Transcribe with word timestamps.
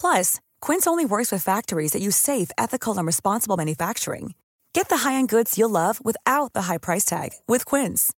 Plus, 0.00 0.40
Quince 0.60 0.86
only 0.88 1.04
works 1.04 1.30
with 1.30 1.44
factories 1.44 1.92
that 1.92 2.02
use 2.02 2.16
safe, 2.16 2.50
ethical, 2.58 2.98
and 2.98 3.06
responsible 3.06 3.56
manufacturing. 3.56 4.34
Get 4.72 4.88
the 4.88 5.08
high-end 5.08 5.28
goods 5.28 5.56
you'll 5.56 5.70
love 5.70 6.04
without 6.04 6.52
the 6.54 6.62
high 6.62 6.78
price 6.78 7.04
tag 7.04 7.30
with 7.46 7.64
Quince. 7.64 8.12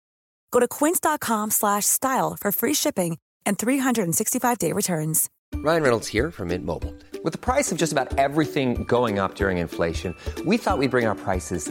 Go 0.53 0.61
to 0.61 0.69
quince.com/style 0.69 2.37
for 2.41 2.53
free 2.53 2.75
shipping 2.75 3.19
and 3.47 3.59
365-day 3.59 4.73
returns. 4.73 5.29
Ryan 5.57 5.83
Reynolds 5.83 6.09
here 6.09 6.31
from 6.31 6.49
Mint 6.49 6.65
Mobile. 6.65 6.95
With 7.25 7.33
the 7.33 7.39
price 7.39 7.73
of 7.73 7.79
just 7.79 7.93
about 7.93 8.19
everything 8.19 8.85
going 8.85 9.19
up 9.19 9.35
during 9.35 9.59
inflation, 9.59 10.15
we 10.47 10.57
thought 10.57 10.79
we'd 10.79 10.91
bring 10.91 11.07
our 11.07 11.15
prices 11.15 11.71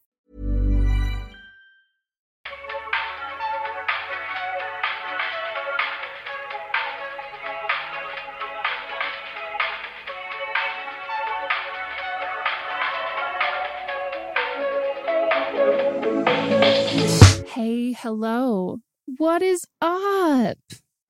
Hey, 17.63 17.91
hello. 17.91 18.79
What 19.17 19.43
is 19.43 19.63
up? 19.81 20.57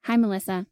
Hi, 0.04 0.18
Melissa. 0.18 0.66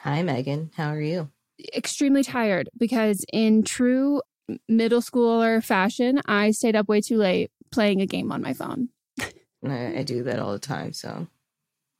Hi, 0.00 0.22
Megan. 0.22 0.70
How 0.76 0.90
are 0.90 1.00
you? 1.00 1.30
Extremely 1.74 2.22
tired 2.22 2.68
because, 2.76 3.24
in 3.32 3.62
true 3.62 4.20
middle 4.68 5.00
schooler 5.00 5.64
fashion, 5.64 6.20
I 6.26 6.50
stayed 6.50 6.76
up 6.76 6.90
way 6.90 7.00
too 7.00 7.16
late 7.16 7.50
playing 7.70 8.02
a 8.02 8.06
game 8.06 8.30
on 8.30 8.42
my 8.42 8.52
phone. 8.52 8.90
I, 9.66 10.00
I 10.00 10.02
do 10.02 10.22
that 10.24 10.38
all 10.38 10.52
the 10.52 10.58
time. 10.58 10.92
So 10.92 11.26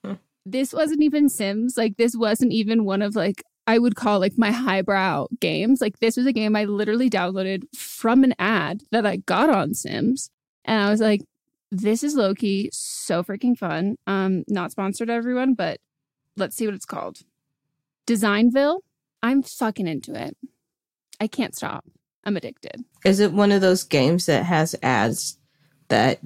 hmm. 0.04 0.14
This 0.44 0.74
wasn't 0.74 1.03
even 1.03 1.30
Sims. 1.30 1.78
Like, 1.78 1.97
this 1.97 2.14
wasn't 2.14 2.53
even 2.53 2.84
one 2.84 3.00
of 3.00 3.16
like, 3.16 3.42
I 3.66 3.78
would 3.78 3.97
call 3.97 4.20
like 4.20 4.34
my 4.36 4.50
highbrow 4.50 5.28
games. 5.41 5.80
Like, 5.80 5.98
this 6.00 6.19
was 6.19 6.26
a 6.26 6.32
game 6.32 6.54
I 6.54 6.64
literally 6.64 7.09
downloaded 7.09 7.62
from 7.74 8.22
an 8.22 8.34
ad 8.38 8.82
that 8.91 9.06
I 9.06 9.16
got 9.16 9.48
on 9.48 9.72
Sims. 9.72 10.28
And 10.66 10.78
I 10.78 10.91
was 10.91 11.00
like, 11.00 11.22
this 11.72 12.05
is 12.05 12.15
lowkey, 12.15 12.69
so 12.71 13.24
freaking 13.24 13.57
fun. 13.57 13.97
Um, 14.07 14.45
not 14.47 14.71
sponsored 14.71 15.09
everyone, 15.09 15.54
but 15.54 15.80
let's 16.36 16.54
see 16.54 16.66
what 16.66 16.74
it's 16.74 16.84
called. 16.84 17.21
Designville. 18.07 18.80
I'm 19.22 19.42
fucking 19.42 19.89
into 19.89 20.15
it. 20.15 20.36
I 21.19 21.28
can't 21.28 21.57
stop. 21.57 21.84
I'm 22.24 22.36
addicted. 22.36 22.84
is 23.04 23.19
it 23.21 23.33
one 23.33 23.51
of 23.51 23.63
those 23.63 23.83
games 23.84 24.27
that 24.27 24.45
has 24.45 24.77
ads 24.83 25.39
that 25.89 26.21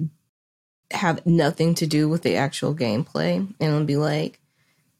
have 0.91 1.25
nothing 1.25 1.73
to 1.75 1.87
do 1.87 2.09
with 2.09 2.23
the 2.23 2.35
actual 2.35 2.75
gameplay? 2.75 3.35
And 3.37 3.55
it'll 3.59 3.83
be 3.85 3.95
like, 3.95 4.39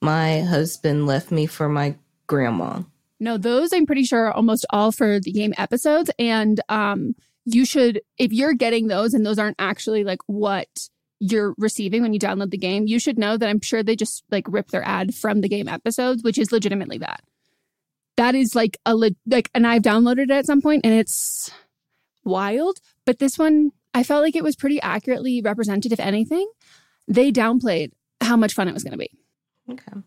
my 0.01 0.41
husband 0.41 1.05
left 1.05 1.29
me 1.29 1.45
for 1.45 1.67
my 1.67 1.95
grandma. 2.25 2.83
No, 3.19 3.38
those 3.38 3.73
I'm 3.73 3.85
pretty 3.85 4.03
sure 4.03 4.27
are 4.27 4.33
almost 4.33 4.65
all 4.69 4.91
for 4.91 5.19
the 5.19 5.31
game 5.31 5.53
episodes. 5.57 6.09
And 6.17 6.61
um, 6.69 7.15
you 7.47 7.65
should, 7.65 8.01
if 8.17 8.33
you're 8.33 8.53
getting 8.53 8.88
those 8.88 9.13
and 9.13 9.25
those 9.25 9.39
aren't 9.39 9.55
actually 9.57 10.03
like 10.03 10.19
what 10.27 10.67
you're 11.19 11.55
receiving 11.57 12.01
when 12.01 12.13
you 12.13 12.19
download 12.19 12.51
the 12.51 12.57
game, 12.57 12.85
you 12.88 12.99
should 12.99 13.17
know 13.17 13.38
that 13.38 13.47
I'm 13.47 13.61
sure 13.61 13.81
they 13.81 13.95
just 13.95 14.23
like 14.29 14.45
rip 14.49 14.67
their 14.67 14.85
ad 14.85 15.15
from 15.15 15.41
the 15.41 15.49
game 15.49 15.67
episodes, 15.67 16.23
which 16.23 16.38
is 16.38 16.51
legitimately 16.51 16.97
that. 16.99 17.21
That 18.17 18.35
is 18.35 18.53
like 18.53 18.77
a 18.85 18.95
le- 18.95 19.11
like, 19.25 19.49
and 19.55 19.65
I've 19.65 19.81
downloaded 19.81 20.23
it 20.23 20.31
at 20.31 20.45
some 20.45 20.61
point 20.61 20.81
and 20.83 20.94
it's 20.94 21.49
wild. 22.25 22.79
But 23.05 23.19
this 23.19 23.38
one, 23.38 23.71
I 23.94 24.03
felt 24.03 24.23
like 24.23 24.35
it 24.35 24.44
was 24.44 24.57
pretty 24.57 24.81
accurately 24.81 25.41
represented. 25.41 25.94
If 25.94 25.99
anything, 25.99 26.47
they 27.07 27.31
downplayed 27.31 27.91
how 28.19 28.35
much 28.35 28.53
fun 28.53 28.67
it 28.67 28.73
was 28.73 28.83
going 28.83 28.91
to 28.91 28.97
be. 28.97 29.11
Okay. 29.71 30.01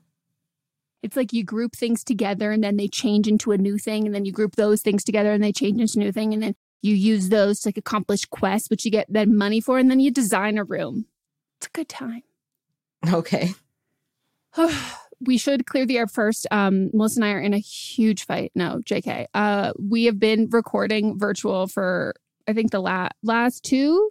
It's 1.03 1.17
like 1.17 1.33
you 1.33 1.43
group 1.43 1.75
things 1.75 2.05
together 2.05 2.51
and 2.51 2.63
then 2.63 2.77
they 2.77 2.87
change 2.87 3.27
into 3.27 3.53
a 3.53 3.59
new 3.59 3.79
thing, 3.79 4.05
and 4.05 4.15
then 4.15 4.27
you 4.27 4.33
group 4.33 4.57
those 4.57 4.83
things 4.83 5.03
together 5.03 5.33
and 5.33 5.43
they 5.43 5.53
change 5.53 5.81
into 5.81 5.99
a 5.99 6.05
new 6.05 6.13
thing, 6.13 6.35
and 6.35 6.43
then 6.43 6.55
you 6.83 6.95
use 6.95 7.29
those 7.29 7.61
to 7.61 7.69
like 7.69 7.77
accomplish 7.77 8.25
quests, 8.27 8.71
which 8.71 8.85
you 8.85 8.91
get 8.91 9.07
then 9.09 9.37
money 9.37 9.61
for, 9.61 9.79
and 9.79 9.91
then 9.91 10.01
you 10.01 10.11
design 10.11 10.59
a 10.59 10.65
room. 10.65 11.07
It's 11.59 11.67
a 11.67 11.71
good 11.71 11.89
time. 11.89 12.23
Okay. 13.07 13.55
we 15.21 15.37
should 15.37 15.67
clear 15.67 15.87
the 15.87 15.99
air 15.99 16.07
first. 16.07 16.47
Um, 16.51 16.91
Melissa 16.93 17.21
and 17.21 17.25
I 17.25 17.33
are 17.33 17.41
in 17.41 17.55
a 17.55 17.59
huge 17.59 18.25
fight. 18.25 18.53
No, 18.55 18.81
JK. 18.85 19.27
Uh, 19.35 19.73
we 19.79 20.05
have 20.05 20.19
been 20.19 20.49
recording 20.51 21.19
virtual 21.19 21.67
for 21.67 22.15
I 22.49 22.53
think 22.53 22.71
the 22.71 22.81
la- 22.81 23.11
last 23.23 23.65
two 23.65 24.11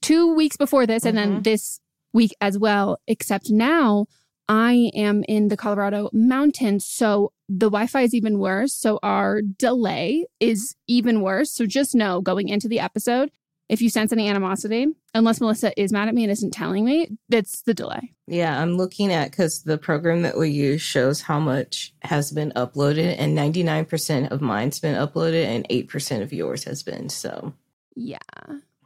two 0.00 0.34
weeks 0.34 0.56
before 0.56 0.86
this, 0.86 1.04
and 1.04 1.16
then 1.16 1.42
this 1.42 1.80
week 2.12 2.34
as 2.40 2.58
well. 2.58 2.98
Except 3.06 3.50
now 3.50 4.06
I 4.48 4.90
am 4.94 5.24
in 5.28 5.48
the 5.48 5.56
Colorado 5.56 6.08
mountains, 6.12 6.84
so 6.84 7.32
the 7.48 7.66
Wi-Fi 7.66 8.02
is 8.02 8.14
even 8.14 8.38
worse. 8.38 8.72
So 8.74 8.98
our 9.02 9.42
delay 9.42 10.26
is 10.40 10.76
even 10.86 11.20
worse. 11.20 11.50
So 11.50 11.66
just 11.66 11.94
know 11.94 12.20
going 12.20 12.48
into 12.48 12.68
the 12.68 12.80
episode, 12.80 13.30
if 13.68 13.82
you 13.82 13.90
sense 13.90 14.12
any 14.12 14.28
animosity, 14.28 14.86
unless 15.14 15.40
Melissa 15.40 15.72
is 15.80 15.92
mad 15.92 16.06
at 16.06 16.14
me 16.14 16.22
and 16.22 16.30
isn't 16.30 16.52
telling 16.52 16.84
me, 16.84 17.08
it's 17.30 17.62
the 17.62 17.74
delay. 17.74 18.12
Yeah, 18.28 18.60
I'm 18.60 18.76
looking 18.76 19.12
at 19.12 19.30
because 19.32 19.62
the 19.64 19.78
program 19.78 20.22
that 20.22 20.38
we 20.38 20.50
use 20.50 20.80
shows 20.82 21.20
how 21.22 21.40
much 21.40 21.92
has 22.02 22.30
been 22.30 22.52
uploaded, 22.54 23.16
and 23.18 23.36
99% 23.36 24.30
of 24.30 24.40
mine's 24.40 24.78
been 24.78 24.94
uploaded, 24.94 25.44
and 25.44 25.66
8% 25.68 26.22
of 26.22 26.32
yours 26.32 26.62
has 26.64 26.84
been. 26.84 27.08
So 27.08 27.52
Yeah. 27.96 28.18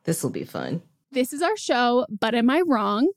this 0.04 0.22
will 0.22 0.30
be 0.30 0.44
fun. 0.44 0.80
This 1.12 1.32
is 1.34 1.42
our 1.42 1.56
show, 1.56 2.06
but 2.08 2.34
am 2.34 2.48
I 2.48 2.62
wrong? 2.66 3.10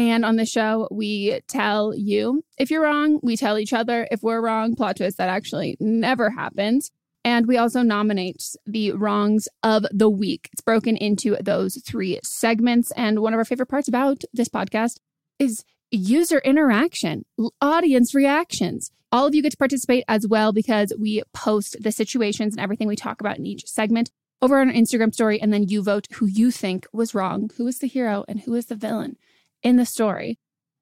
And 0.00 0.24
on 0.24 0.36
the 0.36 0.46
show, 0.46 0.88
we 0.90 1.40
tell 1.46 1.92
you 1.94 2.42
if 2.58 2.70
you're 2.70 2.84
wrong, 2.84 3.20
we 3.22 3.36
tell 3.36 3.58
each 3.58 3.74
other 3.74 4.08
if 4.10 4.22
we're 4.22 4.40
wrong. 4.40 4.74
Plot 4.74 4.96
twist 4.96 5.18
that 5.18 5.28
actually 5.28 5.76
never 5.78 6.30
happens. 6.30 6.90
And 7.22 7.46
we 7.46 7.58
also 7.58 7.82
nominate 7.82 8.42
the 8.64 8.92
wrongs 8.92 9.46
of 9.62 9.84
the 9.92 10.08
week. 10.08 10.48
It's 10.54 10.62
broken 10.62 10.96
into 10.96 11.36
those 11.38 11.82
three 11.86 12.18
segments. 12.22 12.90
And 12.92 13.20
one 13.20 13.34
of 13.34 13.38
our 13.38 13.44
favorite 13.44 13.66
parts 13.66 13.88
about 13.88 14.22
this 14.32 14.48
podcast 14.48 15.00
is 15.38 15.64
user 15.90 16.38
interaction, 16.38 17.26
audience 17.60 18.14
reactions. 18.14 18.90
All 19.12 19.26
of 19.26 19.34
you 19.34 19.42
get 19.42 19.50
to 19.50 19.58
participate 19.58 20.04
as 20.08 20.26
well 20.26 20.50
because 20.50 20.94
we 20.98 21.22
post 21.34 21.76
the 21.78 21.92
situations 21.92 22.54
and 22.54 22.60
everything 22.62 22.88
we 22.88 22.96
talk 22.96 23.20
about 23.20 23.36
in 23.36 23.44
each 23.44 23.66
segment 23.66 24.10
over 24.40 24.62
on 24.62 24.68
our 24.68 24.74
Instagram 24.74 25.12
story. 25.12 25.38
And 25.38 25.52
then 25.52 25.68
you 25.68 25.82
vote 25.82 26.06
who 26.12 26.24
you 26.24 26.50
think 26.50 26.86
was 26.90 27.14
wrong, 27.14 27.50
who 27.58 27.66
is 27.66 27.80
the 27.80 27.86
hero, 27.86 28.24
and 28.28 28.40
who 28.40 28.54
is 28.54 28.64
the 28.64 28.76
villain 28.76 29.18
in 29.62 29.76
the 29.76 29.86
story. 29.86 30.38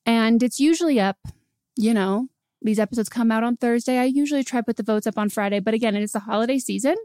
And 0.06 0.42
it's 0.42 0.60
usually 0.60 1.00
up, 1.00 1.18
you 1.76 1.92
know, 1.92 2.28
these 2.62 2.78
episodes 2.78 3.08
come 3.08 3.30
out 3.30 3.44
on 3.44 3.56
Thursday. 3.56 3.98
I 3.98 4.04
usually 4.04 4.42
try 4.42 4.60
to 4.60 4.64
put 4.64 4.76
the 4.76 4.82
votes 4.82 5.06
up 5.06 5.18
on 5.18 5.28
Friday, 5.28 5.60
but 5.60 5.74
again, 5.74 5.94
it's 5.94 6.12
the 6.12 6.20
holiday 6.20 6.58
season. 6.58 6.96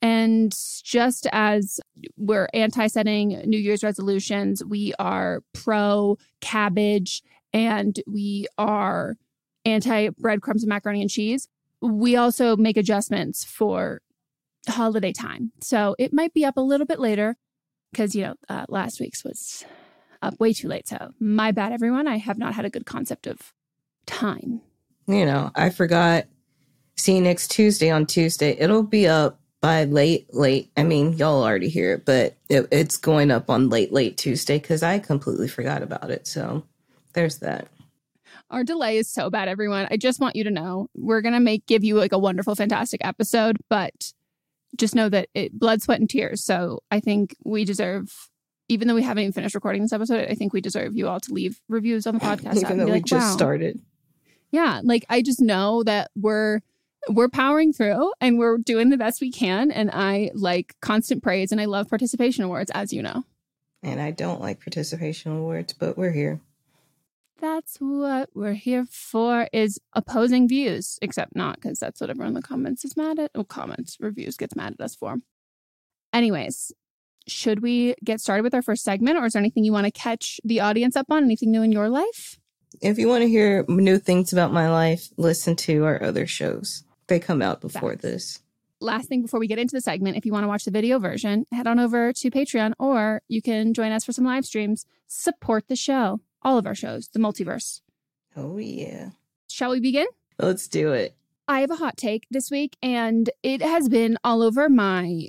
And 0.00 0.52
just 0.82 1.28
as 1.32 1.78
we're 2.16 2.48
anti 2.52 2.88
setting 2.88 3.40
New 3.44 3.58
Year's 3.58 3.84
resolutions, 3.84 4.64
we 4.64 4.92
are 4.98 5.42
pro 5.52 6.18
cabbage 6.40 7.22
and 7.52 8.00
we 8.06 8.46
are 8.58 9.16
anti 9.64 10.08
breadcrumbs 10.18 10.64
and 10.64 10.68
macaroni 10.68 11.02
and 11.02 11.10
cheese. 11.10 11.48
We 11.80 12.16
also 12.16 12.56
make 12.56 12.76
adjustments 12.76 13.44
for 13.44 14.00
holiday 14.68 15.12
time. 15.12 15.52
So 15.60 15.94
it 15.98 16.12
might 16.12 16.34
be 16.34 16.44
up 16.44 16.56
a 16.56 16.60
little 16.60 16.86
bit 16.86 16.98
later 16.98 17.36
because, 17.92 18.14
you 18.14 18.22
know, 18.22 18.34
uh, 18.48 18.66
last 18.68 19.00
week's 19.00 19.22
was 19.22 19.64
up 20.22 20.38
way 20.40 20.52
too 20.52 20.68
late. 20.68 20.88
So 20.88 21.12
my 21.20 21.52
bad, 21.52 21.72
everyone. 21.72 22.06
I 22.06 22.18
have 22.18 22.38
not 22.38 22.54
had 22.54 22.64
a 22.64 22.70
good 22.70 22.86
concept 22.86 23.26
of 23.26 23.52
time. 24.06 24.60
You 25.06 25.26
know, 25.26 25.50
I 25.54 25.70
forgot. 25.70 26.26
See 26.96 27.16
you 27.16 27.20
next 27.20 27.50
Tuesday 27.50 27.90
on 27.90 28.06
Tuesday. 28.06 28.56
It'll 28.58 28.82
be 28.82 29.08
up 29.08 29.40
by 29.60 29.84
late, 29.84 30.32
late. 30.34 30.70
I 30.76 30.82
mean, 30.82 31.14
y'all 31.14 31.42
already 31.42 31.68
hear 31.68 31.94
it, 31.94 32.04
but 32.04 32.36
it, 32.48 32.68
it's 32.70 32.96
going 32.98 33.30
up 33.30 33.48
on 33.48 33.70
late, 33.70 33.92
late 33.92 34.16
Tuesday 34.16 34.58
because 34.58 34.82
I 34.82 34.98
completely 34.98 35.48
forgot 35.48 35.82
about 35.82 36.10
it. 36.10 36.26
So 36.26 36.64
there's 37.14 37.38
that. 37.38 37.68
Our 38.50 38.64
delay 38.64 38.98
is 38.98 39.08
so 39.08 39.30
bad, 39.30 39.48
everyone. 39.48 39.88
I 39.90 39.96
just 39.96 40.20
want 40.20 40.36
you 40.36 40.44
to 40.44 40.50
know 40.50 40.88
we're 40.94 41.22
gonna 41.22 41.40
make 41.40 41.64
give 41.66 41.84
you 41.84 41.94
like 41.94 42.12
a 42.12 42.18
wonderful, 42.18 42.54
fantastic 42.54 43.00
episode, 43.04 43.56
but 43.70 44.12
just 44.76 44.94
know 44.94 45.08
that 45.08 45.28
it 45.34 45.58
blood, 45.58 45.80
sweat, 45.80 46.00
and 46.00 46.10
tears. 46.10 46.44
So 46.44 46.80
I 46.90 47.00
think 47.00 47.36
we 47.44 47.64
deserve, 47.64 48.30
even 48.72 48.88
though 48.88 48.94
we 48.94 49.02
haven't 49.02 49.22
even 49.22 49.32
finished 49.32 49.54
recording 49.54 49.82
this 49.82 49.92
episode, 49.92 50.28
I 50.30 50.34
think 50.34 50.54
we 50.54 50.62
deserve 50.62 50.96
you 50.96 51.06
all 51.06 51.20
to 51.20 51.32
leave 51.32 51.60
reviews 51.68 52.06
on 52.06 52.14
the 52.14 52.20
podcast. 52.28 52.56
Even 52.56 52.78
though 52.78 52.86
we 52.86 52.92
like, 52.92 53.04
just 53.04 53.26
"Wow." 53.28 53.36
started. 53.36 53.80
Yeah, 54.50 54.80
like 54.82 55.04
I 55.08 55.22
just 55.22 55.40
know 55.40 55.82
that 55.84 56.10
we're 56.16 56.60
we're 57.08 57.28
powering 57.28 57.72
through 57.72 58.12
and 58.20 58.38
we're 58.38 58.58
doing 58.58 58.88
the 58.88 58.96
best 58.96 59.20
we 59.20 59.30
can. 59.30 59.70
And 59.70 59.90
I 59.92 60.30
like 60.34 60.76
constant 60.80 61.22
praise 61.22 61.52
and 61.52 61.60
I 61.60 61.64
love 61.66 61.88
participation 61.88 62.44
awards, 62.44 62.70
as 62.70 62.92
you 62.92 63.02
know. 63.02 63.24
And 63.82 64.00
I 64.00 64.12
don't 64.12 64.40
like 64.40 64.60
participation 64.60 65.32
awards, 65.32 65.72
but 65.72 65.98
we're 65.98 66.12
here. 66.12 66.40
That's 67.40 67.78
what 67.78 68.30
we're 68.34 68.52
here 68.52 68.86
for 68.88 69.48
is 69.52 69.80
opposing 69.94 70.46
views, 70.46 71.00
except 71.02 71.34
not 71.34 71.56
because 71.56 71.80
that's 71.80 72.00
what 72.00 72.08
everyone 72.08 72.28
in 72.28 72.34
the 72.34 72.42
comments 72.42 72.84
is 72.84 72.96
mad 72.96 73.18
at. 73.18 73.32
Oh, 73.34 73.42
comments, 73.42 73.96
reviews 73.98 74.36
gets 74.36 74.54
mad 74.54 74.74
at 74.78 74.84
us 74.84 74.94
for. 74.94 75.16
Anyways, 76.12 76.70
should 77.26 77.62
we 77.62 77.94
get 78.04 78.20
started 78.20 78.42
with 78.42 78.54
our 78.54 78.62
first 78.62 78.84
segment 78.84 79.16
or 79.16 79.26
is 79.26 79.32
there 79.32 79.40
anything 79.40 79.64
you 79.64 79.72
want 79.72 79.86
to 79.86 79.90
catch 79.90 80.40
the 80.44 80.60
audience 80.60 80.96
up 80.96 81.06
on? 81.10 81.24
Anything 81.24 81.50
new 81.50 81.62
in 81.62 81.72
your 81.72 81.88
life? 81.88 82.38
If 82.80 82.98
you 82.98 83.08
want 83.08 83.22
to 83.22 83.28
hear 83.28 83.64
new 83.68 83.98
things 83.98 84.32
about 84.32 84.52
my 84.52 84.70
life, 84.70 85.08
listen 85.16 85.56
to 85.56 85.84
our 85.84 86.02
other 86.02 86.26
shows. 86.26 86.84
They 87.06 87.20
come 87.20 87.42
out 87.42 87.60
before 87.60 87.90
Facts. 87.90 88.02
this. 88.02 88.42
Last 88.80 89.08
thing 89.08 89.22
before 89.22 89.38
we 89.38 89.46
get 89.46 89.58
into 89.58 89.76
the 89.76 89.80
segment, 89.80 90.16
if 90.16 90.26
you 90.26 90.32
want 90.32 90.44
to 90.44 90.48
watch 90.48 90.64
the 90.64 90.70
video 90.70 90.98
version, 90.98 91.46
head 91.52 91.66
on 91.66 91.78
over 91.78 92.12
to 92.12 92.30
Patreon 92.30 92.72
or 92.78 93.22
you 93.28 93.40
can 93.40 93.74
join 93.74 93.92
us 93.92 94.04
for 94.04 94.12
some 94.12 94.24
live 94.24 94.44
streams. 94.44 94.86
Support 95.06 95.68
the 95.68 95.76
show, 95.76 96.20
all 96.42 96.58
of 96.58 96.66
our 96.66 96.74
shows, 96.74 97.08
the 97.08 97.20
multiverse. 97.20 97.80
Oh, 98.36 98.56
yeah. 98.58 99.10
Shall 99.48 99.70
we 99.70 99.80
begin? 99.80 100.06
Let's 100.38 100.66
do 100.66 100.92
it. 100.92 101.14
I 101.46 101.60
have 101.60 101.70
a 101.70 101.76
hot 101.76 101.96
take 101.96 102.26
this 102.30 102.50
week, 102.50 102.76
and 102.82 103.28
it 103.42 103.60
has 103.60 103.88
been 103.88 104.16
all 104.24 104.42
over 104.42 104.68
my 104.68 105.28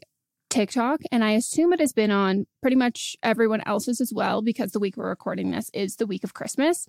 TikTok, 0.53 1.01
and 1.11 1.23
I 1.23 1.31
assume 1.31 1.73
it 1.73 1.79
has 1.79 1.94
been 1.94 2.11
on 2.11 2.45
pretty 2.61 2.75
much 2.75 3.15
everyone 3.23 3.63
else's 3.65 4.00
as 4.00 4.13
well 4.13 4.44
because 4.44 4.71
the 4.71 4.79
week 4.79 4.95
we're 4.95 5.09
recording 5.09 5.50
this 5.50 5.71
is 5.73 5.95
the 5.95 6.05
week 6.05 6.23
of 6.23 6.35
Christmas. 6.35 6.87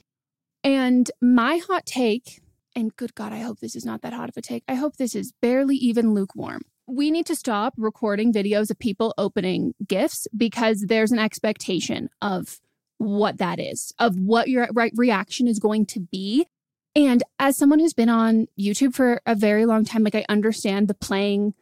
And 0.63 1.11
my 1.23 1.57
hot 1.57 1.87
take, 1.87 2.43
and 2.77 2.95
good 2.95 3.15
God, 3.15 3.33
I 3.33 3.39
hope 3.39 3.61
this 3.61 3.75
is 3.75 3.87
not 3.87 4.03
that 4.03 4.13
hot 4.13 4.29
of 4.29 4.37
a 4.37 4.43
take. 4.43 4.65
I 4.69 4.75
hope 4.75 4.97
this 4.97 5.15
is 5.15 5.33
barely 5.41 5.77
even 5.77 6.13
lukewarm. 6.13 6.61
We 6.87 7.11
need 7.11 7.25
to 7.25 7.35
stop 7.35 7.73
recording 7.79 8.35
videos 8.35 8.71
of 8.71 8.79
people 8.79 9.15
opening 9.17 9.73
gifts 9.89 10.27
because 10.37 10.85
there's 10.89 11.13
an 11.13 11.19
expectation 11.19 12.11
of 12.21 12.61
what 12.99 13.39
that 13.39 13.59
is, 13.59 13.95
of 13.99 14.15
what 14.19 14.49
your 14.49 14.69
right 14.75 14.93
reaction 14.95 15.49
is 15.49 15.59
going 15.59 15.87
to 15.87 16.01
be. 16.01 16.47
And 16.95 17.23
as 17.39 17.57
someone 17.57 17.79
who's 17.79 17.95
been 17.95 18.11
on 18.11 18.47
YouTube 18.61 18.95
for 18.95 19.23
a 19.25 19.35
very 19.35 19.65
long 19.65 19.87
time, 19.87 20.05
like 20.05 20.15
I 20.15 20.27
understand 20.29 20.87
the 20.87 20.95
playing 20.95 21.55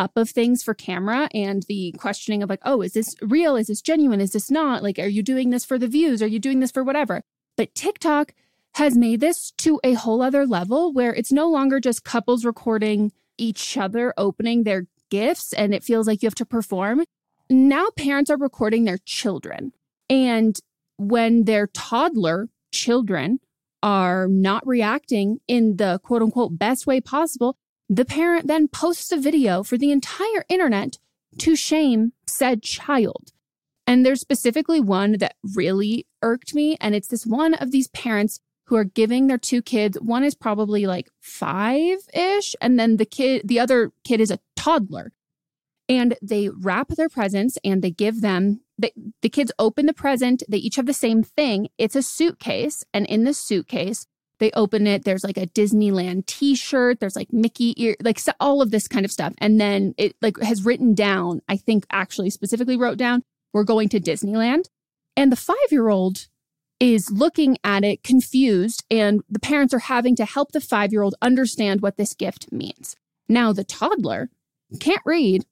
up 0.00 0.16
of 0.16 0.30
things 0.30 0.62
for 0.62 0.72
camera 0.72 1.28
and 1.34 1.64
the 1.68 1.92
questioning 1.98 2.42
of 2.42 2.48
like, 2.48 2.62
oh, 2.64 2.80
is 2.80 2.94
this 2.94 3.14
real? 3.20 3.54
Is 3.54 3.66
this 3.66 3.82
genuine? 3.82 4.20
Is 4.20 4.32
this 4.32 4.50
not? 4.50 4.82
Like, 4.82 4.98
are 4.98 5.06
you 5.06 5.22
doing 5.22 5.50
this 5.50 5.64
for 5.64 5.78
the 5.78 5.86
views? 5.86 6.22
Are 6.22 6.26
you 6.26 6.38
doing 6.38 6.60
this 6.60 6.70
for 6.70 6.82
whatever? 6.82 7.22
But 7.56 7.74
TikTok 7.74 8.32
has 8.74 8.96
made 8.96 9.20
this 9.20 9.50
to 9.58 9.78
a 9.84 9.92
whole 9.92 10.22
other 10.22 10.46
level 10.46 10.92
where 10.92 11.12
it's 11.14 11.30
no 11.30 11.50
longer 11.50 11.80
just 11.80 12.02
couples 12.02 12.46
recording 12.46 13.12
each 13.36 13.76
other 13.76 14.14
opening 14.16 14.64
their 14.64 14.86
gifts 15.10 15.52
and 15.52 15.74
it 15.74 15.84
feels 15.84 16.06
like 16.06 16.22
you 16.22 16.26
have 16.26 16.34
to 16.36 16.46
perform. 16.46 17.04
Now 17.50 17.88
parents 17.94 18.30
are 18.30 18.38
recording 18.38 18.84
their 18.84 18.98
children. 19.04 19.72
And 20.08 20.58
when 20.96 21.44
their 21.44 21.66
toddler 21.66 22.48
children 22.72 23.40
are 23.82 24.28
not 24.28 24.66
reacting 24.66 25.40
in 25.46 25.76
the 25.76 26.00
quote 26.02 26.22
unquote 26.22 26.58
best 26.58 26.86
way 26.86 27.00
possible, 27.00 27.58
the 27.90 28.04
parent 28.04 28.46
then 28.46 28.68
posts 28.68 29.10
a 29.10 29.16
video 29.16 29.64
for 29.64 29.76
the 29.76 29.90
entire 29.90 30.44
internet 30.48 30.98
to 31.38 31.56
shame 31.56 32.12
said 32.24 32.62
child. 32.62 33.32
And 33.84 34.06
there's 34.06 34.20
specifically 34.20 34.80
one 34.80 35.18
that 35.18 35.34
really 35.56 36.06
irked 36.22 36.54
me. 36.54 36.76
And 36.80 36.94
it's 36.94 37.08
this 37.08 37.26
one 37.26 37.54
of 37.54 37.72
these 37.72 37.88
parents 37.88 38.38
who 38.66 38.76
are 38.76 38.84
giving 38.84 39.26
their 39.26 39.38
two 39.38 39.60
kids, 39.60 39.98
one 40.00 40.22
is 40.22 40.36
probably 40.36 40.86
like 40.86 41.08
five 41.20 41.98
ish, 42.14 42.54
and 42.60 42.78
then 42.78 42.98
the 42.98 43.04
kid, 43.04 43.42
the 43.44 43.58
other 43.58 43.90
kid 44.04 44.20
is 44.20 44.30
a 44.30 44.38
toddler. 44.54 45.12
And 45.88 46.16
they 46.22 46.48
wrap 46.48 46.90
their 46.90 47.08
presents 47.08 47.58
and 47.64 47.82
they 47.82 47.90
give 47.90 48.20
them, 48.20 48.60
the, 48.78 48.92
the 49.22 49.28
kids 49.28 49.50
open 49.58 49.86
the 49.86 49.92
present. 49.92 50.44
They 50.48 50.58
each 50.58 50.76
have 50.76 50.86
the 50.86 50.92
same 50.92 51.24
thing. 51.24 51.70
It's 51.76 51.96
a 51.96 52.02
suitcase. 52.02 52.84
And 52.94 53.06
in 53.06 53.24
the 53.24 53.34
suitcase, 53.34 54.06
they 54.40 54.50
open 54.52 54.86
it. 54.86 55.04
There's 55.04 55.22
like 55.22 55.36
a 55.36 55.46
Disneyland 55.46 56.26
t 56.26 56.56
shirt. 56.56 56.98
There's 56.98 57.14
like 57.14 57.32
Mickey 57.32 57.80
ear, 57.80 57.94
like 58.02 58.18
so 58.18 58.32
all 58.40 58.60
of 58.60 58.70
this 58.70 58.88
kind 58.88 59.04
of 59.04 59.12
stuff. 59.12 59.34
And 59.38 59.60
then 59.60 59.94
it 59.96 60.16
like 60.20 60.40
has 60.40 60.64
written 60.64 60.94
down, 60.94 61.42
I 61.48 61.56
think 61.56 61.86
actually 61.92 62.30
specifically 62.30 62.76
wrote 62.76 62.98
down, 62.98 63.22
we're 63.52 63.64
going 63.64 63.88
to 63.90 64.00
Disneyland. 64.00 64.64
And 65.16 65.30
the 65.30 65.36
five 65.36 65.56
year 65.70 65.88
old 65.88 66.26
is 66.80 67.10
looking 67.10 67.58
at 67.62 67.84
it 67.84 68.02
confused, 68.02 68.84
and 68.90 69.20
the 69.28 69.38
parents 69.38 69.74
are 69.74 69.80
having 69.80 70.16
to 70.16 70.24
help 70.24 70.52
the 70.52 70.60
five 70.60 70.92
year 70.92 71.02
old 71.02 71.14
understand 71.20 71.82
what 71.82 71.98
this 71.98 72.14
gift 72.14 72.50
means. 72.50 72.96
Now, 73.28 73.52
the 73.52 73.64
toddler 73.64 74.30
can't 74.80 75.02
read, 75.04 75.44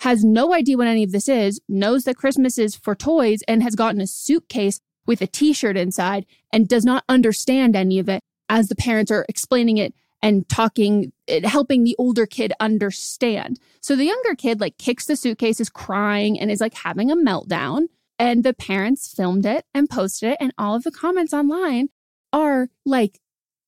has 0.00 0.24
no 0.24 0.52
idea 0.52 0.76
what 0.76 0.88
any 0.88 1.04
of 1.04 1.12
this 1.12 1.28
is, 1.28 1.60
knows 1.68 2.02
that 2.04 2.16
Christmas 2.16 2.58
is 2.58 2.74
for 2.74 2.96
toys, 2.96 3.42
and 3.46 3.62
has 3.62 3.76
gotten 3.76 4.00
a 4.00 4.06
suitcase 4.08 4.80
with 5.06 5.22
a 5.22 5.28
t 5.28 5.52
shirt 5.52 5.76
inside 5.76 6.26
and 6.52 6.66
does 6.66 6.84
not 6.84 7.04
understand 7.08 7.76
any 7.76 8.00
of 8.00 8.08
it 8.08 8.22
as 8.48 8.68
the 8.68 8.76
parents 8.76 9.10
are 9.10 9.26
explaining 9.28 9.78
it 9.78 9.94
and 10.22 10.48
talking, 10.48 11.12
helping 11.44 11.84
the 11.84 11.96
older 11.98 12.26
kid 12.26 12.52
understand. 12.60 13.58
So 13.80 13.96
the 13.96 14.04
younger 14.04 14.34
kid 14.34 14.60
like 14.60 14.78
kicks 14.78 15.06
the 15.06 15.16
suitcase, 15.16 15.60
is 15.60 15.68
crying, 15.68 16.38
and 16.38 16.50
is 16.50 16.60
like 16.60 16.74
having 16.74 17.10
a 17.10 17.16
meltdown. 17.16 17.86
And 18.18 18.44
the 18.44 18.54
parents 18.54 19.12
filmed 19.12 19.46
it 19.46 19.64
and 19.74 19.90
posted 19.90 20.32
it. 20.32 20.36
And 20.38 20.52
all 20.56 20.76
of 20.76 20.84
the 20.84 20.92
comments 20.92 21.32
online 21.32 21.88
are 22.32 22.68
like, 22.86 23.18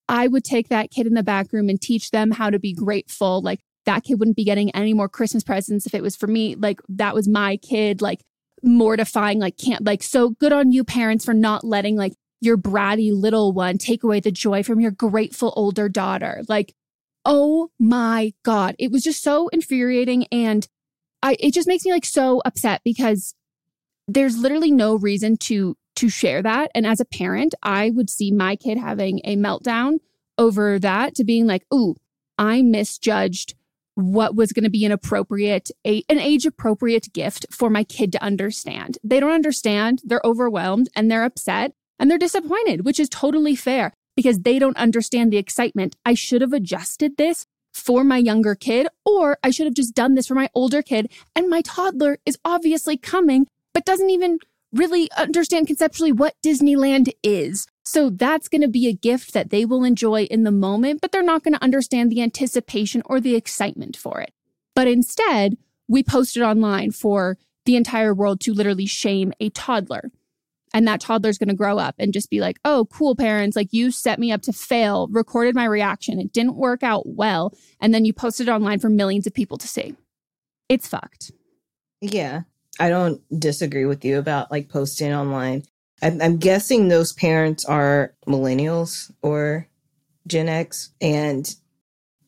I 0.09 0.29
would 0.29 0.45
take 0.45 0.69
that 0.69 0.91
kid 0.91 1.09
in 1.09 1.15
the 1.15 1.25
back 1.25 1.53
room 1.53 1.69
and 1.69 1.81
teach 1.81 2.13
them 2.13 2.31
how 2.31 2.51
to 2.51 2.61
be 2.61 2.73
grateful. 2.73 3.41
Like, 3.43 3.61
that 3.85 4.05
kid 4.05 4.21
wouldn't 4.21 4.37
be 4.37 4.45
getting 4.45 4.71
any 4.71 4.95
more 4.95 5.09
Christmas 5.09 5.43
presents 5.43 5.87
if 5.87 5.95
it 5.95 6.03
was 6.03 6.15
for 6.15 6.27
me. 6.29 6.55
Like, 6.55 6.81
that 6.91 7.15
was 7.15 7.27
my 7.27 7.57
kid. 7.57 8.01
Like, 8.01 8.21
mortifying. 8.63 9.41
Like, 9.41 9.57
can't, 9.57 9.85
like, 9.85 10.03
so 10.03 10.31
good 10.31 10.53
on 10.53 10.71
you, 10.71 10.85
parents, 10.85 11.25
for 11.25 11.35
not 11.35 11.65
letting 11.65 11.97
like 11.97 12.13
your 12.45 12.57
bratty 12.57 13.11
little 13.13 13.53
one 13.53 13.79
take 13.79 14.05
away 14.05 14.21
the 14.21 14.31
joy 14.31 14.63
from 14.63 14.81
your 14.81 14.91
grateful 14.91 15.53
older 15.57 15.89
daughter. 15.89 16.43
Like, 16.49 16.75
oh 17.25 17.71
my 17.79 18.33
God. 18.43 18.77
It 18.79 18.91
was 18.91 19.03
just 19.03 19.23
so 19.23 19.49
infuriating. 19.49 20.27
And 20.31 20.67
I, 21.23 21.37
it 21.41 21.55
just 21.55 21.69
makes 21.69 21.85
me 21.85 21.93
like 21.93 22.05
so 22.05 22.43
upset 22.45 22.83
because 22.85 23.35
there's 24.07 24.37
literally 24.37 24.71
no 24.71 24.97
reason 24.97 25.37
to 25.37 25.77
to 25.97 26.09
share 26.09 26.43
that 26.43 26.71
and 26.75 26.87
as 26.87 27.01
a 27.01 27.05
parent 27.05 27.55
i 27.63 27.91
would 27.91 28.11
see 28.11 28.31
my 28.31 28.57
kid 28.57 28.77
having 28.77 29.21
a 29.25 29.37
meltdown 29.37 29.95
over 30.37 30.79
that 30.79 31.15
to 31.15 31.25
being 31.25 31.47
like 31.47 31.65
ooh 31.73 31.95
i 32.37 32.63
misjudged 32.63 33.55
what 33.95 34.35
was 34.35 34.53
going 34.53 34.65
to 34.65 34.71
be 34.71 34.85
an 34.85 34.93
appropriate 34.93 35.71
a, 35.87 36.03
an 36.09 36.19
age 36.19 36.45
appropriate 36.47 37.13
gift 37.13 37.47
for 37.51 37.71
my 37.71 37.85
kid 37.85 38.13
to 38.13 38.23
understand 38.23 38.99
they 39.05 39.21
don't 39.21 39.31
understand 39.31 40.03
they're 40.05 40.21
overwhelmed 40.25 40.89
and 40.97 41.11
they're 41.11 41.25
upset 41.25 41.73
and 41.99 42.11
they're 42.11 42.19
disappointed 42.19 42.85
which 42.85 43.01
is 43.01 43.09
totally 43.09 43.55
fair 43.55 43.93
because 44.17 44.41
they 44.41 44.59
don't 44.59 44.77
understand 44.77 45.33
the 45.33 45.37
excitement 45.37 45.97
i 46.05 46.15
should 46.15 46.41
have 46.41 46.53
adjusted 46.53 47.17
this 47.17 47.45
for 47.73 48.05
my 48.05 48.19
younger 48.19 48.55
kid 48.55 48.87
or 49.05 49.39
i 49.43 49.51
should 49.51 49.67
have 49.67 49.75
just 49.75 49.95
done 49.95 50.15
this 50.15 50.27
for 50.27 50.35
my 50.35 50.49
older 50.55 50.83
kid 50.83 51.11
and 51.35 51.49
my 51.49 51.61
toddler 51.63 52.19
is 52.25 52.39
obviously 52.45 52.97
coming 52.97 53.47
but 53.73 53.85
doesn't 53.85 54.11
even 54.11 54.39
really 54.75 55.11
understand 55.13 55.67
conceptually 55.67 56.13
what 56.13 56.35
Disneyland 56.45 57.11
is. 57.23 57.67
So 57.85 58.11
that's 58.11 58.49
going 58.49 58.63
to 58.63 58.69
be 58.69 58.89
a 58.89 58.93
gift 58.93 59.33
that 59.33 59.51
they 59.51 59.65
will 59.65 59.85
enjoy 59.85 60.25
in 60.25 60.43
the 60.43 60.51
moment, 60.51 61.01
but 61.01 61.13
they're 61.13 61.23
not 61.23 61.43
going 61.43 61.55
to 61.55 61.63
understand 61.63 62.11
the 62.11 62.23
anticipation 62.23 63.03
or 63.05 63.21
the 63.21 63.37
excitement 63.37 63.97
for 63.97 64.21
it. 64.21 64.33
But 64.75 64.89
instead, 64.89 65.57
we 65.87 66.03
posted 66.03 66.43
online 66.43 66.91
for 66.91 67.39
the 67.67 67.77
entire 67.77 68.15
world 68.15 68.41
to 68.41 68.53
literally 68.53 68.87
shame 68.87 69.33
a 69.39 69.51
toddler. 69.51 70.11
And 70.75 70.87
that 70.87 71.01
toddler's 71.01 71.39
going 71.39 71.49
to 71.49 71.55
grow 71.55 71.79
up 71.79 71.95
and 71.99 72.13
just 72.13 72.29
be 72.29 72.41
like, 72.41 72.59
oh, 72.65 72.87
cool, 72.93 73.15
parents. 73.15 73.57
Like, 73.57 73.73
you 73.73 73.91
set 73.91 74.19
me 74.19 74.33
up 74.33 74.43
to 74.43 74.53
fail, 74.53 75.09
recorded 75.11 75.55
my 75.55 75.65
reaction. 75.65 76.21
It 76.21 76.33
didn't 76.33 76.57
work 76.57 76.83
out 76.83 77.05
well. 77.07 77.55
And 77.81 77.95
then 77.95 78.05
you 78.05 78.13
posted 78.13 78.49
it 78.49 78.51
online 78.51 78.81
for 78.81 78.91
millions 78.91 79.27
of 79.27 79.33
people 79.33 79.57
to 79.57 79.69
see. 79.69 79.95
It's 80.69 80.89
fucked. 80.89 81.31
Yeah. 82.01 82.43
I 82.81 82.89
don't 82.89 83.23
disagree 83.39 83.87
with 83.87 84.05
you 84.05 84.19
about 84.19 84.51
like 84.51 84.69
posting 84.69 85.15
online. 85.15 85.63
I'm, 86.03 86.21
I'm 86.21 86.37
guessing 86.39 86.89
those 86.89 87.13
parents 87.13 87.65
are 87.65 88.15
millennials 88.27 89.13
or 89.23 89.69
Gen 90.27 90.49
X, 90.49 90.91
and 91.01 91.55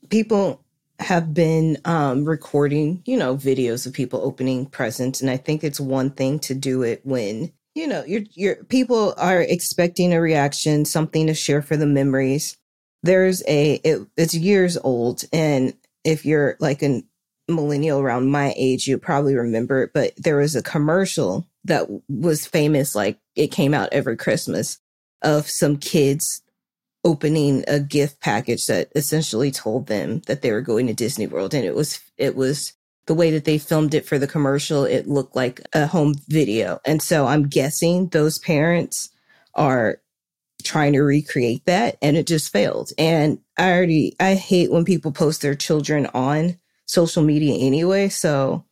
people 0.09 0.65
have 1.01 1.35
been 1.35 1.79
um, 1.85 2.25
recording, 2.25 3.03
you 3.07 3.17
know, 3.17 3.37
videos 3.37 3.87
of 3.87 3.93
people 3.93 4.21
opening 4.23 4.67
presents, 4.67 5.21
and 5.21 5.31
I 5.31 5.37
think 5.37 5.65
it's 5.65 5.81
one 5.81 6.11
thing 6.11 6.39
to 6.41 6.55
do 6.55 6.83
it 6.83 7.01
when 7.05 7.53
you 7.77 7.87
know 7.87 8.03
your 8.05 8.23
your 8.33 8.57
people 8.65 9.15
are 9.19 9.43
expecting 9.43 10.13
a 10.13 10.21
reaction, 10.21 10.85
something 10.85 11.27
to 11.27 11.35
share 11.35 11.63
for 11.63 11.77
the 11.77 11.87
memories. 11.87 12.57
There's 13.03 13.43
a 13.47 13.75
it, 13.85 14.01
it's 14.17 14.35
years 14.35 14.79
old, 14.79 15.25
and 15.33 15.75
if 16.03 16.25
you're 16.25 16.57
like 16.59 16.83
a 16.83 17.03
millennial 17.49 18.01
around 18.01 18.31
my 18.31 18.55
age, 18.57 18.89
you 18.89 18.99
probably 18.99 19.37
remember 19.37 19.83
it, 19.85 19.91
but 19.93 20.13
there 20.17 20.39
was 20.39 20.57
a 20.57 20.63
commercial 20.63 21.47
that 21.65 21.87
was 22.09 22.47
famous, 22.47 22.95
like 22.95 23.19
it 23.37 23.49
came 23.49 23.75
out 23.75 23.91
every 23.93 24.17
Christmas, 24.17 24.79
of 25.23 25.49
some 25.49 25.77
kids 25.77 26.43
opening 27.05 27.65
a 27.69 27.79
gift 27.79 28.21
package 28.21 28.67
that 28.67 28.89
essentially 28.97 29.51
told 29.51 29.87
them 29.87 30.23
that 30.27 30.43
they 30.43 30.51
were 30.51 30.61
going 30.61 30.87
to 30.89 30.95
Disney 30.95 31.27
World. 31.27 31.55
And 31.55 31.65
it 31.65 31.75
was, 31.75 32.01
it 32.17 32.35
was 32.35 32.73
the 33.07 33.15
way 33.15 33.31
that 33.31 33.45
they 33.45 33.59
filmed 33.59 33.95
it 33.95 34.05
for 34.05 34.19
the 34.19 34.27
commercial, 34.27 34.85
it 34.85 35.09
looked 35.09 35.37
like 35.37 35.61
a 35.73 35.87
home 35.87 36.15
video. 36.29 36.81
And 36.85 37.01
so 37.01 37.27
I'm 37.27 37.49
guessing 37.49 38.09
those 38.09 38.39
parents 38.39 39.11
are 39.55 40.01
trying 40.63 40.93
to 40.95 41.03
recreate 41.03 41.65
that 41.67 41.97
and 42.03 42.17
it 42.17 42.27
just 42.27 42.53
failed. 42.53 42.91
And 42.99 43.39
I 43.57 43.73
already, 43.73 44.17
I 44.19 44.35
hate 44.35 44.73
when 44.73 44.85
people 44.85 45.13
post 45.13 45.41
their 45.41 45.55
children 45.55 46.07
on 46.15 46.59
social 46.87 47.23
media 47.23 47.55
anyway. 47.55 48.09
So, 48.09 48.65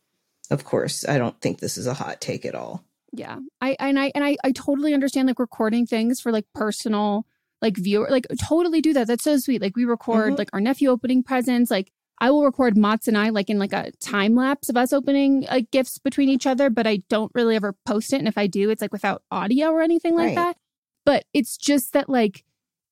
of 0.51 0.65
course, 0.65 1.07
I 1.07 1.17
don't 1.17 1.39
think 1.41 1.59
this 1.59 1.77
is 1.77 1.87
a 1.87 1.93
hot 1.93 2.19
take 2.19 2.45
at 2.45 2.55
all. 2.55 2.83
Yeah. 3.13 3.37
I 3.61 3.77
and 3.79 3.97
I 3.97 4.11
and 4.13 4.23
I, 4.23 4.35
I 4.43 4.51
totally 4.51 4.93
understand 4.93 5.27
like 5.27 5.39
recording 5.39 5.85
things 5.85 6.19
for 6.19 6.33
like 6.33 6.45
personal 6.53 7.25
like 7.61 7.77
viewer 7.77 8.07
like 8.09 8.27
totally 8.41 8.81
do 8.81 8.91
that. 8.93 9.07
That's 9.07 9.23
so 9.23 9.37
sweet. 9.37 9.61
Like 9.61 9.77
we 9.77 9.85
record 9.85 10.31
mm-hmm. 10.31 10.35
like 10.35 10.49
our 10.51 10.59
nephew 10.59 10.89
opening 10.89 11.23
presents. 11.23 11.71
Like 11.71 11.91
I 12.19 12.31
will 12.31 12.45
record 12.45 12.77
Mott's 12.77 13.07
and 13.07 13.17
I 13.17 13.29
like 13.29 13.49
in 13.49 13.59
like 13.59 13.73
a 13.73 13.91
time 13.99 14.35
lapse 14.35 14.69
of 14.69 14.77
us 14.77 14.93
opening 14.93 15.45
uh, 15.49 15.61
gifts 15.71 15.97
between 15.97 16.29
each 16.29 16.47
other, 16.47 16.69
but 16.69 16.87
I 16.87 17.03
don't 17.09 17.31
really 17.35 17.55
ever 17.55 17.75
post 17.85 18.13
it. 18.13 18.19
And 18.19 18.27
if 18.27 18.37
I 18.37 18.47
do, 18.47 18.69
it's 18.69 18.81
like 18.81 18.93
without 18.93 19.23
audio 19.31 19.71
or 19.71 19.81
anything 19.81 20.15
like 20.15 20.27
right. 20.27 20.35
that. 20.35 20.57
But 21.05 21.25
it's 21.33 21.57
just 21.57 21.93
that 21.93 22.09
like 22.09 22.45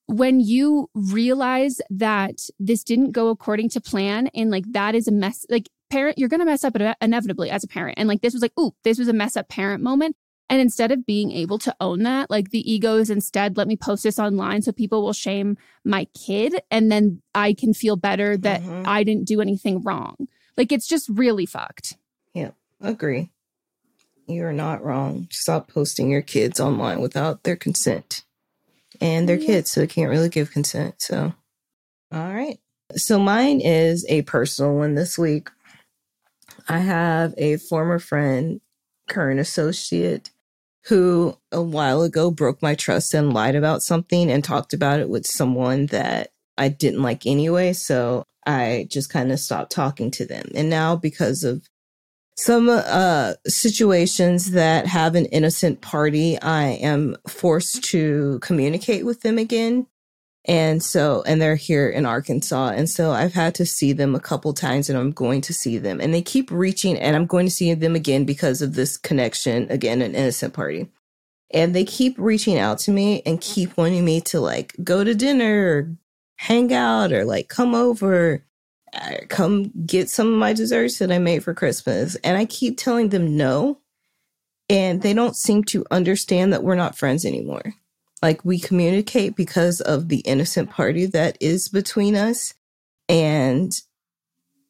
when 0.08 0.40
you 0.40 0.90
realize 0.94 1.80
that 1.90 2.42
this 2.60 2.84
didn't 2.84 3.12
go 3.12 3.30
according 3.30 3.70
to 3.70 3.82
plan 3.82 4.28
and 4.36 4.52
like 4.52 4.66
that 4.72 4.96
is 4.96 5.08
a 5.08 5.12
mess 5.12 5.46
like 5.50 5.70
parent 5.90 6.18
you're 6.18 6.30
going 6.30 6.40
to 6.40 6.46
mess 6.46 6.64
up 6.64 6.76
inevitably 7.02 7.50
as 7.50 7.64
a 7.64 7.68
parent 7.68 7.98
and 7.98 8.10
like 8.10 8.22
this 8.22 8.34
was 8.34 8.42
like 8.42 8.52
ooh 8.60 8.74
this 8.84 9.00
was 9.00 9.08
a 9.08 9.14
mess 9.14 9.38
up 9.38 9.48
parent 9.48 9.82
moment 9.82 10.16
and 10.50 10.62
instead 10.62 10.92
of 10.92 11.06
being 11.06 11.32
able 11.32 11.58
to 11.58 11.76
own 11.80 12.04
that 12.04 12.30
like 12.30 12.50
the 12.50 12.72
ego 12.72 12.98
is 12.98 13.10
instead 13.10 13.58
let 13.58 13.68
me 13.68 13.76
post 13.76 14.04
this 14.04 14.20
online 14.20 14.62
so 14.62 14.72
people 14.72 15.04
will 15.04 15.14
shame 15.14 15.58
my 15.84 16.06
kid 16.14 16.56
and 16.72 16.92
then 16.92 17.22
i 17.36 17.54
can 17.54 17.74
feel 17.74 17.96
better 17.96 18.38
that 18.38 18.62
mm-hmm. 18.62 18.84
i 18.86 19.04
didn't 19.04 19.28
do 19.28 19.42
anything 19.42 19.82
wrong 19.82 20.16
like 20.58 20.72
it's 20.72 20.88
just 20.88 21.10
really 21.10 21.46
fucked 21.46 21.96
yeah 22.34 22.52
agree 22.82 23.30
you're 24.28 24.54
not 24.54 24.84
wrong 24.84 25.28
stop 25.32 25.68
posting 25.68 26.10
your 26.10 26.22
kids 26.22 26.60
online 26.60 27.02
without 27.02 27.44
their 27.44 27.56
consent 27.56 28.24
and 29.02 29.28
they're 29.28 29.38
kids, 29.38 29.72
so 29.72 29.82
they 29.82 29.88
can't 29.88 30.10
really 30.10 30.30
give 30.30 30.52
consent. 30.52 30.96
So, 31.00 31.34
all 32.12 32.34
right. 32.34 32.60
So, 32.96 33.20
mine 33.20 33.60
is 33.62 34.06
a 34.08 34.22
personal 34.24 34.76
one 34.76 34.96
this 34.96 35.18
week. 35.18 35.50
I 36.70 36.80
have 36.80 37.34
a 37.38 37.58
former 37.58 38.00
friend, 38.00 38.62
current 39.08 39.40
associate, 39.40 40.32
who 40.86 41.38
a 41.52 41.62
while 41.62 42.02
ago 42.02 42.32
broke 42.32 42.62
my 42.62 42.76
trust 42.76 43.14
and 43.14 43.34
lied 43.34 43.56
about 43.56 43.84
something 43.84 44.30
and 44.30 44.44
talked 44.44 44.74
about 44.74 45.00
it 45.00 45.10
with 45.10 45.26
someone 45.26 45.88
that 45.88 46.32
I 46.58 46.70
didn't 46.70 47.02
like 47.02 47.26
anyway. 47.26 47.74
So, 47.74 48.24
I 48.46 48.88
just 48.90 49.10
kind 49.10 49.32
of 49.32 49.40
stopped 49.40 49.72
talking 49.72 50.12
to 50.12 50.26
them. 50.26 50.46
And 50.54 50.70
now, 50.70 50.96
because 50.96 51.44
of 51.44 51.68
some 52.36 52.68
uh, 52.70 53.34
situations 53.48 54.52
that 54.52 54.88
have 54.88 55.16
an 55.16 55.26
innocent 55.28 55.82
party, 55.82 56.40
I 56.42 56.64
am 56.64 57.16
forced 57.28 57.84
to 57.86 58.40
communicate 58.42 59.06
with 59.06 59.22
them 59.22 59.38
again. 59.38 59.88
And 60.46 60.84
so, 60.84 61.24
and 61.26 61.42
they're 61.42 61.56
here 61.56 61.90
in 61.90 62.06
Arkansas. 62.06 62.74
And 62.76 62.90
so 62.90 63.12
I've 63.12 63.34
had 63.34 63.56
to 63.56 63.66
see 63.66 63.94
them 63.94 64.14
a 64.14 64.20
couple 64.20 64.54
times 64.54 64.90
and 64.90 65.00
I'm 65.00 65.12
going 65.12 65.40
to 65.42 65.54
see 65.54 65.78
them. 65.78 66.02
And 66.02 66.14
they 66.14 66.22
keep 66.22 66.52
reaching 66.52 66.98
and 66.98 67.16
I'm 67.16 67.26
going 67.26 67.46
to 67.46 67.52
see 67.52 67.74
them 67.74 67.96
again 67.96 68.26
because 68.26 68.62
of 68.62 68.76
this 68.76 68.98
connection, 68.98 69.68
again, 69.70 70.02
an 70.02 70.16
innocent 70.16 70.54
party. 70.54 70.90
And 71.52 71.74
they 71.74 71.86
keep 71.86 72.16
reaching 72.18 72.58
out 72.58 72.80
to 72.80 72.92
me 72.92 73.22
and 73.26 73.40
keep 73.40 73.78
wanting 73.78 74.04
me 74.04 74.20
to 74.22 74.42
like 74.42 74.76
go 74.84 75.04
to 75.04 75.16
dinner 75.16 75.68
or 75.68 75.96
hang 76.38 76.74
out 76.74 77.14
or 77.14 77.24
like 77.24 77.48
come 77.48 77.74
over 77.74 78.44
uh, 78.94 79.18
come 79.30 79.72
get 79.86 80.10
some 80.10 80.32
of 80.32 80.38
my 80.38 80.54
desserts 80.54 81.00
that 81.00 81.12
I 81.12 81.20
made 81.20 81.44
for 81.44 81.54
Christmas. 81.54 82.16
And 82.18 82.38
I 82.38 82.46
keep 82.46 82.78
telling 82.78 83.10
them 83.10 83.38
no. 83.38 83.80
And 84.70 85.02
they 85.02 85.14
don't 85.14 85.36
seem 85.36 85.64
to 85.66 85.86
understand 85.92 86.54
that 86.54 86.64
we're 86.64 86.76
not 86.76 86.98
friends 86.98 87.26
anymore. 87.26 87.74
Like 88.24 88.46
we 88.46 88.58
communicate 88.58 89.36
because 89.36 89.82
of 89.82 90.08
the 90.08 90.20
innocent 90.20 90.70
party 90.70 91.06
that 91.08 91.38
is 91.42 91.68
between 91.68 92.16
us. 92.16 92.54
And 93.10 93.72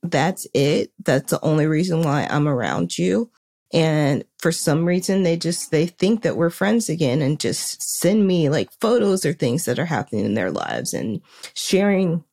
that's 0.02 0.48
it. 0.56 0.92
That's 1.06 1.30
the 1.30 1.42
only 1.42 1.68
reason 1.68 2.02
why 2.02 2.28
I'm 2.30 2.48
around 2.48 2.98
you. 2.98 3.30
And 3.72 4.24
for 4.40 4.52
some 4.52 4.86
reason, 4.86 5.22
they 5.22 5.38
just, 5.38 5.70
they 5.70 5.86
think 5.86 6.24
that 6.24 6.36
we're 6.36 6.50
friends 6.50 6.90
again 6.90 7.22
and 7.22 7.40
just 7.40 7.80
send 8.00 8.26
me 8.26 8.50
like 8.50 8.72
photos 8.82 9.24
or 9.24 9.34
things 9.34 9.66
that 9.66 9.78
are 9.78 9.86
happening 9.86 10.26
in 10.26 10.34
their 10.34 10.52
lives 10.52 10.92
and 10.92 11.22
sharing 11.54 12.24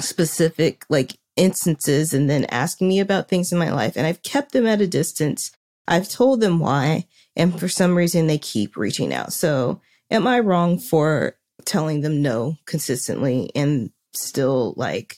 specific 0.00 0.86
like 0.88 1.18
instances 1.36 2.14
and 2.14 2.30
then 2.30 2.46
asking 2.46 2.88
me 2.88 3.00
about 3.00 3.28
things 3.28 3.52
in 3.52 3.58
my 3.58 3.70
life. 3.70 3.96
And 3.96 4.06
I've 4.06 4.22
kept 4.22 4.52
them 4.52 4.66
at 4.66 4.80
a 4.80 4.86
distance. 4.86 5.52
I've 5.86 6.08
told 6.08 6.40
them 6.40 6.58
why. 6.58 7.06
And 7.36 7.58
for 7.60 7.68
some 7.68 7.94
reason, 7.94 8.28
they 8.28 8.38
keep 8.38 8.78
reaching 8.78 9.12
out. 9.12 9.34
So 9.34 9.82
am 10.10 10.26
I 10.26 10.40
wrong 10.40 10.78
for 10.78 11.36
telling 11.64 12.00
them 12.00 12.22
no 12.22 12.56
consistently 12.66 13.50
and 13.54 13.90
still 14.12 14.74
like 14.76 15.16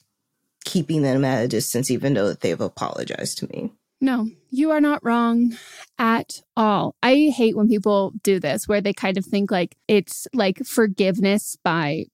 keeping 0.64 1.02
them 1.02 1.24
at 1.24 1.44
a 1.44 1.48
distance, 1.48 1.90
even 1.90 2.14
though 2.14 2.32
they've 2.32 2.60
apologized 2.60 3.38
to 3.38 3.48
me? 3.48 3.72
No, 4.00 4.28
you 4.50 4.72
are 4.72 4.80
not 4.80 5.04
wrong 5.04 5.56
at 5.98 6.42
all. 6.56 6.94
I 7.02 7.32
hate 7.34 7.56
when 7.56 7.68
people 7.68 8.12
do 8.22 8.38
this 8.38 8.68
where 8.68 8.82
they 8.82 8.92
kind 8.92 9.16
of 9.16 9.24
think 9.24 9.50
like 9.50 9.76
it's 9.88 10.28
like 10.34 10.58
forgiveness 10.66 11.56
by 11.64 12.04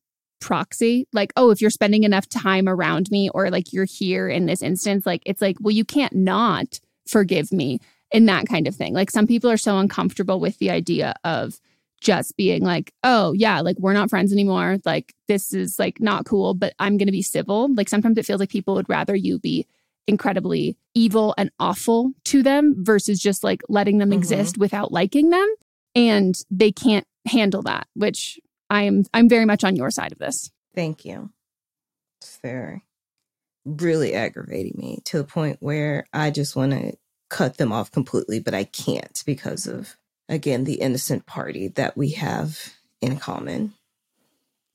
proxy. 0.41 1.09
Like, 1.13 1.33
oh, 1.37 1.51
if 1.51 1.61
you're 1.61 1.71
spending 1.71 2.05
enough 2.05 2.29
time 2.29 2.69
around 2.69 3.11
me 3.11 3.31
or 3.31 3.51
like 3.51 3.73
you're 3.73 3.85
here 3.85 4.29
in 4.29 4.47
this 4.47 4.63
instance, 4.63 5.07
like 5.07 5.23
it's 5.27 5.43
like, 5.43 5.57
well, 5.61 5.73
you 5.73 5.85
can't 5.85 6.15
not 6.15 6.79
forgive 7.07 7.51
me 7.51 7.81
in 8.13 8.27
that 8.27 8.47
kind 8.47 8.69
of 8.69 8.77
thing. 8.77 8.95
Like 8.95 9.11
some 9.11 9.27
people 9.27 9.51
are 9.51 9.57
so 9.57 9.79
uncomfortable 9.79 10.39
with 10.39 10.59
the 10.59 10.71
idea 10.71 11.15
of 11.25 11.59
just 12.03 12.37
being 12.37 12.63
like, 12.63 12.93
oh, 13.05 13.33
yeah, 13.33 13.61
like 13.61 13.79
we're 13.79 13.93
not 13.93 14.11
friends 14.11 14.33
anymore. 14.33 14.79
Like 14.85 15.15
this 15.29 15.55
is 15.55 15.79
like 15.79 16.01
not 16.01 16.27
cool, 16.27 16.53
but 16.53 16.75
I'm 16.79 16.99
going 16.99 17.07
to 17.07 17.13
be 17.13 17.23
civil. 17.23 17.73
Like 17.73 17.89
sometimes 17.89 18.19
it 18.19 18.27
feels 18.27 18.41
like 18.41 18.51
people 18.51 18.75
would 18.75 18.89
rather 18.89 19.15
you 19.15 19.39
be 19.39 19.67
incredibly 20.09 20.77
evil 20.95 21.33
and 21.39 21.51
awful 21.61 22.13
to 22.25 22.43
them 22.43 22.75
versus 22.79 23.21
just 23.21 23.45
like 23.45 23.63
letting 23.69 23.99
them 23.99 24.11
mm-hmm. 24.11 24.19
exist 24.19 24.59
without 24.59 24.93
liking 24.93 25.31
them. 25.31 25.55
And 25.95 26.35
they 26.51 26.73
can't 26.73 27.07
handle 27.27 27.63
that, 27.63 27.87
which 27.95 28.41
I 28.69 28.83
am 28.83 29.05
I'm 29.15 29.29
very 29.29 29.45
much 29.45 29.63
on 29.63 29.77
your 29.77 29.91
side 29.91 30.13
of 30.13 30.19
this. 30.19 30.51
Thank 30.75 31.05
you. 31.05 31.31
It's 32.21 32.39
very 32.43 32.83
really 33.65 34.15
aggravating 34.15 34.75
me 34.77 34.99
to 35.05 35.19
the 35.19 35.25
point 35.25 35.59
where 35.61 36.07
I 36.13 36.31
just 36.31 36.57
want 36.57 36.73
to 36.73 36.95
cut 37.31 37.59
them 37.59 37.73
off 37.73 37.93
completely, 37.93 38.41
but 38.41 38.55
I 38.55 38.65
can't 38.65 39.23
because 39.25 39.67
of 39.67 39.97
again 40.29 40.65
the 40.65 40.81
innocent 40.81 41.27
party 41.27 41.69
that 41.69 41.97
we 41.97 42.11
have 42.11 42.75
in 43.01 43.17
common. 43.19 43.75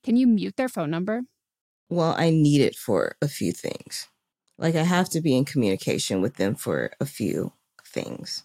Can 0.03 0.15
you 0.15 0.27
mute 0.27 0.55
their 0.55 0.69
phone 0.69 0.89
number? 0.89 1.23
Well, 1.89 2.15
I 2.17 2.29
need 2.29 2.61
it 2.61 2.75
for 2.75 3.15
a 3.21 3.27
few 3.27 3.51
things. 3.51 4.07
Like 4.57 4.75
I 4.75 4.83
have 4.83 5.09
to 5.09 5.21
be 5.21 5.35
in 5.35 5.45
communication 5.45 6.21
with 6.21 6.35
them 6.35 6.55
for 6.55 6.91
a 6.99 7.05
few 7.05 7.53
things. 7.85 8.43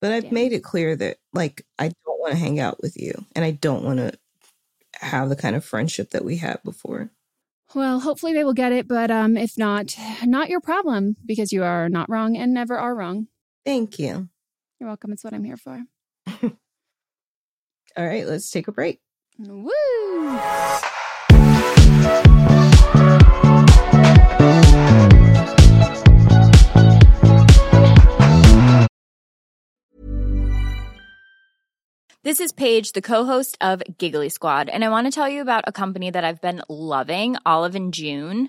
But 0.00 0.12
I've 0.12 0.24
yeah. 0.24 0.32
made 0.32 0.52
it 0.52 0.64
clear 0.64 0.96
that 0.96 1.18
like 1.32 1.64
I 1.78 1.88
don't 1.88 2.20
want 2.20 2.32
to 2.32 2.38
hang 2.38 2.58
out 2.58 2.82
with 2.82 2.96
you 2.96 3.12
and 3.34 3.44
I 3.44 3.52
don't 3.52 3.84
want 3.84 3.98
to 3.98 4.12
have 4.94 5.28
the 5.28 5.36
kind 5.36 5.56
of 5.56 5.64
friendship 5.64 6.10
that 6.10 6.24
we 6.24 6.36
had 6.36 6.62
before. 6.64 7.10
Well, 7.74 8.00
hopefully 8.00 8.34
they 8.34 8.44
will 8.44 8.52
get 8.52 8.72
it, 8.72 8.86
but 8.86 9.10
um 9.10 9.36
if 9.36 9.56
not, 9.56 9.96
not 10.24 10.50
your 10.50 10.60
problem 10.60 11.16
because 11.24 11.52
you 11.52 11.62
are 11.62 11.88
not 11.88 12.10
wrong 12.10 12.36
and 12.36 12.52
never 12.52 12.76
are 12.76 12.94
wrong. 12.94 13.28
Thank 13.64 13.98
you. 13.98 14.28
You're 14.80 14.88
welcome. 14.88 15.12
It's 15.12 15.24
what 15.24 15.32
I'm 15.32 15.44
here 15.44 15.56
for. 15.56 15.84
All 17.96 18.06
right, 18.06 18.26
let's 18.26 18.50
take 18.50 18.68
a 18.68 18.72
break. 18.72 19.00
Woo! 19.38 19.70
This 32.24 32.38
is 32.38 32.52
Paige, 32.52 32.92
the 32.92 33.02
co-host 33.02 33.58
of 33.60 33.82
Giggly 33.98 34.28
Squad, 34.28 34.68
and 34.68 34.84
I 34.84 34.90
want 34.90 35.08
to 35.08 35.10
tell 35.10 35.28
you 35.28 35.42
about 35.42 35.64
a 35.66 35.72
company 35.72 36.08
that 36.08 36.24
I've 36.24 36.40
been 36.40 36.62
loving, 36.68 37.36
Olive 37.44 37.74
and 37.74 37.92
June. 37.92 38.48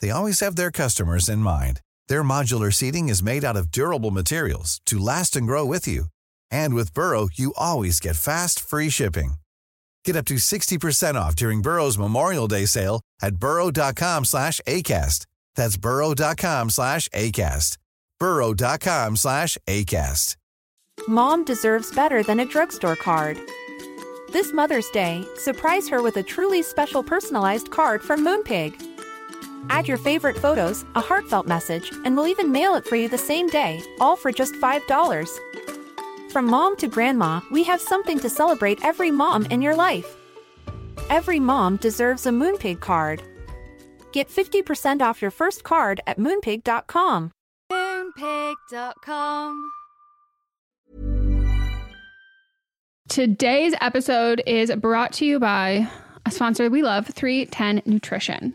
they 0.00 0.10
always 0.10 0.38
have 0.40 0.54
their 0.56 0.70
customers 0.70 1.28
in 1.28 1.40
mind. 1.40 1.80
Their 2.08 2.22
modular 2.22 2.72
seating 2.72 3.08
is 3.08 3.22
made 3.22 3.44
out 3.44 3.56
of 3.56 3.70
durable 3.72 4.10
materials 4.12 4.80
to 4.86 4.98
last 4.98 5.34
and 5.34 5.46
grow 5.46 5.64
with 5.64 5.88
you. 5.88 6.04
And 6.50 6.74
with 6.74 6.94
Burrow, 6.94 7.28
you 7.32 7.52
always 7.56 7.98
get 7.98 8.16
fast, 8.16 8.60
free 8.60 8.90
shipping. 8.90 9.34
Get 10.04 10.16
up 10.16 10.26
to 10.26 10.34
60% 10.36 11.14
off 11.14 11.34
during 11.34 11.62
Burrow's 11.62 11.98
Memorial 11.98 12.48
Day 12.48 12.66
sale 12.66 13.00
at 13.20 13.36
burrow.com 13.36 14.24
slash 14.24 14.60
ACAST. 14.66 15.26
That's 15.56 15.76
burrow.com 15.76 16.70
slash 16.70 17.08
ACAST. 17.08 17.76
burrow.com 18.18 19.16
slash 19.16 19.58
ACAST. 19.66 20.36
Mom 21.08 21.44
deserves 21.44 21.94
better 21.94 22.22
than 22.22 22.40
a 22.40 22.44
drugstore 22.44 22.96
card. 22.96 23.38
This 24.32 24.52
Mother's 24.52 24.88
Day, 24.90 25.24
surprise 25.36 25.88
her 25.88 26.02
with 26.02 26.16
a 26.16 26.22
truly 26.22 26.62
special 26.62 27.02
personalized 27.02 27.70
card 27.70 28.02
from 28.02 28.24
Moonpig. 28.24 28.89
Add 29.68 29.86
your 29.86 29.98
favorite 29.98 30.38
photos, 30.38 30.84
a 30.94 31.00
heartfelt 31.00 31.46
message, 31.46 31.92
and 32.04 32.16
we'll 32.16 32.28
even 32.28 32.50
mail 32.50 32.74
it 32.74 32.86
for 32.86 32.96
you 32.96 33.08
the 33.08 33.18
same 33.18 33.48
day, 33.48 33.82
all 34.00 34.16
for 34.16 34.32
just 34.32 34.54
$5. 34.54 35.38
From 36.30 36.46
mom 36.46 36.76
to 36.76 36.88
grandma, 36.88 37.40
we 37.50 37.64
have 37.64 37.80
something 37.80 38.18
to 38.20 38.30
celebrate 38.30 38.84
every 38.84 39.10
mom 39.10 39.46
in 39.46 39.60
your 39.60 39.74
life. 39.74 40.16
Every 41.10 41.40
mom 41.40 41.76
deserves 41.76 42.26
a 42.26 42.30
Moonpig 42.30 42.80
card. 42.80 43.22
Get 44.12 44.28
50% 44.28 45.02
off 45.02 45.20
your 45.20 45.30
first 45.30 45.64
card 45.64 46.00
at 46.06 46.18
moonpig.com. 46.18 47.32
Moonpig.com. 47.72 49.70
Today's 53.08 53.74
episode 53.80 54.40
is 54.46 54.70
brought 54.76 55.12
to 55.14 55.24
you 55.24 55.40
by 55.40 55.90
a 56.24 56.30
sponsor 56.30 56.70
we 56.70 56.82
love, 56.82 57.08
310 57.08 57.82
Nutrition. 57.84 58.54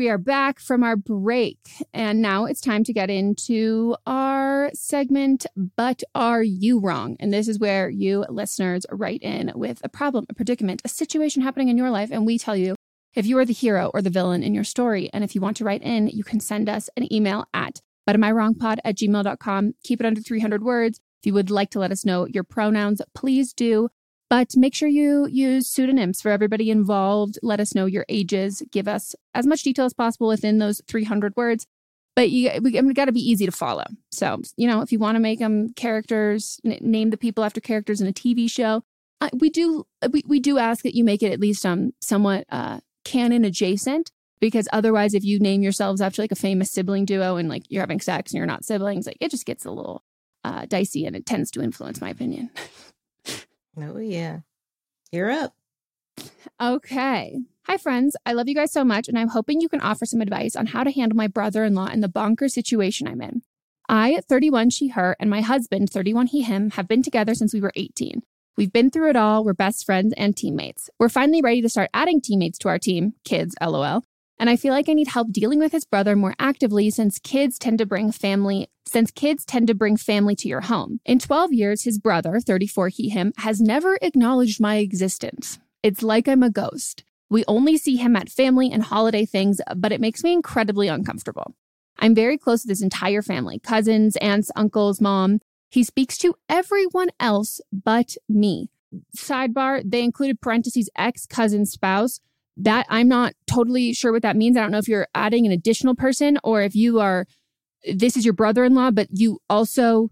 We 0.00 0.08
are 0.08 0.16
back 0.16 0.58
from 0.58 0.82
our 0.82 0.96
break. 0.96 1.58
And 1.92 2.22
now 2.22 2.46
it's 2.46 2.62
time 2.62 2.84
to 2.84 2.92
get 2.94 3.10
into 3.10 3.94
our 4.06 4.70
segment, 4.72 5.44
But 5.76 6.02
Are 6.14 6.42
You 6.42 6.80
Wrong? 6.80 7.18
And 7.20 7.30
this 7.30 7.48
is 7.48 7.58
where 7.58 7.90
you 7.90 8.24
listeners 8.30 8.86
write 8.90 9.20
in 9.20 9.52
with 9.54 9.82
a 9.84 9.90
problem, 9.90 10.24
a 10.30 10.34
predicament, 10.34 10.80
a 10.86 10.88
situation 10.88 11.42
happening 11.42 11.68
in 11.68 11.76
your 11.76 11.90
life. 11.90 12.08
And 12.10 12.24
we 12.24 12.38
tell 12.38 12.56
you 12.56 12.76
if 13.14 13.26
you 13.26 13.36
are 13.36 13.44
the 13.44 13.52
hero 13.52 13.90
or 13.92 14.00
the 14.00 14.08
villain 14.08 14.42
in 14.42 14.54
your 14.54 14.64
story. 14.64 15.10
And 15.12 15.22
if 15.22 15.34
you 15.34 15.42
want 15.42 15.58
to 15.58 15.64
write 15.64 15.82
in, 15.82 16.08
you 16.08 16.24
can 16.24 16.40
send 16.40 16.70
us 16.70 16.88
an 16.96 17.12
email 17.12 17.44
at 17.52 17.82
but 18.06 18.14
am 18.14 18.24
I 18.24 18.32
wrong 18.32 18.54
pod 18.54 18.80
at 18.82 18.96
gmail.com. 18.96 19.74
Keep 19.84 20.00
it 20.00 20.06
under 20.06 20.22
300 20.22 20.62
words. 20.62 20.98
If 21.20 21.26
you 21.26 21.34
would 21.34 21.50
like 21.50 21.68
to 21.72 21.78
let 21.78 21.92
us 21.92 22.06
know 22.06 22.26
your 22.26 22.42
pronouns, 22.42 23.02
please 23.14 23.52
do. 23.52 23.90
But 24.30 24.56
make 24.56 24.74
sure 24.74 24.88
you 24.88 25.26
use 25.26 25.68
pseudonyms 25.68 26.22
for 26.22 26.30
everybody 26.30 26.70
involved. 26.70 27.38
Let 27.42 27.58
us 27.58 27.74
know 27.74 27.86
your 27.86 28.06
ages. 28.08 28.62
Give 28.70 28.86
us 28.86 29.16
as 29.34 29.44
much 29.44 29.64
detail 29.64 29.86
as 29.86 29.92
possible 29.92 30.28
within 30.28 30.58
those 30.58 30.80
300 30.86 31.36
words. 31.36 31.66
But 32.14 32.30
you, 32.30 32.50
we, 32.62 32.70
got 32.94 33.06
to 33.06 33.12
be 33.12 33.28
easy 33.28 33.46
to 33.46 33.52
follow. 33.52 33.84
So, 34.12 34.40
you 34.56 34.68
know, 34.68 34.82
if 34.82 34.92
you 34.92 34.98
want 34.98 35.16
to 35.16 35.20
make 35.20 35.40
them 35.40 35.72
characters, 35.74 36.60
n- 36.64 36.78
name 36.80 37.10
the 37.10 37.16
people 37.16 37.44
after 37.44 37.60
characters 37.60 38.00
in 38.00 38.06
a 38.06 38.12
TV 38.12 38.48
show, 38.50 38.82
we 39.32 39.50
do 39.50 39.84
we, 40.10 40.22
we 40.26 40.40
do 40.40 40.58
ask 40.58 40.82
that 40.82 40.94
you 40.94 41.04
make 41.04 41.22
it 41.22 41.32
at 41.32 41.40
least 41.40 41.66
um 41.66 41.92
somewhat 42.00 42.44
uh, 42.50 42.80
canon 43.04 43.44
adjacent 43.44 44.10
because 44.40 44.66
otherwise, 44.72 45.12
if 45.14 45.24
you 45.24 45.38
name 45.38 45.62
yourselves 45.62 46.00
after 46.00 46.22
like 46.22 46.32
a 46.32 46.36
famous 46.36 46.70
sibling 46.70 47.04
duo 47.04 47.36
and 47.36 47.48
like 47.48 47.64
you're 47.68 47.82
having 47.82 48.00
sex 48.00 48.32
and 48.32 48.38
you're 48.38 48.46
not 48.46 48.64
siblings, 48.64 49.06
like 49.06 49.18
it 49.20 49.30
just 49.30 49.44
gets 49.44 49.64
a 49.66 49.70
little 49.70 50.02
uh, 50.42 50.64
dicey 50.66 51.04
and 51.04 51.14
it 51.14 51.26
tends 51.26 51.50
to 51.50 51.62
influence 51.62 52.00
my 52.00 52.08
opinion. 52.08 52.50
Oh, 53.82 53.98
yeah. 53.98 54.40
You're 55.12 55.30
up. 55.30 55.54
Okay. 56.60 57.38
Hi, 57.66 57.76
friends. 57.76 58.16
I 58.26 58.32
love 58.32 58.48
you 58.48 58.54
guys 58.54 58.72
so 58.72 58.84
much, 58.84 59.08
and 59.08 59.18
I'm 59.18 59.28
hoping 59.28 59.60
you 59.60 59.68
can 59.68 59.80
offer 59.80 60.04
some 60.04 60.20
advice 60.20 60.56
on 60.56 60.66
how 60.66 60.84
to 60.84 60.90
handle 60.90 61.16
my 61.16 61.26
brother 61.26 61.64
in 61.64 61.74
law 61.74 61.86
in 61.86 62.00
the 62.00 62.08
bonker 62.08 62.48
situation 62.48 63.06
I'm 63.06 63.22
in. 63.22 63.42
I, 63.88 64.20
31, 64.28 64.70
she, 64.70 64.88
her, 64.88 65.16
and 65.18 65.30
my 65.30 65.40
husband, 65.40 65.90
31, 65.90 66.28
he, 66.28 66.42
him, 66.42 66.70
have 66.70 66.86
been 66.86 67.02
together 67.02 67.34
since 67.34 67.54
we 67.54 67.60
were 67.60 67.72
18. 67.76 68.22
We've 68.56 68.72
been 68.72 68.90
through 68.90 69.10
it 69.10 69.16
all. 69.16 69.44
We're 69.44 69.54
best 69.54 69.86
friends 69.86 70.14
and 70.16 70.36
teammates. 70.36 70.90
We're 70.98 71.08
finally 71.08 71.40
ready 71.40 71.62
to 71.62 71.68
start 71.68 71.90
adding 71.94 72.20
teammates 72.20 72.58
to 72.58 72.68
our 72.68 72.78
team, 72.78 73.14
kids, 73.24 73.54
lol. 73.60 74.04
And 74.40 74.48
I 74.48 74.56
feel 74.56 74.72
like 74.72 74.88
I 74.88 74.94
need 74.94 75.08
help 75.08 75.32
dealing 75.32 75.58
with 75.58 75.70
his 75.70 75.84
brother 75.84 76.16
more 76.16 76.34
actively 76.38 76.88
since 76.88 77.18
kids 77.18 77.58
tend 77.58 77.76
to 77.76 77.86
bring 77.86 78.10
family 78.10 78.68
since 78.86 79.10
kids 79.12 79.44
tend 79.44 79.68
to 79.68 79.74
bring 79.74 79.96
family 79.96 80.34
to 80.34 80.48
your 80.48 80.62
home. 80.62 80.98
In 81.04 81.20
12 81.20 81.52
years, 81.52 81.84
his 81.84 81.98
brother, 82.00 82.40
34 82.40 82.88
he 82.88 83.10
him, 83.10 83.32
has 83.36 83.60
never 83.60 83.98
acknowledged 84.02 84.60
my 84.60 84.76
existence. 84.76 85.60
It's 85.82 86.02
like 86.02 86.26
I'm 86.26 86.42
a 86.42 86.50
ghost. 86.50 87.04
We 87.28 87.44
only 87.46 87.76
see 87.76 87.96
him 87.96 88.16
at 88.16 88.30
family 88.30 88.72
and 88.72 88.82
holiday 88.82 89.24
things, 89.26 89.60
but 89.76 89.92
it 89.92 90.00
makes 90.00 90.24
me 90.24 90.32
incredibly 90.32 90.88
uncomfortable. 90.88 91.54
I'm 91.98 92.14
very 92.14 92.36
close 92.36 92.62
to 92.62 92.68
this 92.68 92.82
entire 92.82 93.22
family 93.22 93.60
cousins, 93.60 94.16
aunts, 94.16 94.50
uncles, 94.56 95.02
mom. 95.02 95.40
He 95.68 95.84
speaks 95.84 96.16
to 96.18 96.34
everyone 96.48 97.10
else 97.20 97.60
but 97.70 98.16
me. 98.28 98.70
Sidebar, 99.14 99.82
they 99.84 100.02
included 100.02 100.40
parentheses 100.40 100.90
ex, 100.96 101.26
cousin, 101.26 101.66
spouse 101.66 102.20
that 102.64 102.86
I'm 102.88 103.08
not 103.08 103.34
totally 103.46 103.92
sure 103.92 104.12
what 104.12 104.22
that 104.22 104.36
means. 104.36 104.56
I 104.56 104.60
don't 104.60 104.70
know 104.70 104.78
if 104.78 104.88
you're 104.88 105.08
adding 105.14 105.46
an 105.46 105.52
additional 105.52 105.94
person 105.94 106.38
or 106.44 106.62
if 106.62 106.74
you 106.74 107.00
are 107.00 107.26
this 107.94 108.16
is 108.16 108.24
your 108.24 108.34
brother-in-law, 108.34 108.90
but 108.90 109.08
you 109.10 109.40
also 109.48 110.10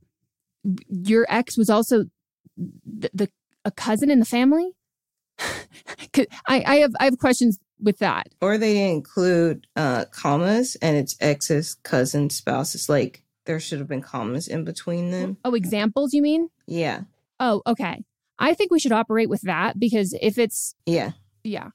your 0.88 1.26
ex 1.28 1.56
was 1.56 1.68
also 1.70 2.04
the, 2.56 3.11
the 3.12 3.28
a 3.64 3.70
cousin 3.70 4.11
in 4.11 4.18
the 4.18 4.24
family. 4.24 4.72
I, 5.38 6.24
I 6.48 6.76
have 6.76 6.92
I 6.98 7.04
have 7.04 7.18
questions 7.18 7.58
with 7.80 7.98
that. 7.98 8.28
Or 8.40 8.58
they 8.58 8.90
include 8.90 9.66
uh, 9.76 10.06
commas 10.11 10.76
and 10.76 10.96
it's 10.96 11.16
ex's 11.20 11.74
cousin 11.82 12.30
spouse. 12.30 12.74
It's 12.74 12.88
like 12.88 13.22
there 13.44 13.61
should 13.61 13.78
have 13.78 13.88
been 13.88 14.02
commas 14.02 14.48
in 14.48 14.64
between 14.64 15.11
them. 15.11 15.37
Oh, 15.44 15.54
examples 15.54 16.12
you 16.12 16.22
mean? 16.22 16.48
Yeah. 16.66 17.02
Oh, 17.38 17.62
okay. 17.66 18.04
I 18.38 18.54
think 18.54 18.70
we 18.70 18.80
should 18.80 18.92
operate 18.92 19.28
with 19.28 19.42
that 19.42 19.78
because 19.78 20.16
if 20.20 20.38
it's 20.38 20.74
yeah. 20.87 21.12
Yeah. 21.44 21.68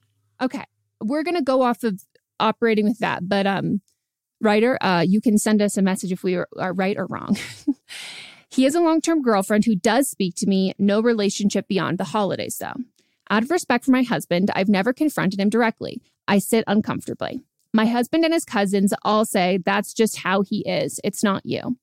Okay. 0.44 0.64
We're 1.00 1.22
going 1.22 1.36
to 1.36 1.42
go 1.42 1.62
off 1.62 1.82
of 1.84 2.02
operating 2.38 2.84
with 2.84 2.98
that. 2.98 3.28
But, 3.28 3.46
um, 3.46 3.80
writer, 4.40 4.78
uh, 4.82 5.04
you 5.06 5.20
can 5.20 5.38
send 5.38 5.62
us 5.62 5.76
a 5.76 5.82
message 5.82 6.12
if 6.12 6.22
we 6.22 6.34
are, 6.34 6.48
are 6.58 6.72
right 6.72 6.96
or 6.96 7.06
wrong. 7.06 7.36
he 8.50 8.64
has 8.64 8.74
a 8.74 8.80
long 8.80 9.00
term 9.00 9.22
girlfriend 9.22 9.64
who 9.64 9.74
does 9.74 10.08
speak 10.08 10.34
to 10.36 10.46
me, 10.46 10.74
no 10.78 11.00
relationship 11.00 11.66
beyond 11.66 11.98
the 11.98 12.04
holidays, 12.04 12.58
though. 12.58 12.74
Out 13.30 13.42
of 13.42 13.50
respect 13.50 13.86
for 13.86 13.90
my 13.90 14.02
husband, 14.02 14.50
I've 14.54 14.68
never 14.68 14.92
confronted 14.92 15.40
him 15.40 15.48
directly. 15.48 16.02
I 16.28 16.38
sit 16.38 16.64
uncomfortably. 16.66 17.40
My 17.72 17.86
husband 17.86 18.24
and 18.24 18.32
his 18.32 18.44
cousins 18.44 18.92
all 19.02 19.24
say 19.24 19.58
that's 19.64 19.94
just 19.94 20.18
how 20.18 20.42
he 20.42 20.60
is. 20.60 21.00
It's 21.02 21.24
not 21.24 21.44
you. 21.44 21.76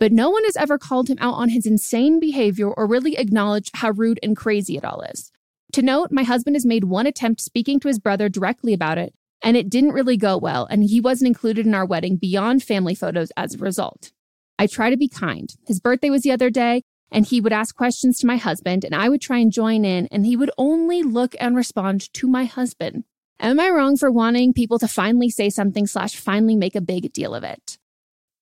But 0.00 0.12
no 0.12 0.30
one 0.30 0.44
has 0.44 0.56
ever 0.56 0.78
called 0.78 1.08
him 1.08 1.18
out 1.20 1.34
on 1.34 1.50
his 1.50 1.66
insane 1.66 2.18
behavior 2.18 2.70
or 2.70 2.86
really 2.86 3.16
acknowledged 3.16 3.76
how 3.76 3.90
rude 3.90 4.18
and 4.22 4.36
crazy 4.36 4.76
it 4.76 4.84
all 4.84 5.02
is. 5.02 5.30
To 5.76 5.82
note, 5.82 6.10
my 6.10 6.22
husband 6.22 6.56
has 6.56 6.64
made 6.64 6.84
one 6.84 7.06
attempt 7.06 7.38
speaking 7.42 7.78
to 7.80 7.88
his 7.88 7.98
brother 7.98 8.30
directly 8.30 8.72
about 8.72 8.96
it, 8.96 9.12
and 9.42 9.58
it 9.58 9.68
didn't 9.68 9.92
really 9.92 10.16
go 10.16 10.38
well, 10.38 10.66
and 10.70 10.82
he 10.82 11.02
wasn't 11.02 11.28
included 11.28 11.66
in 11.66 11.74
our 11.74 11.84
wedding 11.84 12.16
beyond 12.16 12.62
family 12.62 12.94
photos 12.94 13.30
as 13.36 13.54
a 13.54 13.58
result. 13.58 14.10
I 14.58 14.68
try 14.68 14.88
to 14.88 14.96
be 14.96 15.06
kind. 15.06 15.54
His 15.66 15.78
birthday 15.78 16.08
was 16.08 16.22
the 16.22 16.32
other 16.32 16.48
day, 16.48 16.82
and 17.12 17.26
he 17.26 17.42
would 17.42 17.52
ask 17.52 17.76
questions 17.76 18.18
to 18.20 18.26
my 18.26 18.38
husband, 18.38 18.86
and 18.86 18.94
I 18.94 19.10
would 19.10 19.20
try 19.20 19.36
and 19.36 19.52
join 19.52 19.84
in, 19.84 20.06
and 20.06 20.24
he 20.24 20.34
would 20.34 20.50
only 20.56 21.02
look 21.02 21.36
and 21.38 21.54
respond 21.54 22.10
to 22.14 22.26
my 22.26 22.46
husband. 22.46 23.04
Am 23.38 23.60
I 23.60 23.68
wrong 23.68 23.98
for 23.98 24.10
wanting 24.10 24.54
people 24.54 24.78
to 24.78 24.88
finally 24.88 25.28
say 25.28 25.50
something 25.50 25.86
slash 25.86 26.16
finally 26.16 26.56
make 26.56 26.74
a 26.74 26.80
big 26.80 27.12
deal 27.12 27.34
of 27.34 27.44
it? 27.44 27.76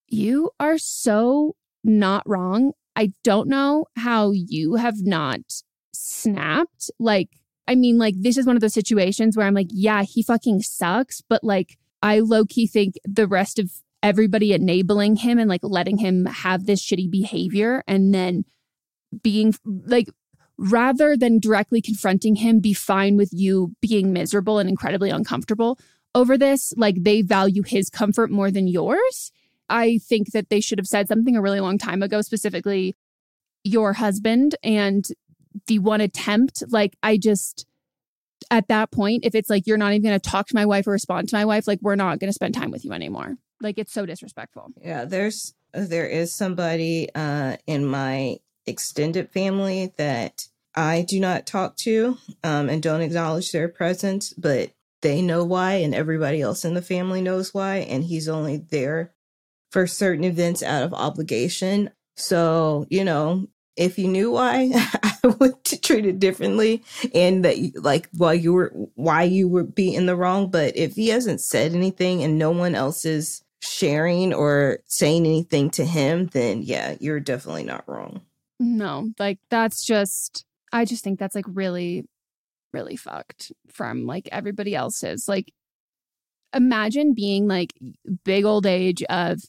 You 0.07 0.53
are 0.61 0.79
so 0.79 1.57
not 1.83 2.23
wrong. 2.29 2.75
I 2.95 3.11
don't 3.25 3.49
know 3.49 3.87
how 3.97 4.31
you 4.31 4.77
have 4.77 5.03
not 5.03 5.41
snapped. 5.95 6.91
Like, 6.99 7.31
I 7.67 7.75
mean, 7.75 7.99
like, 7.99 8.15
this 8.19 8.37
is 8.37 8.47
one 8.47 8.57
of 8.57 8.61
those 8.61 8.75
situations 8.75 9.37
where 9.37 9.47
I'm 9.47 9.55
like, 9.55 9.71
yeah, 9.71 10.03
he 10.03 10.23
fucking 10.23 10.63
sucks. 10.63 11.23
But 11.23 11.43
like, 11.43 11.79
I 12.03 12.21
low 12.21 12.45
key 12.45 12.67
think 12.67 12.97
the 13.05 13.27
rest 13.27 13.59
of 13.59 13.71
everybody 14.03 14.53
enabling 14.53 15.17
him 15.17 15.39
and 15.39 15.49
like 15.49 15.63
letting 15.63 15.97
him 15.97 16.27
have 16.27 16.67
this 16.67 16.85
shitty 16.85 17.11
behavior 17.11 17.83
and 17.87 18.13
then 18.15 18.45
being 19.23 19.55
like, 19.65 20.09
rather 20.59 21.17
than 21.17 21.41
directly 21.41 21.81
confronting 21.81 22.37
him, 22.37 22.61
be 22.61 22.75
fine 22.75 23.17
with 23.17 23.31
you 23.33 23.75
being 23.81 24.13
miserable 24.13 24.59
and 24.59 24.69
incredibly 24.69 25.11
uncomfortable 25.11 25.79
over 26.15 26.37
this. 26.37 26.73
Like, 26.77 26.97
they 27.01 27.23
value 27.23 27.63
his 27.63 27.91
comfort 27.91 28.31
more 28.31 28.51
than 28.51 28.69
yours. 28.69 29.33
I 29.69 29.99
think 29.99 30.33
that 30.33 30.51
they 30.51 30.61
should 30.61 30.79
have 30.79 30.87
said 30.87 31.09
something 31.09 31.37
a 31.37 31.41
really 31.43 31.61
long 31.61 31.79
time 31.79 32.03
ago, 32.03 32.21
specifically 32.21 32.95
your 33.65 33.95
husband 33.95 34.55
and 34.63 35.07
the 35.67 35.79
one 35.79 36.01
attempt, 36.01 36.63
like 36.69 36.97
I 37.03 37.17
just 37.17 37.67
at 38.51 38.69
that 38.69 38.91
point, 38.91 39.25
if 39.25 39.35
it's 39.35 39.49
like 39.49 39.67
you're 39.67 39.79
not 39.79 39.93
even 39.93 40.03
going 40.03 40.21
to 40.21 40.31
talk 40.31 40.47
to 40.49 40.55
my 40.55 40.67
wife 40.67 40.87
or 40.87 40.93
respond 40.93 41.29
to 41.29 41.37
my 41.37 41.45
wife, 41.45 41.67
like 41.67 41.79
we're 41.83 41.97
not 41.97 42.19
going 42.19 42.29
to 42.29 42.35
spend 42.35 42.55
time 42.55 42.71
with 42.71 42.85
you 42.85 42.93
anymore. 42.93 43.37
Like 43.61 43.79
it's 43.79 43.93
so 43.93 44.07
disrespectful. 44.07 44.73
Yeah, 44.83 45.05
there's 45.05 45.55
there 45.73 46.07
is 46.07 46.33
somebody 46.33 47.09
uh 47.15 47.57
in 47.67 47.85
my 47.85 48.39
extended 48.67 49.31
family 49.31 49.93
that 49.97 50.47
I 50.75 51.03
do 51.03 51.21
not 51.21 51.47
talk 51.47 51.77
to 51.79 52.19
um 52.43 52.69
and 52.69 52.83
don't 52.83 53.01
acknowledge 53.01 53.53
their 53.53 53.69
presence, 53.69 54.33
but 54.33 54.73
they 55.03 55.21
know 55.23 55.45
why 55.45 55.75
and 55.75 55.95
everybody 55.95 56.41
else 56.41 56.65
in 56.65 56.75
the 56.75 56.83
family 56.83 57.21
knows 57.21 57.53
why 57.53 57.77
and 57.77 58.05
he's 58.05 58.29
only 58.29 58.57
there 58.57 59.13
for 59.71 59.87
certain 59.87 60.25
events 60.25 60.63
out 60.63 60.83
of 60.83 60.95
obligation. 60.95 61.91
So, 62.17 62.87
you 62.91 63.05
know, 63.05 63.49
if 63.77 63.99
you 63.99 64.09
knew 64.09 64.31
why, 64.31 64.71
I 64.75 65.29
would 65.39 65.65
treat 65.65 66.07
it 66.07 66.19
differently 66.19 66.83
and 67.15 67.45
that 67.45 67.57
like 67.83 68.09
while 68.13 68.35
you 68.35 68.53
were 68.53 68.73
why 68.95 69.25
you 69.25 69.49
would 69.49 69.75
be 69.75 69.95
in 69.95 70.07
the 70.07 70.17
wrong. 70.17 70.51
But 70.51 70.77
if 70.77 70.95
he 70.95 71.09
hasn't 71.09 71.41
said 71.41 71.75
anything 71.75 72.23
and 72.23 72.39
no 72.39 72.51
one 72.51 72.75
else 72.75 73.05
is 73.05 73.43
sharing 73.61 74.33
or 74.33 74.79
saying 74.87 75.27
anything 75.27 75.71
to 75.71 75.85
him, 75.85 76.27
then 76.27 76.63
yeah, 76.63 76.97
you're 77.01 77.21
definitely 77.21 77.65
not 77.65 77.89
wrong. 77.89 78.21
No, 78.61 79.11
like 79.19 79.39
that's 79.51 79.85
just 79.85 80.45
I 80.73 80.85
just 80.85 81.03
think 81.03 81.19
that's 81.19 81.35
like 81.35 81.47
really 81.49 82.07
really 82.73 82.97
fucked 82.97 83.53
from 83.73 84.07
like 84.07 84.29
everybody 84.31 84.75
else's. 84.75 85.29
Like 85.29 85.53
imagine 86.53 87.15
being 87.15 87.49
like 87.49 87.75
big 88.25 88.45
old 88.45 88.67
age 88.67 89.03
of 89.05 89.43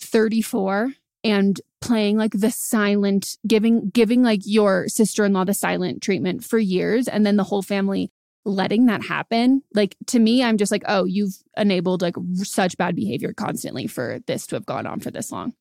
34 0.00 0.92
and 1.24 1.60
playing 1.86 2.16
like 2.16 2.32
the 2.32 2.50
silent 2.50 3.36
giving 3.46 3.90
giving 3.90 4.22
like 4.22 4.40
your 4.44 4.88
sister-in-law 4.88 5.44
the 5.44 5.54
silent 5.54 6.02
treatment 6.02 6.44
for 6.44 6.58
years 6.58 7.08
and 7.08 7.24
then 7.24 7.36
the 7.36 7.44
whole 7.44 7.62
family 7.62 8.10
letting 8.44 8.86
that 8.86 9.02
happen 9.02 9.62
like 9.74 9.96
to 10.06 10.18
me 10.18 10.42
i'm 10.42 10.56
just 10.56 10.70
like 10.70 10.84
oh 10.86 11.04
you've 11.04 11.36
enabled 11.56 12.02
like 12.02 12.14
such 12.34 12.76
bad 12.76 12.94
behavior 12.94 13.32
constantly 13.32 13.86
for 13.86 14.20
this 14.26 14.46
to 14.46 14.56
have 14.56 14.66
gone 14.66 14.86
on 14.86 15.00
for 15.00 15.10
this 15.10 15.32
long. 15.32 15.54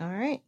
All 0.00 0.08
right. 0.08 0.42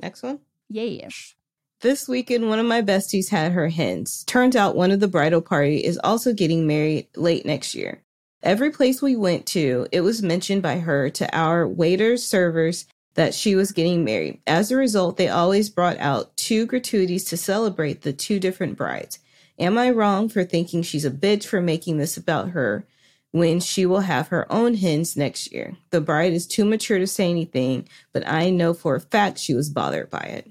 Next 0.00 0.22
one. 0.22 0.40
Yes. 0.68 1.34
This 1.80 2.08
weekend 2.08 2.48
one 2.48 2.58
of 2.58 2.66
my 2.66 2.82
besties 2.82 3.30
had 3.30 3.52
her 3.52 3.68
hens. 3.68 4.24
Turns 4.24 4.54
out 4.54 4.76
one 4.76 4.90
of 4.90 5.00
the 5.00 5.08
bridal 5.08 5.40
party 5.40 5.78
is 5.78 5.98
also 6.04 6.34
getting 6.34 6.66
married 6.66 7.08
late 7.16 7.46
next 7.46 7.74
year. 7.74 8.02
Every 8.42 8.70
place 8.70 9.00
we 9.00 9.16
went 9.16 9.46
to 9.46 9.86
it 9.92 10.02
was 10.02 10.22
mentioned 10.22 10.62
by 10.62 10.78
her 10.78 11.10
to 11.10 11.36
our 11.36 11.66
waiters 11.66 12.24
servers 12.26 12.86
that 13.14 13.34
she 13.34 13.54
was 13.54 13.72
getting 13.72 14.04
married. 14.04 14.40
As 14.46 14.70
a 14.70 14.76
result, 14.76 15.16
they 15.16 15.28
always 15.28 15.68
brought 15.68 15.98
out 15.98 16.36
two 16.36 16.66
gratuities 16.66 17.24
to 17.24 17.36
celebrate 17.36 18.02
the 18.02 18.12
two 18.12 18.38
different 18.38 18.76
brides. 18.76 19.18
Am 19.58 19.76
I 19.76 19.90
wrong 19.90 20.28
for 20.28 20.44
thinking 20.44 20.82
she's 20.82 21.04
a 21.04 21.10
bitch 21.10 21.44
for 21.44 21.60
making 21.60 21.98
this 21.98 22.16
about 22.16 22.50
her 22.50 22.86
when 23.32 23.60
she 23.60 23.84
will 23.84 24.00
have 24.00 24.28
her 24.28 24.50
own 24.50 24.74
hens 24.74 25.16
next 25.16 25.52
year? 25.52 25.76
The 25.90 26.00
bride 26.00 26.32
is 26.32 26.46
too 26.46 26.64
mature 26.64 26.98
to 26.98 27.06
say 27.06 27.28
anything, 27.28 27.88
but 28.12 28.26
I 28.26 28.50
know 28.50 28.72
for 28.72 28.94
a 28.94 29.00
fact 29.00 29.38
she 29.38 29.54
was 29.54 29.68
bothered 29.68 30.08
by 30.08 30.20
it. 30.20 30.48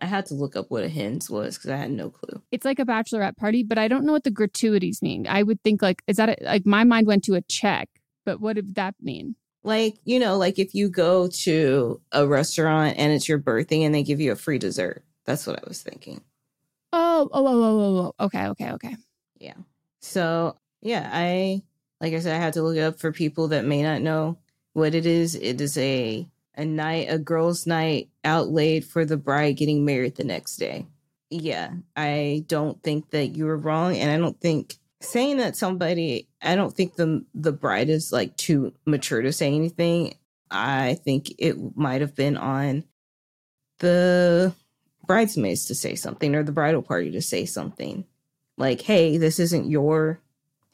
I 0.00 0.06
had 0.06 0.26
to 0.26 0.34
look 0.34 0.54
up 0.54 0.70
what 0.70 0.84
a 0.84 0.88
hens 0.88 1.28
was 1.28 1.56
because 1.58 1.70
I 1.70 1.76
had 1.76 1.90
no 1.90 2.08
clue. 2.08 2.40
It's 2.52 2.64
like 2.64 2.78
a 2.78 2.84
bachelorette 2.84 3.36
party, 3.36 3.64
but 3.64 3.78
I 3.78 3.88
don't 3.88 4.04
know 4.04 4.12
what 4.12 4.24
the 4.24 4.30
gratuities 4.30 5.02
mean. 5.02 5.26
I 5.26 5.42
would 5.42 5.62
think 5.62 5.82
like, 5.82 6.02
is 6.06 6.16
that 6.16 6.28
a, 6.28 6.36
like 6.44 6.64
my 6.64 6.84
mind 6.84 7.06
went 7.06 7.24
to 7.24 7.34
a 7.34 7.42
check, 7.42 7.88
but 8.24 8.40
what 8.40 8.54
did 8.54 8.76
that 8.76 8.94
mean? 9.00 9.34
Like, 9.68 9.98
you 10.06 10.18
know, 10.18 10.38
like 10.38 10.58
if 10.58 10.74
you 10.74 10.88
go 10.88 11.28
to 11.28 12.00
a 12.10 12.26
restaurant 12.26 12.96
and 12.96 13.12
it's 13.12 13.28
your 13.28 13.36
birthday 13.36 13.82
and 13.82 13.94
they 13.94 14.02
give 14.02 14.18
you 14.18 14.32
a 14.32 14.36
free 14.36 14.56
dessert. 14.56 15.04
That's 15.26 15.46
what 15.46 15.62
I 15.62 15.68
was 15.68 15.82
thinking. 15.82 16.22
Oh, 16.90 17.28
oh, 17.30 17.46
oh, 17.46 17.62
oh, 17.62 17.80
oh, 17.80 18.14
oh. 18.18 18.24
Okay, 18.24 18.46
okay, 18.46 18.70
okay. 18.72 18.96
Yeah. 19.38 19.56
So, 20.00 20.56
yeah, 20.80 21.10
I, 21.12 21.60
like 22.00 22.14
I 22.14 22.20
said, 22.20 22.34
I 22.34 22.42
had 22.42 22.54
to 22.54 22.62
look 22.62 22.78
it 22.78 22.80
up 22.80 22.98
for 22.98 23.12
people 23.12 23.48
that 23.48 23.66
may 23.66 23.82
not 23.82 24.00
know 24.00 24.38
what 24.72 24.94
it 24.94 25.04
is. 25.04 25.34
It 25.34 25.60
is 25.60 25.76
a, 25.76 26.26
a 26.54 26.64
night, 26.64 27.08
a 27.10 27.18
girls' 27.18 27.66
night 27.66 28.08
outlaid 28.24 28.86
for 28.86 29.04
the 29.04 29.18
bride 29.18 29.58
getting 29.58 29.84
married 29.84 30.14
the 30.14 30.24
next 30.24 30.56
day. 30.56 30.86
Yeah, 31.28 31.72
I 31.94 32.44
don't 32.46 32.82
think 32.82 33.10
that 33.10 33.36
you 33.36 33.44
were 33.44 33.58
wrong. 33.58 33.98
And 33.98 34.10
I 34.10 34.16
don't 34.16 34.40
think 34.40 34.76
saying 35.02 35.36
that 35.36 35.56
somebody 35.56 36.27
i 36.42 36.54
don't 36.54 36.74
think 36.74 36.96
the 36.96 37.24
the 37.34 37.52
bride 37.52 37.88
is 37.88 38.12
like 38.12 38.36
too 38.36 38.72
mature 38.86 39.22
to 39.22 39.32
say 39.32 39.54
anything. 39.54 40.14
I 40.50 40.94
think 40.94 41.34
it 41.38 41.76
might 41.76 42.00
have 42.00 42.14
been 42.14 42.36
on 42.36 42.84
the 43.78 44.54
bridesmaids 45.06 45.66
to 45.66 45.74
say 45.74 45.94
something 45.94 46.34
or 46.34 46.42
the 46.42 46.52
bridal 46.52 46.82
party 46.82 47.10
to 47.12 47.22
say 47.22 47.44
something. 47.44 48.04
Like 48.56 48.80
hey 48.82 49.18
this 49.18 49.38
isn't 49.38 49.70
your 49.70 50.20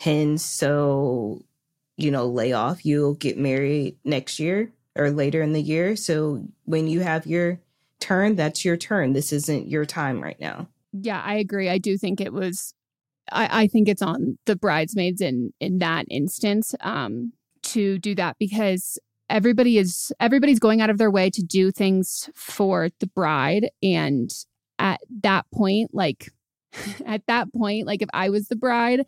hens 0.00 0.44
so 0.44 1.42
you 1.96 2.11
know 2.11 2.27
lay 2.27 2.53
off. 2.53 2.85
You'll 2.85 3.14
get 3.14 3.38
married 3.38 3.96
next 4.05 4.38
year 4.38 4.72
or 4.96 5.11
later 5.11 5.42
in 5.42 5.53
the 5.53 5.62
year. 5.62 5.96
So 5.96 6.44
when 6.64 6.87
you 6.87 7.00
have 7.00 7.27
your 7.27 7.59
turn 8.00 8.37
that's 8.37 8.64
your 8.64 8.77
turn. 8.77 9.12
This 9.12 9.33
isn't 9.33 9.68
your 9.68 9.85
time 9.85 10.22
right 10.22 10.38
now. 10.38 10.68
Yeah 10.92 11.20
i 11.24 11.35
agree. 11.35 11.68
I 11.68 11.79
do 11.79 11.98
think 11.98 12.20
it 12.20 12.33
was 12.33 12.74
I, 13.32 13.62
I 13.62 13.66
think 13.66 13.88
it's 13.88 14.02
on 14.02 14.38
the 14.46 14.56
bridesmaids 14.56 15.20
in 15.20 15.52
in 15.60 15.78
that 15.78 16.06
instance 16.10 16.74
um, 16.80 17.32
to 17.62 17.98
do 17.98 18.14
that 18.16 18.37
because 18.38 18.98
everybody 19.30 19.78
is 19.78 20.12
everybody's 20.20 20.58
going 20.58 20.80
out 20.80 20.90
of 20.90 20.98
their 20.98 21.10
way 21.10 21.30
to 21.30 21.42
do 21.42 21.70
things 21.70 22.28
for 22.34 22.90
the 23.00 23.06
bride. 23.06 23.70
And 23.82 24.32
at 24.78 25.00
that 25.22 25.46
point 25.52 25.90
like 25.92 26.30
at 27.06 27.22
that 27.26 27.52
point 27.52 27.87
like 27.87 28.02
if 28.02 28.08
i 28.12 28.28
was 28.28 28.48
the 28.48 28.56
bride 28.56 29.04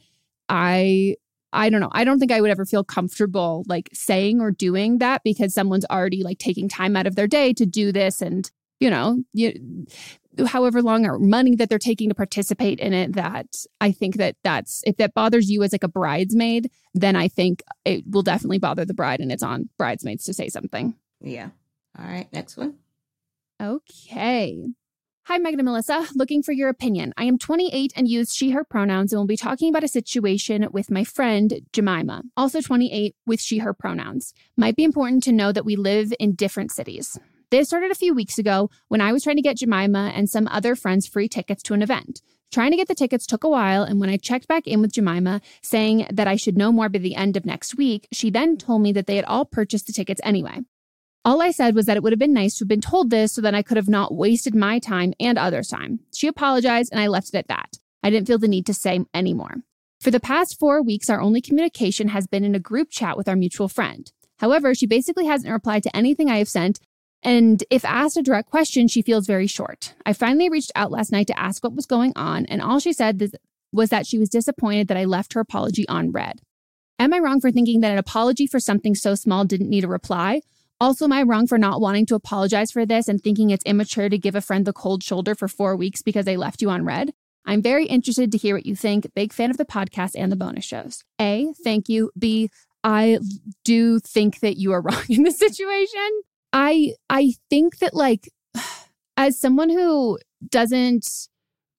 i 0.48 1.14
i 1.52 1.68
don't 1.68 1.80
know. 1.80 1.90
I 1.92 2.04
don't 2.04 2.18
think 2.18 2.32
i 2.32 2.40
would 2.40 2.50
ever 2.50 2.64
feel 2.64 2.84
comfortable 2.84 3.64
like 3.66 3.88
saying 3.92 4.40
or 4.40 4.50
doing 4.50 4.98
that 4.98 5.22
because 5.24 5.54
someone's 5.54 5.86
already 5.86 6.22
like 6.22 6.38
taking 6.38 6.68
time 6.68 6.96
out 6.96 7.06
of 7.06 7.16
their 7.16 7.26
day 7.26 7.52
to 7.54 7.66
do 7.66 7.92
this 7.92 8.20
and 8.20 8.50
you 8.80 8.90
know 8.90 9.22
you 9.32 9.86
however 10.46 10.82
long 10.82 11.06
or 11.06 11.18
money 11.18 11.54
that 11.56 11.68
they're 11.68 11.78
taking 11.78 12.08
to 12.08 12.14
participate 12.14 12.78
in 12.78 12.92
it 12.92 13.14
that 13.14 13.46
i 13.80 13.90
think 13.90 14.16
that 14.16 14.36
that's 14.42 14.82
if 14.86 14.96
that 14.96 15.14
bothers 15.14 15.50
you 15.50 15.62
as 15.62 15.72
like 15.72 15.84
a 15.84 15.88
bridesmaid 15.88 16.70
then 16.94 17.16
i 17.16 17.28
think 17.28 17.62
it 17.84 18.04
will 18.08 18.22
definitely 18.22 18.58
bother 18.58 18.84
the 18.84 18.94
bride 18.94 19.20
and 19.20 19.32
it's 19.32 19.42
on 19.42 19.68
bridesmaids 19.78 20.24
to 20.24 20.34
say 20.34 20.48
something 20.48 20.94
yeah 21.20 21.48
all 21.98 22.04
right 22.04 22.28
next 22.32 22.56
one 22.56 22.74
okay 23.60 24.66
Hi, 25.28 25.38
Megan 25.38 25.58
and 25.58 25.66
Melissa. 25.66 26.06
Looking 26.14 26.40
for 26.40 26.52
your 26.52 26.68
opinion. 26.68 27.12
I 27.16 27.24
am 27.24 27.36
28 27.36 27.92
and 27.96 28.06
use 28.06 28.32
she, 28.32 28.50
her 28.50 28.62
pronouns 28.62 29.12
and 29.12 29.18
will 29.18 29.26
be 29.26 29.36
talking 29.36 29.68
about 29.68 29.82
a 29.82 29.88
situation 29.88 30.68
with 30.70 30.88
my 30.88 31.02
friend 31.02 31.62
Jemima, 31.72 32.22
also 32.36 32.60
28 32.60 33.16
with 33.26 33.40
she, 33.40 33.58
her 33.58 33.74
pronouns. 33.74 34.34
Might 34.56 34.76
be 34.76 34.84
important 34.84 35.24
to 35.24 35.32
know 35.32 35.50
that 35.50 35.64
we 35.64 35.74
live 35.74 36.14
in 36.20 36.36
different 36.36 36.70
cities. 36.70 37.18
This 37.52 37.68
started 37.68 37.92
a 37.92 37.96
few 37.96 38.12
weeks 38.12 38.38
ago 38.38 38.70
when 38.88 39.00
I 39.00 39.12
was 39.12 39.22
trying 39.22 39.36
to 39.36 39.42
get 39.42 39.58
Jemima 39.58 40.10
and 40.16 40.28
some 40.28 40.48
other 40.48 40.74
friends 40.74 41.06
free 41.06 41.28
tickets 41.28 41.62
to 41.64 41.74
an 41.74 41.82
event. 41.82 42.20
Trying 42.50 42.72
to 42.72 42.76
get 42.76 42.88
the 42.88 42.94
tickets 42.94 43.24
took 43.24 43.44
a 43.44 43.48
while, 43.48 43.84
and 43.84 44.00
when 44.00 44.10
I 44.10 44.16
checked 44.16 44.48
back 44.48 44.66
in 44.66 44.80
with 44.80 44.92
Jemima, 44.92 45.40
saying 45.62 46.08
that 46.12 46.26
I 46.26 46.34
should 46.34 46.56
know 46.56 46.72
more 46.72 46.88
by 46.88 46.98
the 46.98 47.14
end 47.14 47.36
of 47.36 47.46
next 47.46 47.76
week, 47.76 48.08
she 48.12 48.30
then 48.30 48.56
told 48.56 48.82
me 48.82 48.90
that 48.92 49.06
they 49.06 49.14
had 49.14 49.24
all 49.26 49.44
purchased 49.44 49.86
the 49.86 49.92
tickets 49.92 50.20
anyway. 50.24 50.58
All 51.24 51.40
I 51.40 51.52
said 51.52 51.76
was 51.76 51.86
that 51.86 51.96
it 51.96 52.02
would 52.02 52.12
have 52.12 52.18
been 52.18 52.32
nice 52.32 52.56
to 52.56 52.62
have 52.62 52.68
been 52.68 52.80
told 52.80 53.10
this 53.10 53.34
so 53.34 53.40
that 53.42 53.54
I 53.54 53.62
could 53.62 53.76
have 53.76 53.88
not 53.88 54.12
wasted 54.12 54.56
my 54.56 54.80
time 54.80 55.12
and 55.20 55.38
others' 55.38 55.68
time. 55.68 56.00
She 56.12 56.26
apologized, 56.26 56.90
and 56.90 57.00
I 57.00 57.06
left 57.06 57.28
it 57.28 57.36
at 57.36 57.48
that. 57.48 57.78
I 58.02 58.10
didn't 58.10 58.26
feel 58.26 58.38
the 58.38 58.48
need 58.48 58.66
to 58.66 58.74
say 58.74 59.04
anymore. 59.14 59.58
For 60.00 60.10
the 60.10 60.18
past 60.18 60.58
four 60.58 60.82
weeks, 60.82 61.08
our 61.08 61.20
only 61.20 61.40
communication 61.40 62.08
has 62.08 62.26
been 62.26 62.42
in 62.42 62.56
a 62.56 62.60
group 62.60 62.90
chat 62.90 63.16
with 63.16 63.28
our 63.28 63.36
mutual 63.36 63.68
friend. 63.68 64.10
However, 64.38 64.74
she 64.74 64.86
basically 64.86 65.26
hasn't 65.26 65.52
replied 65.52 65.84
to 65.84 65.96
anything 65.96 66.28
I 66.28 66.38
have 66.38 66.48
sent 66.48 66.80
and 67.26 67.64
if 67.70 67.84
asked 67.84 68.16
a 68.16 68.22
direct 68.22 68.50
question, 68.50 68.86
she 68.86 69.02
feels 69.02 69.26
very 69.26 69.48
short. 69.48 69.94
I 70.06 70.12
finally 70.12 70.48
reached 70.48 70.70
out 70.76 70.92
last 70.92 71.10
night 71.10 71.26
to 71.26 71.36
ask 71.38 71.64
what 71.64 71.74
was 71.74 71.84
going 71.84 72.12
on, 72.14 72.46
and 72.46 72.62
all 72.62 72.78
she 72.78 72.92
said 72.92 73.32
was 73.72 73.90
that 73.90 74.06
she 74.06 74.16
was 74.16 74.28
disappointed 74.28 74.86
that 74.86 74.96
I 74.96 75.06
left 75.06 75.32
her 75.32 75.40
apology 75.40 75.88
on 75.88 76.12
read. 76.12 76.40
Am 77.00 77.12
I 77.12 77.18
wrong 77.18 77.40
for 77.40 77.50
thinking 77.50 77.80
that 77.80 77.90
an 77.90 77.98
apology 77.98 78.46
for 78.46 78.60
something 78.60 78.94
so 78.94 79.16
small 79.16 79.44
didn't 79.44 79.68
need 79.68 79.82
a 79.82 79.88
reply? 79.88 80.40
Also, 80.80 81.04
am 81.06 81.12
I 81.12 81.24
wrong 81.24 81.48
for 81.48 81.58
not 81.58 81.80
wanting 81.80 82.06
to 82.06 82.14
apologize 82.14 82.70
for 82.70 82.86
this 82.86 83.08
and 83.08 83.20
thinking 83.20 83.50
it's 83.50 83.64
immature 83.64 84.08
to 84.08 84.18
give 84.18 84.36
a 84.36 84.40
friend 84.40 84.64
the 84.64 84.72
cold 84.72 85.02
shoulder 85.02 85.34
for 85.34 85.48
four 85.48 85.74
weeks 85.74 86.02
because 86.02 86.26
they 86.26 86.36
left 86.36 86.62
you 86.62 86.70
on 86.70 86.84
read? 86.84 87.12
I'm 87.44 87.60
very 87.60 87.86
interested 87.86 88.30
to 88.30 88.38
hear 88.38 88.54
what 88.54 88.66
you 88.66 88.76
think. 88.76 89.12
Big 89.16 89.32
fan 89.32 89.50
of 89.50 89.56
the 89.56 89.64
podcast 89.64 90.12
and 90.14 90.30
the 90.30 90.36
bonus 90.36 90.64
shows. 90.64 91.02
A, 91.20 91.52
thank 91.64 91.88
you. 91.88 92.12
B, 92.16 92.50
I 92.84 93.18
do 93.64 93.98
think 93.98 94.38
that 94.40 94.58
you 94.58 94.72
are 94.72 94.80
wrong 94.82 95.02
in 95.08 95.24
this 95.24 95.38
situation. 95.38 96.22
I 96.52 96.94
I 97.10 97.34
think 97.50 97.78
that 97.78 97.94
like 97.94 98.28
as 99.16 99.38
someone 99.38 99.70
who 99.70 100.18
doesn't 100.48 101.06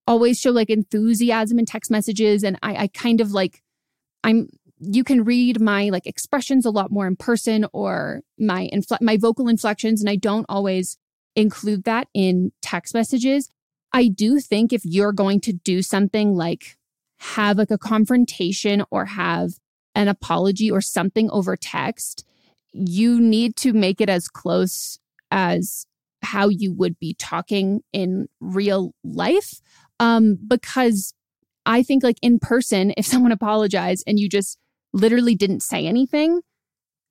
always 0.05 0.39
show 0.39 0.51
like 0.51 0.69
enthusiasm 0.69 1.59
in 1.59 1.65
text 1.65 1.91
messages 1.91 2.43
and 2.43 2.57
I, 2.63 2.75
I 2.83 2.87
kind 2.87 3.21
of 3.21 3.31
like 3.31 3.61
I'm 4.23 4.49
you 4.79 5.03
can 5.03 5.23
read 5.23 5.59
my 5.59 5.89
like 5.89 6.05
expressions 6.05 6.65
a 6.65 6.69
lot 6.69 6.91
more 6.91 7.07
in 7.07 7.15
person 7.15 7.65
or 7.73 8.21
my 8.37 8.69
infl- 8.73 9.01
my 9.01 9.17
vocal 9.17 9.47
inflections 9.47 10.01
and 10.01 10.09
I 10.09 10.15
don't 10.15 10.45
always 10.47 10.97
include 11.35 11.83
that 11.83 12.07
in 12.13 12.51
text 12.61 12.93
messages. 12.93 13.49
I 13.93 14.07
do 14.07 14.39
think 14.39 14.73
if 14.73 14.81
you're 14.83 15.13
going 15.13 15.41
to 15.41 15.53
do 15.53 15.81
something 15.81 16.35
like 16.35 16.77
have 17.19 17.57
like 17.57 17.71
a 17.71 17.77
confrontation 17.77 18.83
or 18.91 19.05
have 19.05 19.53
an 19.95 20.07
apology 20.07 20.69
or 20.69 20.81
something 20.81 21.29
over 21.31 21.55
text, 21.55 22.23
you 22.73 23.19
need 23.19 23.55
to 23.57 23.73
make 23.73 24.01
it 24.01 24.09
as 24.09 24.27
close 24.27 24.99
as 25.31 25.85
how 26.21 26.49
you 26.49 26.73
would 26.73 26.97
be 26.99 27.13
talking 27.13 27.81
in 27.93 28.27
real 28.39 28.93
life. 29.03 29.61
Um, 29.99 30.37
because 30.47 31.13
I 31.65 31.83
think, 31.83 32.03
like 32.03 32.17
in 32.21 32.39
person, 32.39 32.93
if 32.97 33.05
someone 33.13 33.31
apologized 33.31 34.03
and 34.07 34.19
you 34.19 34.29
just 34.29 34.57
literally 34.93 35.35
didn't 35.35 35.61
say 35.61 35.85
anything, 35.85 36.41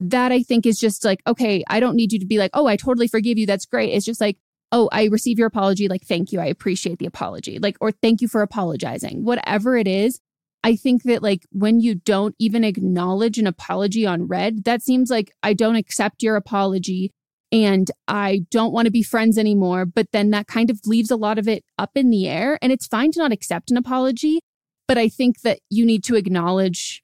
that 0.00 0.32
I 0.32 0.42
think 0.42 0.66
is 0.66 0.78
just 0.78 1.04
like, 1.04 1.20
okay, 1.26 1.64
I 1.68 1.80
don't 1.80 1.96
need 1.96 2.12
you 2.12 2.18
to 2.18 2.26
be 2.26 2.38
like, 2.38 2.50
oh, 2.54 2.66
I 2.66 2.76
totally 2.76 3.08
forgive 3.08 3.38
you. 3.38 3.46
That's 3.46 3.64
great. 3.64 3.94
It's 3.94 4.04
just 4.04 4.20
like, 4.20 4.36
oh, 4.72 4.88
I 4.92 5.04
receive 5.06 5.38
your 5.38 5.46
apology. 5.46 5.88
Like, 5.88 6.02
thank 6.02 6.32
you. 6.32 6.40
I 6.40 6.46
appreciate 6.46 6.98
the 6.98 7.06
apology. 7.06 7.58
Like, 7.58 7.76
or 7.80 7.92
thank 7.92 8.20
you 8.20 8.28
for 8.28 8.42
apologizing. 8.42 9.24
Whatever 9.24 9.76
it 9.76 9.88
is, 9.88 10.20
I 10.66 10.74
think 10.74 11.04
that 11.04 11.22
like 11.22 11.46
when 11.52 11.78
you 11.78 11.94
don't 11.94 12.34
even 12.40 12.64
acknowledge 12.64 13.38
an 13.38 13.46
apology 13.46 14.04
on 14.04 14.26
read, 14.26 14.64
that 14.64 14.82
seems 14.82 15.10
like 15.10 15.30
I 15.40 15.52
don't 15.52 15.76
accept 15.76 16.24
your 16.24 16.34
apology 16.34 17.12
and 17.52 17.88
I 18.08 18.46
don't 18.50 18.72
want 18.72 18.86
to 18.86 18.90
be 18.90 19.04
friends 19.04 19.38
anymore. 19.38 19.86
But 19.86 20.10
then 20.10 20.30
that 20.30 20.48
kind 20.48 20.68
of 20.68 20.80
leaves 20.84 21.12
a 21.12 21.16
lot 21.16 21.38
of 21.38 21.46
it 21.46 21.64
up 21.78 21.92
in 21.94 22.10
the 22.10 22.28
air. 22.28 22.58
And 22.60 22.72
it's 22.72 22.88
fine 22.88 23.12
to 23.12 23.20
not 23.20 23.30
accept 23.30 23.70
an 23.70 23.76
apology. 23.76 24.40
But 24.88 24.98
I 24.98 25.08
think 25.08 25.42
that 25.42 25.60
you 25.70 25.86
need 25.86 26.02
to 26.02 26.16
acknowledge 26.16 27.00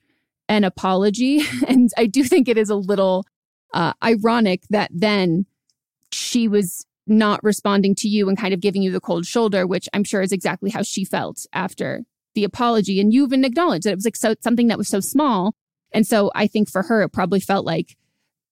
an 0.48 0.64
apology. 0.64 1.44
And 1.68 1.88
I 1.96 2.06
do 2.06 2.24
think 2.24 2.48
it 2.48 2.58
is 2.58 2.68
a 2.68 2.74
little 2.74 3.24
uh, 3.72 3.92
ironic 4.02 4.62
that 4.70 4.90
then 4.92 5.46
she 6.10 6.48
was 6.48 6.84
not 7.06 7.38
responding 7.44 7.94
to 7.94 8.08
you 8.08 8.28
and 8.28 8.36
kind 8.36 8.54
of 8.54 8.58
giving 8.58 8.82
you 8.82 8.90
the 8.90 9.00
cold 9.00 9.24
shoulder, 9.24 9.68
which 9.68 9.88
I'm 9.94 10.02
sure 10.02 10.20
is 10.20 10.32
exactly 10.32 10.70
how 10.70 10.82
she 10.82 11.04
felt 11.04 11.46
after 11.52 12.02
the 12.35 12.45
apology. 12.45 13.01
And 13.01 13.12
you 13.12 13.24
even 13.24 13.45
acknowledged 13.45 13.85
that 13.85 13.93
it 13.93 13.97
was 13.97 14.05
like 14.05 14.16
so 14.16 14.35
something 14.41 14.68
that 14.68 14.78
was 14.78 14.89
so 14.89 15.01
small. 15.01 15.55
And 15.93 16.07
so 16.07 16.30
I 16.35 16.47
think 16.47 16.70
for 16.70 16.83
her, 16.85 17.03
it 17.03 17.11
probably 17.11 17.41
felt 17.41 17.66
like 17.66 17.97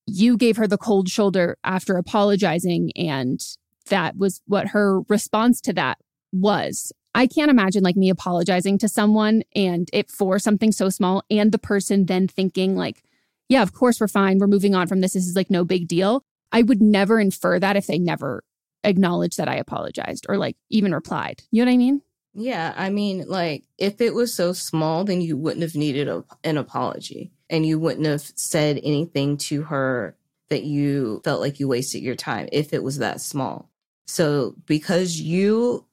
you 0.07 0.37
gave 0.37 0.57
her 0.57 0.67
the 0.67 0.79
cold 0.79 1.09
shoulder 1.09 1.57
after 1.65 1.97
apologizing. 1.97 2.93
And 2.97 3.41
that 3.89 4.17
was 4.17 4.41
what 4.47 4.69
her 4.69 5.01
response 5.09 5.61
to 5.63 5.73
that 5.75 5.99
was. 6.33 6.93
I 7.15 7.27
can't 7.27 7.51
imagine 7.51 7.83
like 7.83 7.97
me 7.97 8.11
apologizing 8.11 8.79
to 8.79 8.89
someone 8.89 9.43
and 9.55 9.89
it 9.93 10.11
for 10.11 10.39
something 10.39 10.71
so 10.71 10.89
small 10.91 11.25
and 11.31 11.51
the 11.51 11.59
person 11.59 12.07
then 12.07 12.29
thinking 12.29 12.77
like, 12.77 13.03
yeah, 13.49 13.63
of 13.63 13.73
course 13.73 14.01
we're 14.01 14.09
fine. 14.09 14.39
We're 14.39 14.47
moving 14.47 14.77
on 14.77 14.87
from 14.87 15.01
this. 15.01 15.15
This 15.15 15.27
is 15.27 15.35
like 15.35 15.51
no 15.51 15.65
big 15.65 15.89
deal. 15.89 16.23
I 16.53 16.63
would 16.63 16.81
never 16.81 17.19
infer 17.19 17.59
that 17.59 17.77
if 17.77 17.87
they 17.87 17.99
never 17.99 18.45
acknowledged 18.85 19.39
that 19.39 19.49
I 19.49 19.57
apologized 19.57 20.27
or 20.29 20.37
like 20.37 20.57
even 20.71 20.95
replied. 20.95 21.43
You 21.51 21.65
know 21.65 21.71
what 21.71 21.75
I 21.75 21.79
mean? 21.79 22.03
Yeah, 22.33 22.73
I 22.77 22.91
mean, 22.91 23.25
like 23.27 23.65
if 23.77 24.01
it 24.01 24.15
was 24.15 24.35
so 24.35 24.53
small, 24.53 25.05
then 25.05 25.21
you 25.21 25.37
wouldn't 25.37 25.63
have 25.63 25.75
needed 25.75 26.09
a, 26.09 26.25
an 26.45 26.59
apology 26.59 27.33
and 27.49 27.67
you 27.67 27.79
wouldn't 27.79 28.07
have 28.07 28.23
said 28.37 28.81
anything 28.83 29.37
to 29.37 29.63
her 29.63 30.17
that 30.49 30.63
you 30.65 31.21
felt 31.25 31.41
like 31.41 31.59
you 31.59 31.69
wasted 31.69 32.03
your 32.03 32.15
time 32.15 32.49
if 32.53 32.73
it 32.73 32.83
was 32.83 32.99
that 32.99 33.21
small. 33.21 33.69
So 34.07 34.55
because 34.67 35.21
you 35.21 35.87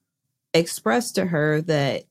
expressed 0.53 1.15
to 1.15 1.25
her 1.25 1.61
that 1.63 2.03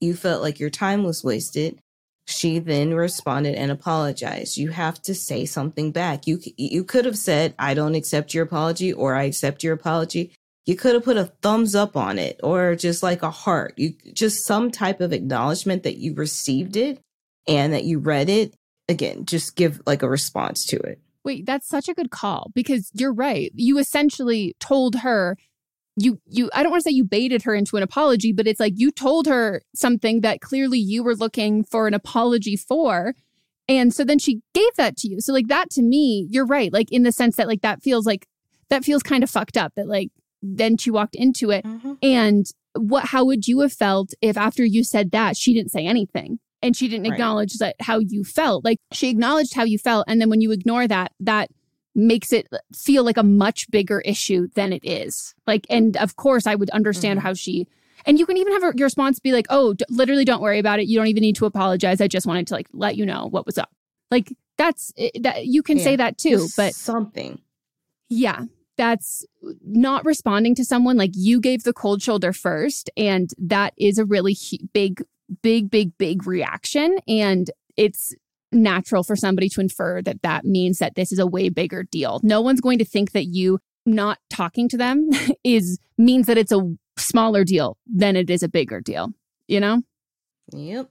you 0.00 0.14
felt 0.14 0.42
like 0.42 0.60
your 0.60 0.70
time 0.70 1.04
was 1.04 1.24
wasted, 1.24 1.78
she 2.26 2.58
then 2.58 2.92
responded 2.94 3.54
and 3.54 3.70
apologized. 3.70 4.56
You 4.56 4.70
have 4.70 5.00
to 5.02 5.14
say 5.14 5.44
something 5.44 5.92
back. 5.92 6.26
You 6.26 6.40
you 6.56 6.84
could 6.84 7.04
have 7.04 7.18
said, 7.18 7.54
"I 7.58 7.74
don't 7.74 7.94
accept 7.94 8.34
your 8.34 8.44
apology," 8.44 8.92
or 8.92 9.14
"I 9.14 9.24
accept 9.24 9.62
your 9.62 9.74
apology." 9.74 10.32
You 10.66 10.76
could 10.76 10.94
have 10.94 11.04
put 11.04 11.16
a 11.16 11.26
thumbs 11.42 11.74
up 11.74 11.96
on 11.96 12.18
it 12.18 12.40
or 12.42 12.74
just 12.74 13.02
like 13.02 13.22
a 13.22 13.30
heart. 13.30 13.74
You 13.76 13.94
just 14.12 14.44
some 14.44 14.70
type 14.70 15.00
of 15.00 15.12
acknowledgement 15.12 15.84
that 15.84 15.96
you 15.96 16.14
received 16.14 16.76
it 16.76 17.00
and 17.46 17.72
that 17.72 17.84
you 17.84 17.98
read 18.00 18.28
it. 18.28 18.54
Again, 18.88 19.24
just 19.24 19.56
give 19.56 19.80
like 19.86 20.02
a 20.02 20.08
response 20.08 20.64
to 20.66 20.76
it. 20.76 21.00
Wait, 21.24 21.46
that's 21.46 21.68
such 21.68 21.88
a 21.88 21.94
good 21.94 22.10
call 22.10 22.50
because 22.54 22.90
you're 22.94 23.12
right. 23.12 23.50
You 23.54 23.78
essentially 23.78 24.54
told 24.60 24.96
her 24.96 25.36
you 25.96 26.20
you 26.26 26.50
I 26.54 26.62
don't 26.62 26.70
want 26.70 26.82
to 26.82 26.90
say 26.90 26.94
you 26.94 27.04
baited 27.04 27.42
her 27.42 27.54
into 27.54 27.76
an 27.76 27.82
apology, 27.82 28.32
but 28.32 28.46
it's 28.46 28.60
like 28.60 28.74
you 28.76 28.90
told 28.90 29.26
her 29.26 29.62
something 29.74 30.20
that 30.20 30.40
clearly 30.40 30.78
you 30.78 31.02
were 31.02 31.16
looking 31.16 31.64
for 31.64 31.86
an 31.86 31.94
apology 31.94 32.56
for. 32.56 33.14
And 33.68 33.92
so 33.92 34.04
then 34.04 34.18
she 34.18 34.42
gave 34.54 34.74
that 34.76 34.96
to 34.98 35.08
you. 35.08 35.20
So 35.20 35.32
like 35.32 35.48
that 35.48 35.70
to 35.70 35.82
me, 35.82 36.28
you're 36.30 36.46
right. 36.46 36.72
Like 36.72 36.92
in 36.92 37.02
the 37.02 37.12
sense 37.12 37.36
that 37.36 37.48
like 37.48 37.62
that 37.62 37.82
feels 37.82 38.06
like 38.06 38.26
that 38.68 38.84
feels 38.84 39.02
kind 39.02 39.24
of 39.24 39.30
fucked 39.30 39.56
up 39.56 39.72
that 39.76 39.88
like 39.88 40.10
then 40.42 40.76
she 40.76 40.90
walked 40.90 41.14
into 41.14 41.50
it. 41.50 41.64
Mm-hmm. 41.64 41.94
And 42.02 42.46
what 42.74 43.06
how 43.06 43.24
would 43.24 43.48
you 43.48 43.60
have 43.60 43.72
felt 43.72 44.12
if 44.20 44.36
after 44.36 44.64
you 44.64 44.84
said 44.84 45.10
that 45.12 45.36
she 45.36 45.54
didn't 45.54 45.72
say 45.72 45.86
anything 45.86 46.38
and 46.62 46.76
she 46.76 46.88
didn't 46.88 47.04
right. 47.04 47.14
acknowledge 47.14 47.54
that 47.54 47.76
how 47.80 47.98
you 47.98 48.24
felt? 48.24 48.64
Like 48.64 48.78
she 48.92 49.08
acknowledged 49.08 49.54
how 49.54 49.64
you 49.64 49.78
felt 49.78 50.04
and 50.08 50.20
then 50.20 50.30
when 50.30 50.40
you 50.40 50.52
ignore 50.52 50.86
that 50.86 51.12
that 51.20 51.50
makes 51.94 52.32
it 52.32 52.46
feel 52.74 53.04
like 53.04 53.16
a 53.16 53.22
much 53.22 53.70
bigger 53.70 54.00
issue 54.00 54.48
than 54.54 54.72
it 54.72 54.84
is. 54.84 55.34
Like 55.46 55.66
and 55.70 55.96
of 55.96 56.16
course 56.16 56.46
I 56.46 56.54
would 56.54 56.70
understand 56.70 57.18
mm-hmm. 57.18 57.26
how 57.26 57.34
she 57.34 57.66
and 58.04 58.18
you 58.18 58.26
can 58.26 58.36
even 58.36 58.52
have 58.52 58.62
your 58.76 58.86
response 58.86 59.18
be 59.18 59.32
like, 59.32 59.46
"Oh, 59.50 59.72
d- 59.72 59.84
literally 59.88 60.24
don't 60.24 60.42
worry 60.42 60.60
about 60.60 60.78
it. 60.78 60.86
You 60.86 60.96
don't 60.96 61.08
even 61.08 61.22
need 61.22 61.34
to 61.36 61.46
apologize. 61.46 62.00
I 62.00 62.06
just 62.06 62.26
wanted 62.26 62.46
to 62.48 62.54
like 62.54 62.68
let 62.72 62.96
you 62.96 63.04
know 63.04 63.26
what 63.26 63.46
was 63.46 63.58
up." 63.58 63.70
Like 64.12 64.32
that's 64.58 64.92
eh, 64.96 65.10
that 65.22 65.46
you 65.46 65.60
can 65.62 65.78
yeah. 65.78 65.84
say 65.84 65.96
that 65.96 66.16
too, 66.16 66.46
but 66.56 66.74
something. 66.74 67.40
Yeah 68.08 68.44
that's 68.76 69.24
not 69.64 70.04
responding 70.04 70.54
to 70.54 70.64
someone 70.64 70.96
like 70.96 71.12
you 71.14 71.40
gave 71.40 71.64
the 71.64 71.72
cold 71.72 72.02
shoulder 72.02 72.32
first 72.32 72.90
and 72.96 73.30
that 73.38 73.72
is 73.78 73.98
a 73.98 74.04
really 74.04 74.36
big 74.72 75.02
big 75.42 75.70
big 75.70 75.96
big 75.98 76.26
reaction 76.26 76.98
and 77.08 77.50
it's 77.76 78.14
natural 78.52 79.02
for 79.02 79.16
somebody 79.16 79.48
to 79.48 79.60
infer 79.60 80.00
that 80.02 80.22
that 80.22 80.44
means 80.44 80.78
that 80.78 80.94
this 80.94 81.12
is 81.12 81.18
a 81.18 81.26
way 81.26 81.48
bigger 81.48 81.82
deal. 81.82 82.20
No 82.22 82.40
one's 82.40 82.60
going 82.60 82.78
to 82.78 82.84
think 82.84 83.12
that 83.12 83.26
you 83.26 83.58
not 83.84 84.18
talking 84.30 84.68
to 84.68 84.76
them 84.76 85.10
is 85.44 85.78
means 85.98 86.26
that 86.26 86.38
it's 86.38 86.52
a 86.52 86.76
smaller 86.96 87.44
deal 87.44 87.76
than 87.86 88.16
it 88.16 88.30
is 88.30 88.42
a 88.42 88.48
bigger 88.48 88.80
deal 88.80 89.12
you 89.48 89.60
know? 89.60 89.82
Yep. 90.52 90.90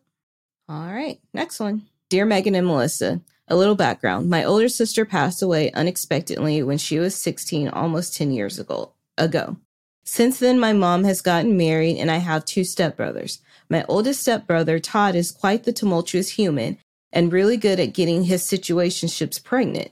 All 0.67 0.93
right 0.93 1.19
next 1.33 1.59
one. 1.59 1.83
Dear 2.09 2.25
megan 2.25 2.55
and 2.55 2.67
melissa 2.67 3.21
a 3.47 3.55
little 3.55 3.75
background 3.75 4.29
my 4.29 4.43
older 4.43 4.67
sister 4.67 5.05
passed 5.05 5.41
away 5.41 5.71
unexpectedly 5.71 6.63
when 6.63 6.77
she 6.77 6.99
was 6.99 7.15
16, 7.15 7.69
almost 7.69 8.15
10 8.15 8.31
years 8.31 8.59
ago. 8.59 8.93
ago. 9.17 9.57
Since 10.03 10.39
then, 10.39 10.59
my 10.59 10.71
mom 10.71 11.03
has 11.03 11.21
gotten 11.21 11.57
married 11.57 11.97
and 11.97 12.11
I 12.11 12.17
have 12.17 12.45
two 12.45 12.61
stepbrothers. 12.61 13.39
My 13.69 13.83
oldest 13.87 14.21
stepbrother, 14.21 14.79
Todd, 14.79 15.15
is 15.15 15.31
quite 15.31 15.63
the 15.63 15.73
tumultuous 15.73 16.29
human 16.29 16.77
and 17.11 17.33
really 17.33 17.57
good 17.57 17.79
at 17.79 17.93
getting 17.93 18.25
his 18.25 18.43
situationships 18.43 19.43
pregnant. 19.43 19.91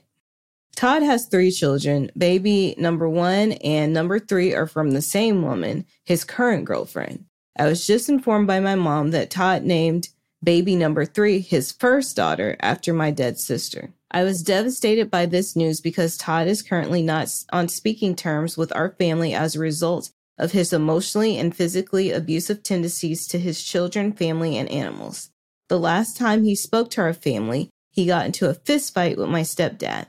Todd 0.76 1.02
has 1.02 1.26
three 1.26 1.50
children. 1.50 2.10
Baby 2.16 2.74
number 2.78 3.08
one 3.08 3.52
and 3.52 3.92
number 3.92 4.18
three 4.18 4.54
are 4.54 4.66
from 4.66 4.90
the 4.90 5.02
same 5.02 5.42
woman, 5.42 5.86
his 6.04 6.24
current 6.24 6.64
girlfriend. 6.64 7.24
I 7.56 7.66
was 7.66 7.86
just 7.86 8.08
informed 8.08 8.46
by 8.46 8.60
my 8.60 8.74
mom 8.74 9.12
that 9.12 9.30
Todd 9.30 9.62
named 9.62 10.08
baby 10.44 10.76
number 10.76 11.04
three, 11.04 11.40
his 11.40 11.72
first 11.72 12.14
daughter, 12.14 12.56
after 12.60 12.92
my 12.92 13.10
dead 13.10 13.38
sister. 13.38 13.90
I 14.10 14.22
was 14.22 14.42
devastated 14.42 15.10
by 15.10 15.26
this 15.26 15.56
news 15.56 15.80
because 15.80 16.16
Todd 16.16 16.46
is 16.46 16.62
currently 16.62 17.02
not 17.02 17.34
on 17.52 17.68
speaking 17.68 18.14
terms 18.14 18.56
with 18.56 18.74
our 18.76 18.90
family 18.90 19.34
as 19.34 19.56
a 19.56 19.60
result 19.60 20.10
of 20.38 20.52
his 20.52 20.72
emotionally 20.72 21.38
and 21.38 21.54
physically 21.54 22.10
abusive 22.10 22.62
tendencies 22.62 23.26
to 23.28 23.38
his 23.38 23.62
children, 23.62 24.12
family, 24.12 24.56
and 24.56 24.68
animals. 24.70 25.30
The 25.68 25.78
last 25.78 26.16
time 26.16 26.44
he 26.44 26.54
spoke 26.54 26.90
to 26.90 27.00
our 27.00 27.14
family, 27.14 27.70
he 27.90 28.06
got 28.06 28.26
into 28.26 28.48
a 28.48 28.54
fistfight 28.54 29.16
with 29.16 29.28
my 29.28 29.42
stepdad. 29.42 30.06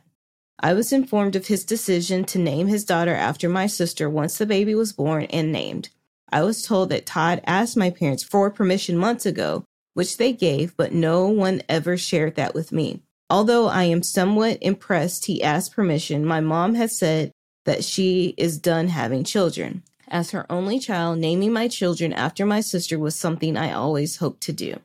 I 0.59 0.73
was 0.73 0.91
informed 0.91 1.35
of 1.35 1.47
his 1.47 1.63
decision 1.63 2.25
to 2.25 2.39
name 2.39 2.67
his 2.67 2.85
daughter 2.85 3.13
after 3.13 3.47
my 3.47 3.67
sister 3.67 4.09
once 4.09 4.37
the 4.37 4.45
baby 4.45 4.73
was 4.73 4.93
born 4.93 5.23
and 5.25 5.51
named. 5.51 5.89
I 6.31 6.43
was 6.43 6.63
told 6.63 6.89
that 6.89 7.05
Todd 7.05 7.41
asked 7.45 7.77
my 7.77 7.89
parents 7.89 8.23
for 8.23 8.49
permission 8.49 8.97
months 8.97 9.25
ago 9.25 9.63
which 9.95 10.17
they 10.17 10.31
gave, 10.31 10.77
but 10.77 10.93
no 10.93 11.27
one 11.27 11.63
ever 11.67 11.97
shared 11.97 12.35
that 12.35 12.53
with 12.53 12.71
me. 12.71 13.01
Although 13.29 13.67
I 13.67 13.85
am 13.85 14.03
somewhat 14.03 14.59
impressed 14.61 15.25
he 15.25 15.41
asked 15.41 15.73
permission, 15.73 16.23
my 16.25 16.41
mom 16.41 16.75
has 16.75 16.95
said 16.95 17.31
that 17.65 17.83
she 17.83 18.35
is 18.37 18.59
done 18.59 18.89
having 18.89 19.23
children. 19.23 19.81
As 20.07 20.31
her 20.31 20.45
only 20.51 20.77
child, 20.79 21.17
naming 21.17 21.51
my 21.51 21.67
children 21.67 22.13
after 22.13 22.45
my 22.45 22.61
sister 22.61 22.99
was 22.99 23.15
something 23.15 23.57
I 23.57 23.71
always 23.71 24.17
hoped 24.17 24.41
to 24.41 24.53
do. 24.53 24.79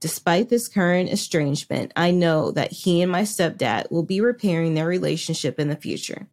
Despite 0.00 0.50
this 0.50 0.68
current 0.68 1.10
estrangement, 1.10 1.92
I 1.96 2.10
know 2.10 2.50
that 2.50 2.72
he 2.72 3.00
and 3.00 3.10
my 3.10 3.22
stepdad 3.22 3.90
will 3.90 4.02
be 4.02 4.20
repairing 4.20 4.74
their 4.74 4.86
relationship 4.86 5.58
in 5.58 5.68
the 5.68 5.76
future. 5.76 6.26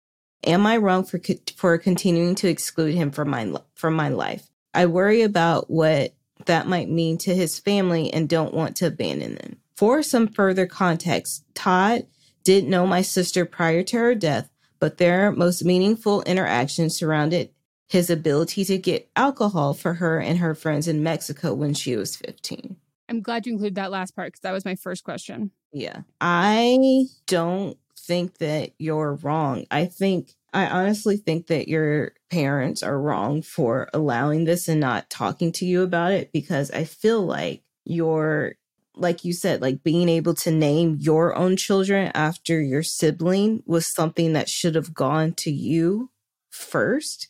Am 0.43 0.65
I 0.65 0.75
wrong 0.75 1.05
for 1.05 1.21
for 1.55 1.77
continuing 1.77 2.35
to 2.35 2.49
exclude 2.49 2.95
him 2.95 3.11
from 3.11 3.29
my 3.29 3.53
from 3.75 3.93
my 3.93 4.09
life? 4.09 4.49
I 4.73 4.87
worry 4.87 5.21
about 5.21 5.69
what 5.69 6.13
that 6.45 6.67
might 6.67 6.89
mean 6.89 7.17
to 7.19 7.35
his 7.35 7.59
family 7.59 8.11
and 8.13 8.27
don't 8.27 8.53
want 8.53 8.75
to 8.77 8.87
abandon 8.87 9.35
them. 9.35 9.57
For 9.75 10.03
some 10.03 10.27
further 10.27 10.65
context, 10.65 11.45
Todd 11.53 12.05
didn't 12.43 12.69
know 12.69 12.85
my 12.85 13.01
sister 13.01 13.45
prior 13.45 13.83
to 13.83 13.97
her 13.97 14.15
death, 14.15 14.49
but 14.79 14.97
their 14.97 15.31
most 15.31 15.63
meaningful 15.63 16.21
interactions 16.23 16.95
surrounded 16.95 17.49
his 17.87 18.09
ability 18.09 18.65
to 18.65 18.77
get 18.77 19.09
alcohol 19.15 19.73
for 19.73 19.95
her 19.95 20.19
and 20.19 20.39
her 20.39 20.55
friends 20.55 20.87
in 20.87 21.03
Mexico 21.03 21.53
when 21.53 21.73
she 21.73 21.95
was 21.95 22.15
15. 22.15 22.75
I'm 23.09 23.21
glad 23.21 23.45
you 23.45 23.53
included 23.53 23.75
that 23.75 23.91
last 23.91 24.15
part 24.15 24.27
because 24.27 24.41
that 24.41 24.51
was 24.51 24.65
my 24.65 24.75
first 24.75 25.03
question. 25.03 25.51
Yeah. 25.71 26.01
I 26.19 27.05
don't 27.27 27.77
think 27.97 28.39
that 28.39 28.71
you're 28.77 29.15
wrong. 29.15 29.65
I 29.69 29.85
think 29.85 30.33
I 30.53 30.67
honestly 30.67 31.17
think 31.17 31.47
that 31.47 31.67
your 31.67 32.13
parents 32.29 32.83
are 32.83 32.99
wrong 32.99 33.41
for 33.41 33.89
allowing 33.93 34.45
this 34.45 34.67
and 34.67 34.79
not 34.79 35.09
talking 35.09 35.51
to 35.53 35.65
you 35.65 35.81
about 35.81 36.11
it 36.11 36.31
because 36.31 36.69
I 36.69 36.83
feel 36.83 37.25
like 37.25 37.63
you're, 37.85 38.55
like 38.95 39.25
you 39.25 39.33
said, 39.33 39.61
like 39.61 39.83
being 39.83 40.09
able 40.09 40.35
to 40.35 40.51
name 40.51 40.97
your 40.99 41.35
own 41.35 41.57
children 41.57 42.11
after 42.13 42.61
your 42.61 42.83
sibling 42.83 43.63
was 43.65 43.87
something 43.87 44.33
that 44.33 44.47
should 44.47 44.75
have 44.75 44.93
gone 44.93 45.33
to 45.33 45.51
you 45.51 46.11
first. 46.51 47.29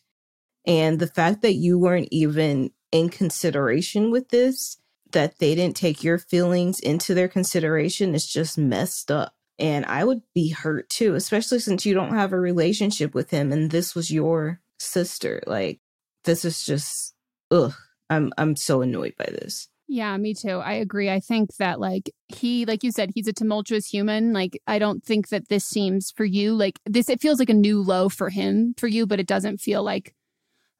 And 0.66 0.98
the 0.98 1.06
fact 1.06 1.42
that 1.42 1.54
you 1.54 1.78
weren't 1.78 2.08
even 2.10 2.72
in 2.92 3.08
consideration 3.08 4.10
with 4.10 4.28
this, 4.28 4.78
that 5.12 5.38
they 5.38 5.54
didn't 5.54 5.76
take 5.76 6.04
your 6.04 6.18
feelings 6.18 6.78
into 6.78 7.14
their 7.14 7.28
consideration 7.28 8.14
is 8.14 8.26
just 8.26 8.58
messed 8.58 9.10
up. 9.10 9.33
And 9.58 9.86
I 9.86 10.04
would 10.04 10.22
be 10.34 10.50
hurt 10.50 10.88
too, 10.88 11.14
especially 11.14 11.60
since 11.60 11.86
you 11.86 11.94
don't 11.94 12.14
have 12.14 12.32
a 12.32 12.40
relationship 12.40 13.14
with 13.14 13.30
him 13.30 13.52
and 13.52 13.70
this 13.70 13.94
was 13.94 14.10
your 14.10 14.60
sister. 14.78 15.42
Like 15.46 15.80
this 16.24 16.44
is 16.44 16.64
just 16.64 17.14
ugh. 17.50 17.74
I'm 18.10 18.32
I'm 18.36 18.56
so 18.56 18.82
annoyed 18.82 19.14
by 19.16 19.26
this. 19.26 19.68
Yeah, 19.86 20.16
me 20.16 20.34
too. 20.34 20.58
I 20.58 20.74
agree. 20.74 21.10
I 21.10 21.20
think 21.20 21.56
that 21.58 21.78
like 21.78 22.10
he 22.28 22.64
like 22.64 22.82
you 22.82 22.90
said 22.90 23.10
he's 23.14 23.28
a 23.28 23.32
tumultuous 23.32 23.86
human. 23.86 24.32
Like 24.32 24.60
I 24.66 24.78
don't 24.78 25.04
think 25.04 25.28
that 25.28 25.48
this 25.48 25.64
seems 25.64 26.10
for 26.10 26.24
you 26.24 26.54
like 26.54 26.80
this 26.86 27.08
it 27.08 27.20
feels 27.20 27.38
like 27.38 27.50
a 27.50 27.54
new 27.54 27.82
low 27.82 28.08
for 28.08 28.30
him 28.30 28.74
for 28.76 28.88
you, 28.88 29.06
but 29.06 29.20
it 29.20 29.26
doesn't 29.26 29.58
feel 29.58 29.82
like 29.82 30.14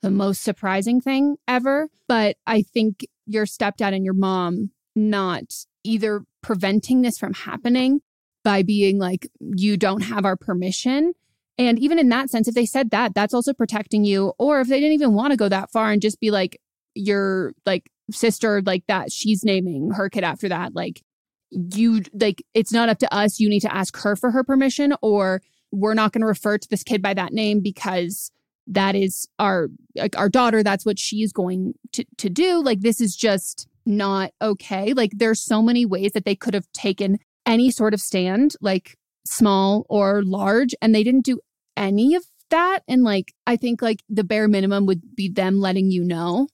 the 0.03 0.11
most 0.11 0.43
surprising 0.43 1.01
thing 1.01 1.37
ever, 1.49 1.89
but 2.09 2.37
I 2.47 2.63
think 2.63 3.07
your 3.27 3.47
stepdad 3.47 3.95
and 3.95 4.05
your 4.05 4.15
mom 4.15 4.71
not 4.95 5.45
either 5.83 6.25
preventing 6.43 7.03
this 7.03 7.19
from 7.19 7.33
happening 7.33 8.01
by 8.45 8.63
being 8.63 8.99
like 8.99 9.27
you 9.41 9.77
don't 9.77 10.03
have 10.03 10.25
our 10.25 10.37
permission 10.37 11.15
and 11.57 11.79
even 11.79 11.99
in 11.99 12.09
that 12.09 12.31
sense, 12.31 12.49
if 12.49 12.55
they 12.55 12.67
said 12.67 12.91
that, 12.91 13.15
that's 13.15 13.35
also 13.35 13.53
protecting 13.53 14.05
you. 14.05 14.33
Or 14.39 14.61
if 14.61 14.69
they 14.69 14.81
didn't 14.81 14.95
even 14.95 15.15
want 15.15 15.31
to 15.31 15.37
go 15.37 15.49
that 15.49 15.71
far 15.71 15.93
and 15.93 16.03
just 16.03 16.21
be 16.21 16.31
like, 16.31 16.61
your 16.95 17.53
like 17.67 17.91
sister, 18.11 18.63
like 18.63 18.85
that, 18.87 19.13
she's 19.13 19.45
naming 19.45 19.91
her 19.91 20.09
kid 20.09 20.25
after 20.25 20.49
that. 20.49 20.75
Like, 20.75 21.03
you, 21.51 22.03
like, 22.13 22.43
it's 22.55 22.73
not 22.73 22.89
up 22.89 22.99
to 22.99 23.15
us. 23.15 23.39
You 23.39 23.49
need 23.49 23.61
to 23.61 23.75
ask 23.75 23.97
her 23.99 24.17
for 24.17 24.33
her 24.33 24.43
permission, 24.43 24.95
or 25.01 25.43
we're 25.71 25.95
not 25.95 26.13
going 26.13 26.23
to 26.23 26.27
refer 26.27 26.59
to 26.59 26.69
this 26.69 26.83
kid 26.83 27.03
by 27.03 27.15
that 27.15 27.33
name 27.33 27.61
because 27.61 28.33
that 28.67 28.95
is 28.95 29.29
our 29.39 29.69
like 29.95 30.17
our 30.17 30.31
daughter 30.31 30.63
that's 30.63 30.87
what 30.87 30.99
she's 30.99 31.35
going 31.35 31.75
to 31.93 32.03
to 32.17 32.31
do 32.31 32.63
like 32.63 32.81
this 32.81 32.99
is 32.99 33.15
just 33.15 33.69
not 33.85 34.31
okay 34.41 34.95
like 34.95 35.11
there's 35.15 35.39
so 35.39 35.61
many 35.61 35.85
ways 35.85 36.13
that 36.13 36.25
they 36.25 36.35
could 36.35 36.55
have 36.55 36.67
taken 36.73 37.19
any 37.47 37.71
sort 37.71 37.95
of 37.95 38.01
stand 38.01 38.55
like 38.61 38.97
small 39.27 39.87
or 39.89 40.23
large 40.23 40.75
and 40.83 40.95
they 40.95 41.03
didn't 41.03 41.25
do 41.25 41.41
any 41.77 42.15
of 42.15 42.25
that 42.51 42.81
and 42.87 43.03
like 43.03 43.33
i 43.47 43.57
think 43.57 43.81
like 43.83 44.01
the 44.09 44.25
bare 44.25 44.49
minimum 44.49 44.87
would 44.87 45.17
be 45.17 45.29
them 45.29 45.61
letting 45.61 45.91
you 45.91 46.05
know 46.05 46.47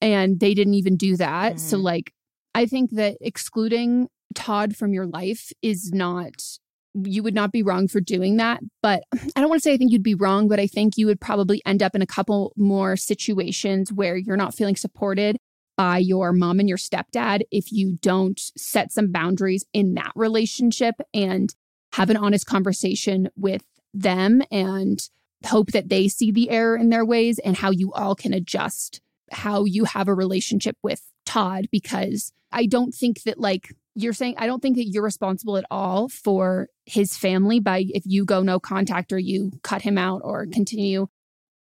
and 0.00 0.40
they 0.40 0.54
didn't 0.54 0.74
even 0.74 0.96
do 0.96 1.16
that 1.16 1.54
mm. 1.54 1.58
so 1.58 1.78
like 1.78 2.12
i 2.54 2.66
think 2.66 2.90
that 2.90 3.16
excluding 3.20 4.08
todd 4.34 4.76
from 4.76 4.92
your 4.92 5.06
life 5.06 5.52
is 5.62 5.90
not 5.92 6.34
you 7.04 7.22
would 7.22 7.34
not 7.34 7.52
be 7.52 7.62
wrong 7.62 7.86
for 7.86 8.00
doing 8.00 8.36
that 8.36 8.60
but 8.82 9.04
i 9.36 9.40
don't 9.40 9.48
want 9.48 9.60
to 9.60 9.62
say 9.62 9.72
i 9.72 9.76
think 9.76 9.92
you'd 9.92 10.02
be 10.02 10.14
wrong 10.14 10.48
but 10.48 10.58
i 10.58 10.66
think 10.66 10.96
you 10.96 11.06
would 11.06 11.20
probably 11.20 11.62
end 11.64 11.82
up 11.82 11.94
in 11.94 12.02
a 12.02 12.06
couple 12.06 12.52
more 12.56 12.96
situations 12.96 13.92
where 13.92 14.16
you're 14.16 14.36
not 14.36 14.54
feeling 14.54 14.76
supported 14.76 15.36
by 15.78 15.96
your 15.96 16.32
mom 16.32 16.58
and 16.58 16.68
your 16.68 16.76
stepdad 16.76 17.42
if 17.52 17.70
you 17.70 17.96
don't 18.02 18.40
set 18.56 18.90
some 18.90 19.12
boundaries 19.12 19.64
in 19.72 19.94
that 19.94 20.10
relationship 20.16 20.96
and 21.14 21.54
have 21.92 22.10
an 22.10 22.16
honest 22.16 22.46
conversation 22.46 23.28
with 23.36 23.62
them 23.94 24.42
and 24.50 25.08
hope 25.46 25.70
that 25.70 25.88
they 25.88 26.08
see 26.08 26.32
the 26.32 26.50
error 26.50 26.76
in 26.76 26.90
their 26.90 27.04
ways 27.04 27.38
and 27.38 27.56
how 27.56 27.70
you 27.70 27.92
all 27.92 28.16
can 28.16 28.34
adjust 28.34 29.00
how 29.30 29.64
you 29.64 29.84
have 29.84 30.08
a 30.08 30.14
relationship 30.14 30.76
with 30.82 31.00
Todd 31.24 31.68
because 31.70 32.32
I 32.50 32.66
don't 32.66 32.92
think 32.92 33.22
that 33.22 33.38
like 33.38 33.72
you're 33.94 34.12
saying 34.12 34.34
I 34.36 34.48
don't 34.48 34.60
think 34.60 34.76
that 34.76 34.88
you're 34.88 35.04
responsible 35.04 35.56
at 35.56 35.66
all 35.70 36.08
for 36.08 36.68
his 36.86 37.16
family 37.16 37.60
by 37.60 37.84
if 37.90 38.02
you 38.04 38.24
go 38.24 38.42
no 38.42 38.58
contact 38.58 39.12
or 39.12 39.18
you 39.18 39.52
cut 39.62 39.82
him 39.82 39.96
out 39.96 40.22
or 40.24 40.46
continue 40.46 41.06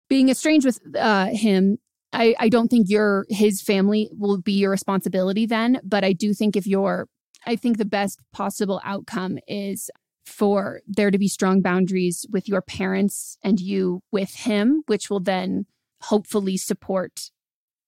being 0.09 0.27
estranged 0.27 0.65
with 0.65 0.79
uh, 0.97 1.27
him 1.27 1.77
I, 2.13 2.35
I 2.39 2.49
don't 2.49 2.67
think 2.67 2.89
your 2.89 3.25
his 3.29 3.61
family 3.61 4.09
will 4.11 4.41
be 4.41 4.53
your 4.53 4.71
responsibility 4.71 5.45
then 5.45 5.79
but 5.83 6.03
I 6.03 6.13
do 6.13 6.33
think 6.33 6.55
if 6.55 6.67
you're 6.67 7.07
I 7.45 7.55
think 7.55 7.77
the 7.77 7.85
best 7.85 8.19
possible 8.31 8.81
outcome 8.83 9.39
is 9.47 9.89
for 10.25 10.81
there 10.87 11.11
to 11.11 11.17
be 11.17 11.27
strong 11.27 11.61
boundaries 11.61 12.25
with 12.31 12.47
your 12.47 12.61
parents 12.61 13.37
and 13.43 13.59
you 13.59 14.01
with 14.11 14.33
him, 14.35 14.83
which 14.87 15.09
will 15.09 15.19
then 15.19 15.65
hopefully 16.03 16.57
support 16.57 17.31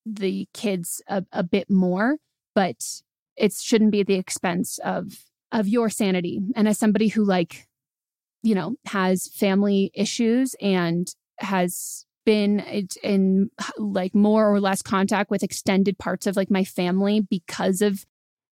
the 0.05 0.47
kids 0.53 1.01
a, 1.07 1.23
a 1.31 1.43
bit 1.43 1.69
more. 1.69 2.17
But 2.55 2.83
it 3.35 3.53
shouldn't 3.53 3.91
be 3.91 4.01
at 4.01 4.07
the 4.07 4.15
expense 4.15 4.79
of 4.83 5.25
of 5.51 5.67
your 5.67 5.89
sanity. 5.89 6.39
And 6.55 6.67
as 6.67 6.79
somebody 6.79 7.09
who 7.09 7.23
like, 7.23 7.67
you 8.41 8.55
know, 8.55 8.75
has 8.87 9.27
family 9.27 9.91
issues 9.93 10.55
and 10.59 11.07
has 11.37 12.05
been 12.25 12.87
in 13.03 13.49
like 13.77 14.15
more 14.15 14.51
or 14.51 14.59
less 14.59 14.81
contact 14.81 15.29
with 15.29 15.43
extended 15.43 15.97
parts 15.97 16.27
of 16.27 16.35
like 16.35 16.51
my 16.51 16.63
family 16.63 17.21
because 17.21 17.81
of 17.81 18.05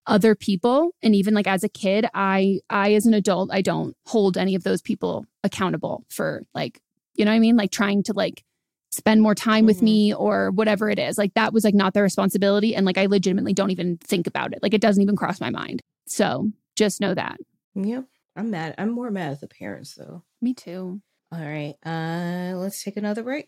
other 0.08 0.36
people. 0.36 0.92
And 1.04 1.16
even 1.16 1.34
like 1.34 1.48
as 1.48 1.64
a 1.64 1.70
kid 1.70 2.08
i 2.14 2.60
i 2.70 2.94
as 2.94 3.06
an 3.06 3.14
adult 3.14 3.52
i 3.54 3.62
don't 3.62 3.96
hold 4.06 4.38
any 4.38 4.56
of 4.56 4.64
those 4.64 4.82
people 4.82 5.26
accountable 5.44 6.04
for 6.10 6.44
like 6.54 6.82
you 7.14 7.26
know 7.26 7.32
what 7.32 7.36
i 7.36 7.40
mean? 7.40 7.58
Like 7.58 7.72
trying 7.72 8.04
to 8.04 8.14
like 8.14 8.44
spend 8.92 9.22
more 9.22 9.36
time 9.36 9.60
mm-hmm. 9.60 9.66
with 9.68 9.82
me 9.82 10.14
or 10.14 10.52
whatever 10.52 10.90
it 10.90 11.00
is. 11.00 11.18
Like 11.18 11.34
that 11.36 11.54
was 11.54 11.64
like 11.64 11.76
not 11.76 11.94
their 11.94 12.04
responsibility. 12.04 12.76
And 12.76 12.86
like 12.86 12.98
i 12.98 13.06
legitimately 13.06 13.54
don't 13.54 13.72
even 13.72 13.98
think 13.98 14.28
about 14.28 14.54
it. 14.54 14.60
Like 14.62 14.74
it 14.74 14.82
doesn't 14.82 15.02
even 15.02 15.16
cross 15.16 15.40
my 15.40 15.50
mind. 15.50 15.82
So 16.08 16.50
just 16.76 17.00
know 17.00 17.14
that. 17.14 17.38
Yep. 17.76 18.06
I'm 18.36 18.50
mad 18.50 18.76
i'm 18.78 18.92
more 18.92 19.12
mad 19.12 19.34
at 19.34 19.42
the 19.42 19.48
parents 19.48 19.94
though. 19.96 20.24
Me 20.42 20.54
too 20.54 21.02
all 21.34 21.40
right 21.40 21.76
uh 21.86 22.58
let's 22.58 22.84
take 22.84 22.98
another 22.98 23.24
break 23.24 23.48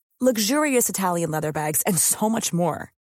luxurious 0.21 0.87
Italian 0.87 1.31
leather 1.31 1.51
bags, 1.51 1.81
and 1.81 1.97
so 1.97 2.29
much 2.29 2.53
more. 2.53 2.93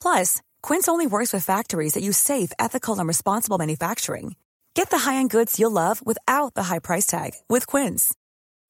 Plus, 0.00 0.40
Quince 0.62 0.88
only 0.88 1.06
works 1.06 1.32
with 1.32 1.44
factories 1.44 1.92
that 1.94 2.02
use 2.02 2.16
safe, 2.16 2.50
ethical, 2.58 2.98
and 2.98 3.06
responsible 3.06 3.58
manufacturing. 3.58 4.36
Get 4.74 4.88
the 4.90 4.98
high-end 4.98 5.30
goods 5.30 5.60
you'll 5.60 5.70
love 5.70 6.04
without 6.04 6.54
the 6.54 6.64
high 6.64 6.78
price 6.78 7.06
tag 7.06 7.32
with 7.48 7.66
Quince. 7.66 8.14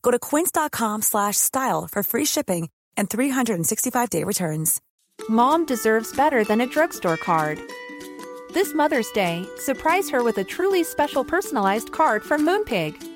Go 0.03 0.11
to 0.11 0.19
quince.com/style 0.19 1.89
for 1.93 2.03
free 2.03 2.25
shipping 2.25 2.69
and 2.97 3.09
365-day 3.09 4.25
returns. 4.25 4.81
Mom 5.29 5.65
deserves 5.65 6.17
better 6.17 6.45
than 6.45 6.61
a 6.61 6.67
drugstore 6.67 7.17
card. 7.17 7.59
This 8.53 8.75
Mother's 8.75 9.11
Day, 9.13 9.47
surprise 9.59 10.11
her 10.11 10.23
with 10.25 10.39
a 10.39 10.45
truly 10.45 10.83
special 10.83 11.25
personalized 11.25 11.93
card 11.93 12.25
from 12.25 12.43
Moonpig. 12.47 13.16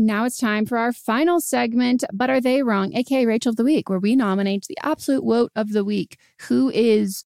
Now 0.00 0.26
it's 0.26 0.38
time 0.38 0.64
for 0.64 0.78
our 0.78 0.92
final 0.92 1.40
segment, 1.40 2.04
But 2.12 2.30
Are 2.30 2.40
They 2.40 2.62
Wrong? 2.62 2.94
aka 2.94 3.26
Rachel 3.26 3.50
of 3.50 3.56
the 3.56 3.64
Week, 3.64 3.90
where 3.90 3.98
we 3.98 4.14
nominate 4.14 4.64
the 4.68 4.78
absolute 4.80 5.24
woat 5.24 5.50
of 5.56 5.72
the 5.72 5.84
week. 5.84 6.16
Who 6.42 6.70
is 6.70 7.24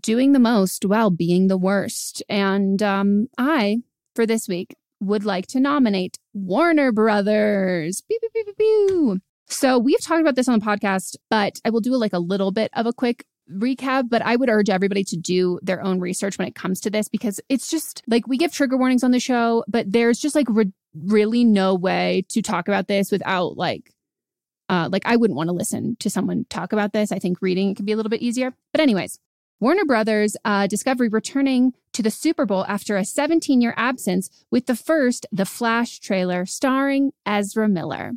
doing 0.00 0.32
the 0.32 0.38
most 0.38 0.86
while 0.86 1.10
being 1.10 1.48
the 1.48 1.58
worst? 1.58 2.22
And 2.30 2.82
um, 2.82 3.28
I, 3.36 3.82
for 4.14 4.24
this 4.24 4.48
week, 4.48 4.74
would 5.00 5.26
like 5.26 5.46
to 5.48 5.60
nominate 5.60 6.18
Warner 6.32 6.92
Brothers. 6.92 8.00
Pew, 8.08 8.18
pew, 8.20 8.42
pew, 8.42 8.54
pew. 8.54 9.20
So 9.48 9.78
we've 9.78 10.00
talked 10.00 10.22
about 10.22 10.34
this 10.34 10.48
on 10.48 10.58
the 10.58 10.64
podcast, 10.64 11.16
but 11.28 11.60
I 11.62 11.68
will 11.68 11.80
do 11.82 11.94
like 11.96 12.14
a 12.14 12.18
little 12.18 12.52
bit 12.52 12.70
of 12.72 12.86
a 12.86 12.94
quick 12.94 13.26
recap, 13.52 14.08
but 14.08 14.22
I 14.22 14.36
would 14.36 14.48
urge 14.48 14.70
everybody 14.70 15.04
to 15.04 15.16
do 15.18 15.58
their 15.62 15.82
own 15.82 16.00
research 16.00 16.38
when 16.38 16.48
it 16.48 16.54
comes 16.54 16.80
to 16.80 16.90
this 16.90 17.08
because 17.08 17.38
it's 17.50 17.68
just 17.70 18.02
like 18.06 18.26
we 18.26 18.38
give 18.38 18.50
trigger 18.50 18.78
warnings 18.78 19.04
on 19.04 19.10
the 19.10 19.20
show, 19.20 19.62
but 19.68 19.92
there's 19.92 20.18
just 20.18 20.34
like 20.34 20.46
re- 20.48 20.72
really 20.94 21.44
no 21.44 21.74
way 21.74 22.24
to 22.28 22.42
talk 22.42 22.68
about 22.68 22.88
this 22.88 23.10
without 23.10 23.56
like 23.56 23.92
uh 24.68 24.88
like 24.90 25.02
I 25.06 25.16
wouldn't 25.16 25.36
want 25.36 25.48
to 25.48 25.54
listen 25.54 25.96
to 26.00 26.10
someone 26.10 26.46
talk 26.48 26.72
about 26.72 26.92
this. 26.92 27.12
I 27.12 27.18
think 27.18 27.38
reading 27.40 27.70
it 27.70 27.76
can 27.76 27.84
be 27.84 27.92
a 27.92 27.96
little 27.96 28.10
bit 28.10 28.22
easier. 28.22 28.54
But 28.72 28.80
anyways, 28.80 29.18
Warner 29.62 29.84
Brothers 29.84 30.36
uh, 30.44 30.66
Discovery 30.66 31.08
returning 31.08 31.72
to 31.92 32.02
the 32.02 32.10
Super 32.10 32.44
Bowl 32.44 32.64
after 32.66 32.96
a 32.96 33.04
17 33.04 33.60
year 33.60 33.74
absence 33.76 34.28
with 34.50 34.66
the 34.66 34.74
first 34.74 35.24
The 35.30 35.46
Flash 35.46 36.00
trailer 36.00 36.46
starring 36.46 37.12
Ezra 37.24 37.68
Miller. 37.68 38.14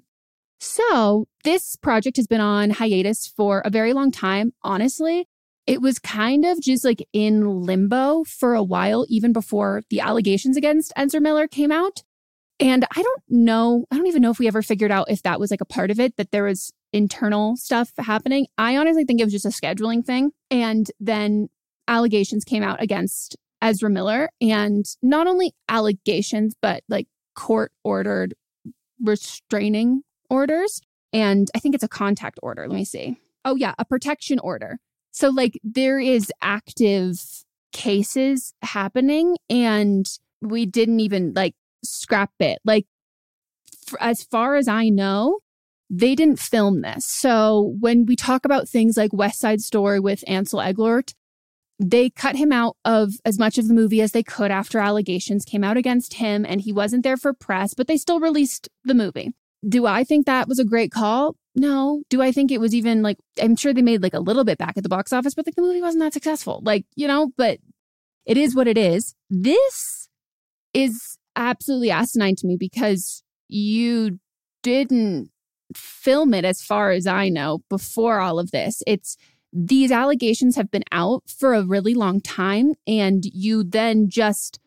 So, 0.60 1.28
this 1.44 1.76
project 1.76 2.18
has 2.18 2.26
been 2.26 2.42
on 2.42 2.72
hiatus 2.72 3.28
for 3.28 3.60
a 3.60 3.70
very 3.70 3.94
long 3.94 4.12
time. 4.12 4.54
Honestly, 4.64 5.28
it 5.68 5.84
was 5.84 6.00
kind 6.00 6.46
of 6.46 6.62
just 6.62 6.84
like 6.84 7.08
in 7.14 7.62
limbo 7.62 8.24
for 8.24 8.56
a 8.56 8.64
while, 8.64 9.06
even 9.08 9.32
before 9.32 9.84
the 9.92 10.00
allegations 10.00 10.58
against 10.58 10.94
Ezra 10.96 11.22
Miller 11.22 11.48
came 11.48 11.72
out. 11.72 12.02
And 12.60 12.86
I 12.96 13.02
don't 13.02 13.24
know, 13.28 13.86
I 13.92 13.98
don't 13.98 14.08
even 14.08 14.22
know 14.22 14.32
if 14.32 14.40
we 14.40 14.48
ever 14.48 14.62
figured 14.62 14.92
out 14.92 15.10
if 15.10 15.24
that 15.24 15.40
was 15.40 15.52
like 15.52 15.62
a 15.62 15.66
part 15.66 15.92
of 15.92 16.00
it, 16.00 16.16
that 16.18 16.32
there 16.32 16.46
was 16.46 16.72
internal 16.94 17.58
stuff 17.58 17.92
happening. 17.98 18.48
I 18.58 18.78
honestly 18.78 19.04
think 19.04 19.20
it 19.20 19.26
was 19.26 19.34
just 19.34 19.46
a 19.46 19.50
scheduling 19.50 20.06
thing. 20.06 20.32
And 20.50 20.90
then 21.00 21.50
allegations 21.88 22.46
came 22.46 22.64
out 22.64 22.82
against 22.82 23.36
Ezra 23.62 23.90
Miller. 23.90 24.30
And 24.40 24.86
not 25.02 25.28
only 25.28 25.54
allegations, 25.68 26.56
but 26.62 26.84
like 26.88 27.08
court 27.36 27.74
ordered 27.84 28.34
restraining 29.02 30.04
orders. 30.30 30.82
And 31.12 31.50
I 31.56 31.60
think 31.60 31.76
it's 31.76 31.84
a 31.84 31.90
contact 31.90 32.40
order. 32.42 32.68
Let 32.68 32.76
me 32.76 32.86
see. 32.86 33.18
Oh, 33.44 33.56
yeah, 33.56 33.74
a 33.78 33.86
protection 33.86 34.40
order. 34.40 34.80
So, 35.12 35.30
like, 35.30 35.60
there 35.64 36.00
is 36.00 36.32
active 36.42 37.18
cases 37.72 38.54
happening, 38.62 39.38
and 39.50 40.06
we 40.42 40.66
didn't 40.66 41.00
even 41.00 41.34
like 41.34 41.54
scrap 41.86 42.32
it. 42.40 42.60
Like, 42.66 42.86
f- 43.88 43.96
as 44.00 44.24
far 44.24 44.56
as 44.56 44.68
I 44.68 44.90
know, 44.90 45.40
they 45.90 46.16
didn't 46.16 46.40
film 46.40 46.82
this. 46.82 47.06
So, 47.06 47.76
when 47.80 48.06
we 48.06 48.16
talk 48.16 48.46
about 48.46 48.68
things 48.68 48.98
like 48.98 49.14
West 49.14 49.40
Side 49.40 49.62
Story 49.62 50.00
with 50.00 50.24
Ansel 50.28 50.60
Elgort, 50.60 51.14
they 51.80 52.10
cut 52.10 52.36
him 52.36 52.52
out 52.52 52.78
of 52.86 53.14
as 53.26 53.38
much 53.38 53.58
of 53.58 53.68
the 53.68 53.74
movie 53.74 54.02
as 54.02 54.12
they 54.12 54.24
could 54.24 54.52
after 54.52 54.80
allegations 54.80 55.46
came 55.46 55.64
out 55.64 55.78
against 55.78 56.16
him 56.16 56.46
and 56.46 56.62
he 56.62 56.72
wasn't 56.72 57.04
there 57.04 57.18
for 57.18 57.34
press, 57.34 57.74
but 57.74 57.88
they 57.88 57.98
still 57.98 58.20
released 58.20 58.70
the 58.84 58.94
movie. 58.94 59.34
Do 59.68 59.86
I 59.86 60.04
think 60.04 60.26
that 60.26 60.48
was 60.48 60.60
a 60.60 60.66
great 60.66 60.92
call? 60.92 61.36
No. 61.56 62.04
Do 62.10 62.22
I 62.22 62.32
think 62.32 62.52
it 62.52 62.62
was 62.62 62.76
even 62.76 63.02
like, 63.02 63.18
I'm 63.42 63.56
sure 63.56 63.74
they 63.74 63.82
made 63.82 64.04
like 64.04 64.14
a 64.14 64.20
little 64.20 64.44
bit 64.44 64.58
back 64.58 64.78
at 64.78 64.84
the 64.84 64.90
box 64.90 65.12
office, 65.12 65.34
but 65.34 65.46
like 65.46 65.56
the 65.56 65.62
movie 65.62 65.82
wasn't 65.82 66.04
that 66.04 66.14
successful. 66.14 66.62
Like, 66.64 66.86
you 66.96 67.08
know, 67.08 67.32
but 67.38 67.60
it 68.26 68.38
is 68.38 68.56
what 68.56 68.68
it 68.68 68.78
is. 68.78 69.16
This 69.30 70.08
is 70.74 71.18
absolutely 71.36 71.92
asinine 71.92 72.36
to 72.38 72.48
me 72.48 72.58
because 72.58 73.24
you 73.48 74.20
didn't 74.64 75.30
film 75.76 76.34
it 76.34 76.46
as 76.46 76.62
far 76.62 76.92
as 76.92 77.08
I 77.08 77.30
know 77.30 77.64
before 77.70 78.20
all 78.20 78.40
of 78.40 78.52
this. 78.52 78.82
It's 78.88 79.18
these 79.52 79.92
allegations 79.92 80.56
have 80.56 80.70
been 80.70 80.84
out 80.92 81.24
for 81.28 81.54
a 81.54 81.64
really 81.64 81.94
long 81.94 82.20
time 82.20 82.74
and 82.86 83.24
you 83.26 83.64
then 83.64 84.10
just 84.10 84.60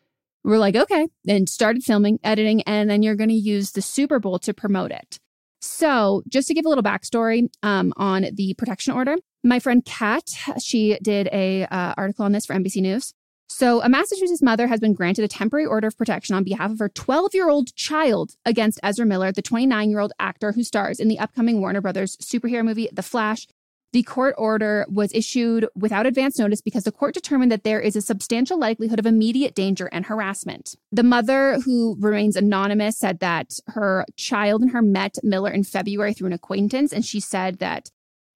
were 0.43 0.57
like, 0.57 0.75
okay, 0.75 1.07
and 1.27 1.47
started 1.47 1.83
filming, 1.83 2.19
editing, 2.23 2.61
and 2.63 2.89
then 2.89 3.03
you're 3.03 3.15
going 3.15 3.29
to 3.29 3.35
use 3.35 3.71
the 3.71 3.81
Super 3.81 4.19
Bowl 4.19 4.39
to 4.39 4.53
promote 4.53 4.91
it. 4.91 5.19
So, 5.61 6.23
just 6.29 6.47
to 6.47 6.53
give 6.53 6.65
a 6.65 6.69
little 6.69 6.83
backstory 6.83 7.49
um, 7.63 7.93
on 7.97 8.27
the 8.33 8.53
protection 8.57 8.93
order, 8.93 9.15
my 9.43 9.59
friend 9.59 9.83
Kat, 9.83 10.23
she 10.61 10.97
did 11.03 11.27
a 11.33 11.65
uh, 11.65 11.93
article 11.97 12.23
on 12.25 12.31
this 12.31 12.45
for 12.45 12.55
NBC 12.55 12.81
News. 12.81 13.13
So, 13.51 13.81
a 13.81 13.89
Massachusetts 13.89 14.43
mother 14.43 14.67
has 14.67 14.79
been 14.79 14.93
granted 14.93 15.25
a 15.25 15.27
temporary 15.27 15.65
order 15.65 15.87
of 15.87 15.97
protection 15.97 16.35
on 16.35 16.43
behalf 16.43 16.71
of 16.71 16.79
her 16.79 16.87
12 16.87 17.33
year 17.33 17.49
old 17.49 17.75
child 17.75 18.35
against 18.45 18.79
Ezra 18.83 19.05
Miller, 19.05 19.31
the 19.31 19.41
29 19.41 19.89
year 19.89 19.99
old 19.99 20.13
actor 20.19 20.51
who 20.51 20.63
stars 20.63 20.99
in 20.99 21.07
the 21.07 21.19
upcoming 21.19 21.59
Warner 21.59 21.81
Brothers 21.81 22.15
superhero 22.17 22.63
movie, 22.63 22.89
The 22.93 23.01
Flash, 23.01 23.47
the 23.91 24.03
court 24.03 24.35
order 24.37 24.85
was 24.87 25.11
issued 25.15 25.67
without 25.75 26.05
advance 26.05 26.37
notice 26.37 26.61
because 26.61 26.83
the 26.83 26.91
court 26.91 27.15
determined 27.15 27.51
that 27.51 27.63
there 27.63 27.79
is 27.79 27.95
a 27.95 28.01
substantial 28.01 28.59
likelihood 28.59 28.99
of 28.99 29.07
immediate 29.07 29.55
danger 29.55 29.89
and 29.91 30.05
harassment. 30.05 30.75
The 30.91 31.01
mother, 31.01 31.59
who 31.61 31.97
remains 31.99 32.35
anonymous, 32.35 32.99
said 32.99 33.19
that 33.19 33.53
her 33.67 34.05
child 34.15 34.61
and 34.61 34.71
her 34.71 34.83
met 34.83 35.15
Miller 35.23 35.49
in 35.49 35.63
February 35.63 36.13
through 36.13 36.27
an 36.27 36.33
acquaintance, 36.33 36.93
and 36.93 37.03
she 37.03 37.19
said 37.19 37.57
that 37.59 37.89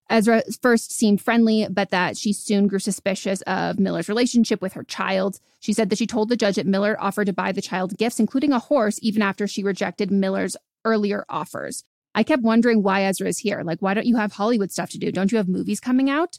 Ezra 0.09 0.43
first 0.61 0.91
seemed 0.91 1.21
friendly, 1.21 1.67
but 1.69 1.89
that 1.89 2.17
she 2.17 2.33
soon 2.33 2.67
grew 2.67 2.79
suspicious 2.79 3.41
of 3.43 3.79
Miller's 3.79 4.09
relationship 4.09 4.61
with 4.61 4.73
her 4.73 4.83
child. 4.83 5.39
She 5.59 5.73
said 5.73 5.89
that 5.89 5.97
she 5.97 6.07
told 6.07 6.29
the 6.29 6.35
judge 6.35 6.55
that 6.55 6.67
Miller 6.67 6.95
offered 6.99 7.25
to 7.25 7.33
buy 7.33 7.51
the 7.51 7.61
child 7.61 7.97
gifts, 7.97 8.19
including 8.19 8.51
a 8.51 8.59
horse, 8.59 8.99
even 9.01 9.21
after 9.21 9.47
she 9.47 9.63
rejected 9.63 10.11
Miller's 10.11 10.57
earlier 10.85 11.25
offers. 11.29 11.83
I 12.15 12.23
kept 12.23 12.43
wondering 12.43 12.83
why 12.83 13.03
Ezra 13.03 13.27
is 13.27 13.39
here. 13.39 13.63
Like, 13.63 13.81
why 13.81 13.93
don't 13.93 14.05
you 14.05 14.17
have 14.17 14.33
Hollywood 14.33 14.71
stuff 14.71 14.91
to 14.91 14.97
do? 14.97 15.11
Don't 15.11 15.31
you 15.31 15.37
have 15.37 15.47
movies 15.47 15.79
coming 15.79 16.09
out? 16.09 16.37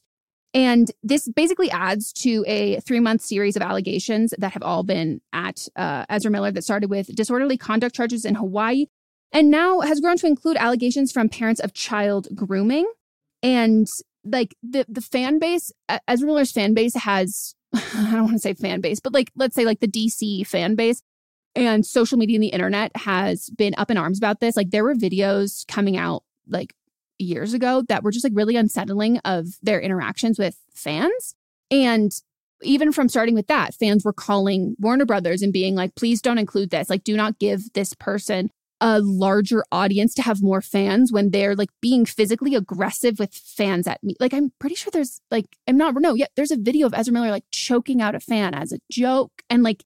And 0.52 0.92
this 1.02 1.28
basically 1.28 1.68
adds 1.70 2.12
to 2.12 2.44
a 2.46 2.78
three 2.80 3.00
month 3.00 3.22
series 3.22 3.56
of 3.56 3.62
allegations 3.62 4.32
that 4.38 4.52
have 4.52 4.62
all 4.62 4.84
been 4.84 5.20
at 5.32 5.66
uh, 5.74 6.06
Ezra 6.08 6.30
Miller 6.30 6.52
that 6.52 6.62
started 6.62 6.90
with 6.90 7.14
disorderly 7.14 7.56
conduct 7.56 7.96
charges 7.96 8.24
in 8.24 8.36
Hawaii 8.36 8.86
and 9.32 9.50
now 9.50 9.80
has 9.80 10.00
grown 10.00 10.16
to 10.18 10.28
include 10.28 10.56
allegations 10.56 11.10
from 11.10 11.28
parents 11.28 11.60
of 11.60 11.72
child 11.72 12.28
grooming. 12.36 12.86
And 13.44 13.86
like 14.24 14.56
the, 14.62 14.86
the 14.88 15.02
fan 15.02 15.38
base, 15.38 15.70
Ezra 16.08 16.26
Miller's 16.26 16.50
fan 16.50 16.72
base 16.72 16.94
has, 16.96 17.54
I 17.74 18.10
don't 18.12 18.24
want 18.24 18.32
to 18.32 18.38
say 18.38 18.54
fan 18.54 18.80
base, 18.80 18.98
but 18.98 19.12
like, 19.12 19.30
let's 19.36 19.54
say 19.54 19.66
like 19.66 19.80
the 19.80 19.86
DC 19.86 20.46
fan 20.46 20.74
base 20.74 21.02
and 21.54 21.84
social 21.84 22.18
media 22.18 22.36
and 22.36 22.42
the 22.42 22.48
internet 22.48 22.96
has 22.96 23.50
been 23.50 23.74
up 23.76 23.90
in 23.90 23.98
arms 23.98 24.18
about 24.18 24.40
this. 24.40 24.56
Like 24.56 24.70
there 24.70 24.82
were 24.82 24.94
videos 24.94 25.66
coming 25.68 25.96
out 25.96 26.24
like 26.48 26.74
years 27.18 27.54
ago 27.54 27.82
that 27.88 28.02
were 28.02 28.10
just 28.10 28.24
like 28.24 28.32
really 28.34 28.56
unsettling 28.56 29.18
of 29.18 29.46
their 29.62 29.80
interactions 29.80 30.38
with 30.38 30.56
fans. 30.74 31.34
And 31.70 32.12
even 32.62 32.92
from 32.92 33.08
starting 33.08 33.34
with 33.34 33.48
that, 33.48 33.74
fans 33.74 34.04
were 34.04 34.12
calling 34.12 34.74
Warner 34.78 35.04
Brothers 35.04 35.42
and 35.42 35.52
being 35.52 35.74
like, 35.74 35.94
please 35.96 36.22
don't 36.22 36.38
include 36.38 36.70
this. 36.70 36.88
Like, 36.88 37.04
do 37.04 37.16
not 37.16 37.38
give 37.38 37.72
this 37.74 37.94
person 37.94 38.50
a 38.84 39.00
larger 39.00 39.64
audience 39.72 40.12
to 40.12 40.20
have 40.20 40.42
more 40.42 40.60
fans 40.60 41.10
when 41.10 41.30
they're 41.30 41.54
like 41.54 41.70
being 41.80 42.04
physically 42.04 42.54
aggressive 42.54 43.18
with 43.18 43.32
fans 43.32 43.86
at 43.86 44.04
me. 44.04 44.14
Like, 44.20 44.34
I'm 44.34 44.52
pretty 44.58 44.74
sure 44.74 44.90
there's 44.90 45.22
like, 45.30 45.46
I'm 45.66 45.78
not, 45.78 45.94
no, 45.94 46.12
yeah, 46.12 46.26
there's 46.36 46.50
a 46.50 46.58
video 46.58 46.86
of 46.86 46.92
Ezra 46.92 47.14
Miller 47.14 47.30
like 47.30 47.46
choking 47.50 48.02
out 48.02 48.14
a 48.14 48.20
fan 48.20 48.52
as 48.52 48.72
a 48.72 48.78
joke. 48.90 49.32
And 49.48 49.62
like, 49.62 49.84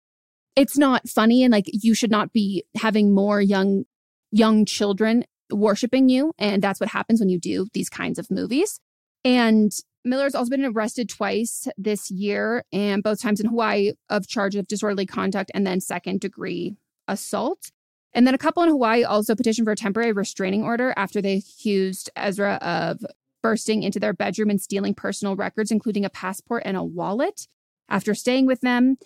it's 0.56 0.76
not 0.76 1.08
funny. 1.08 1.44
And 1.44 1.52
like, 1.52 1.66
you 1.68 1.94
should 1.94 2.10
not 2.10 2.32
be 2.32 2.64
having 2.76 3.14
more 3.14 3.40
young, 3.40 3.84
young 4.32 4.64
children 4.64 5.24
worshiping 5.52 6.08
you. 6.08 6.32
And 6.36 6.60
that's 6.60 6.80
what 6.80 6.88
happens 6.88 7.20
when 7.20 7.28
you 7.28 7.38
do 7.38 7.68
these 7.74 7.88
kinds 7.88 8.18
of 8.18 8.32
movies. 8.32 8.80
And 9.24 9.70
Miller's 10.04 10.34
also 10.34 10.50
been 10.50 10.64
arrested 10.64 11.08
twice 11.08 11.68
this 11.76 12.10
year, 12.10 12.64
and 12.72 13.04
both 13.04 13.22
times 13.22 13.38
in 13.38 13.46
Hawaii 13.46 13.92
of 14.10 14.26
charge 14.26 14.56
of 14.56 14.66
disorderly 14.66 15.06
conduct 15.06 15.52
and 15.54 15.64
then 15.64 15.80
second 15.80 16.20
degree 16.20 16.74
assault. 17.06 17.70
And 18.14 18.26
then 18.26 18.34
a 18.34 18.38
couple 18.38 18.62
in 18.62 18.68
Hawaii 18.70 19.04
also 19.04 19.34
petitioned 19.34 19.66
for 19.66 19.72
a 19.72 19.76
temporary 19.76 20.12
restraining 20.12 20.62
order 20.62 20.94
after 20.96 21.20
they 21.20 21.36
accused 21.36 22.10
Ezra 22.16 22.54
of 22.62 23.04
bursting 23.42 23.82
into 23.82 24.00
their 24.00 24.12
bedroom 24.12 24.50
and 24.50 24.60
stealing 24.60 24.94
personal 24.94 25.36
records, 25.36 25.70
including 25.70 26.04
a 26.04 26.10
passport 26.10 26.62
and 26.64 26.76
a 26.76 26.82
wallet. 26.82 27.46
After 27.88 28.14
staying 28.14 28.46
with 28.46 28.60
them, 28.60 28.96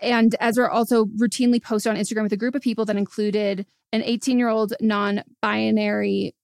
and 0.00 0.36
Ezra 0.40 0.72
also 0.72 1.06
routinely 1.06 1.62
posted 1.62 1.90
on 1.90 1.98
Instagram 1.98 2.22
with 2.22 2.32
a 2.32 2.36
group 2.36 2.54
of 2.54 2.62
people 2.62 2.84
that 2.84 2.96
included 2.96 3.66
an 3.92 4.02
18 4.02 4.38
year 4.38 4.48
old 4.48 4.74
non 4.80 5.22
binary 5.40 6.34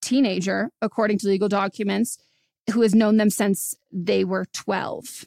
teenager, 0.00 0.70
according 0.80 1.18
to 1.18 1.26
legal 1.26 1.48
documents, 1.48 2.18
who 2.72 2.82
has 2.82 2.94
known 2.94 3.16
them 3.16 3.30
since 3.30 3.74
they 3.90 4.24
were 4.24 4.44
12. 4.52 5.24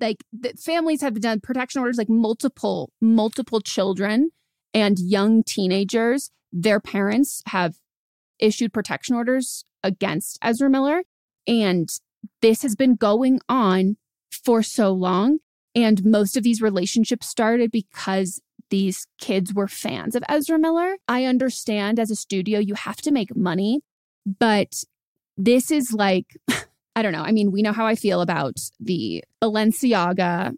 Like 0.00 0.24
the 0.32 0.54
families 0.54 1.02
have 1.02 1.20
done 1.20 1.40
protection 1.40 1.80
orders, 1.80 1.98
like 1.98 2.08
multiple, 2.08 2.92
multiple 3.00 3.60
children 3.60 4.30
and 4.74 4.98
young 4.98 5.42
teenagers. 5.42 6.30
Their 6.52 6.80
parents 6.80 7.42
have 7.46 7.76
issued 8.38 8.72
protection 8.72 9.14
orders 9.14 9.64
against 9.82 10.38
Ezra 10.42 10.70
Miller. 10.70 11.02
And 11.46 11.88
this 12.42 12.62
has 12.62 12.74
been 12.74 12.96
going 12.96 13.40
on 13.48 13.96
for 14.30 14.62
so 14.62 14.92
long. 14.92 15.38
And 15.74 16.04
most 16.04 16.36
of 16.36 16.42
these 16.42 16.60
relationships 16.60 17.28
started 17.28 17.70
because 17.70 18.40
these 18.70 19.06
kids 19.20 19.52
were 19.52 19.68
fans 19.68 20.14
of 20.14 20.22
Ezra 20.28 20.58
Miller. 20.58 20.96
I 21.08 21.24
understand 21.24 21.98
as 21.98 22.10
a 22.10 22.16
studio, 22.16 22.58
you 22.58 22.74
have 22.74 22.96
to 23.02 23.10
make 23.10 23.36
money, 23.36 23.80
but 24.38 24.84
this 25.36 25.70
is 25.70 25.92
like, 25.92 26.26
I 26.96 27.02
don't 27.02 27.12
know. 27.12 27.22
I 27.22 27.32
mean, 27.32 27.52
we 27.52 27.62
know 27.62 27.72
how 27.72 27.86
I 27.86 27.94
feel 27.94 28.20
about 28.20 28.58
the 28.78 29.24
Balenciaga 29.42 30.54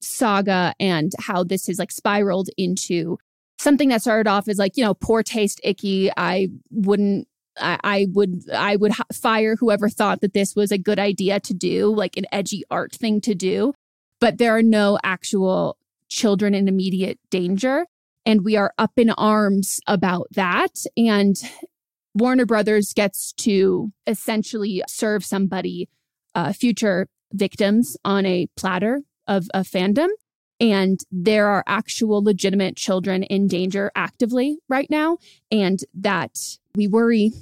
saga 0.00 0.74
and 0.78 1.12
how 1.18 1.44
this 1.44 1.66
has 1.66 1.78
like 1.78 1.90
spiraled 1.90 2.48
into 2.56 3.18
something 3.58 3.88
that 3.90 4.02
started 4.02 4.28
off 4.28 4.48
as 4.48 4.58
like, 4.58 4.76
you 4.76 4.84
know, 4.84 4.94
poor 4.94 5.22
taste, 5.22 5.60
icky. 5.64 6.10
I 6.16 6.48
wouldn't 6.70 7.28
I, 7.60 7.78
I 7.82 8.06
would 8.12 8.48
I 8.50 8.76
would 8.76 8.92
fire 9.12 9.56
whoever 9.56 9.88
thought 9.88 10.20
that 10.20 10.34
this 10.34 10.54
was 10.54 10.72
a 10.72 10.78
good 10.78 10.98
idea 10.98 11.40
to 11.40 11.54
do, 11.54 11.94
like 11.94 12.16
an 12.16 12.26
edgy 12.32 12.64
art 12.70 12.92
thing 12.92 13.20
to 13.22 13.34
do. 13.34 13.74
But 14.20 14.38
there 14.38 14.56
are 14.56 14.62
no 14.62 14.98
actual 15.04 15.76
children 16.08 16.54
in 16.54 16.68
immediate 16.68 17.18
danger, 17.30 17.86
and 18.24 18.44
we 18.44 18.56
are 18.56 18.72
up 18.78 18.92
in 18.96 19.10
arms 19.10 19.80
about 19.86 20.28
that. 20.32 20.84
And 20.96 21.36
Warner 22.14 22.46
Brothers 22.46 22.92
gets 22.94 23.32
to 23.34 23.92
essentially 24.06 24.82
serve 24.88 25.24
somebody, 25.24 25.88
uh, 26.34 26.52
future 26.52 27.08
victims, 27.32 27.96
on 28.04 28.26
a 28.26 28.48
platter 28.56 29.02
of 29.26 29.48
a 29.54 29.60
fandom. 29.60 30.08
And 30.60 31.00
there 31.10 31.46
are 31.46 31.62
actual 31.66 32.22
legitimate 32.22 32.76
children 32.76 33.22
in 33.22 33.46
danger 33.46 33.92
actively 33.94 34.58
right 34.68 34.90
now. 34.90 35.18
And 35.50 35.80
that 35.94 36.38
we 36.74 36.88
worry 36.88 37.32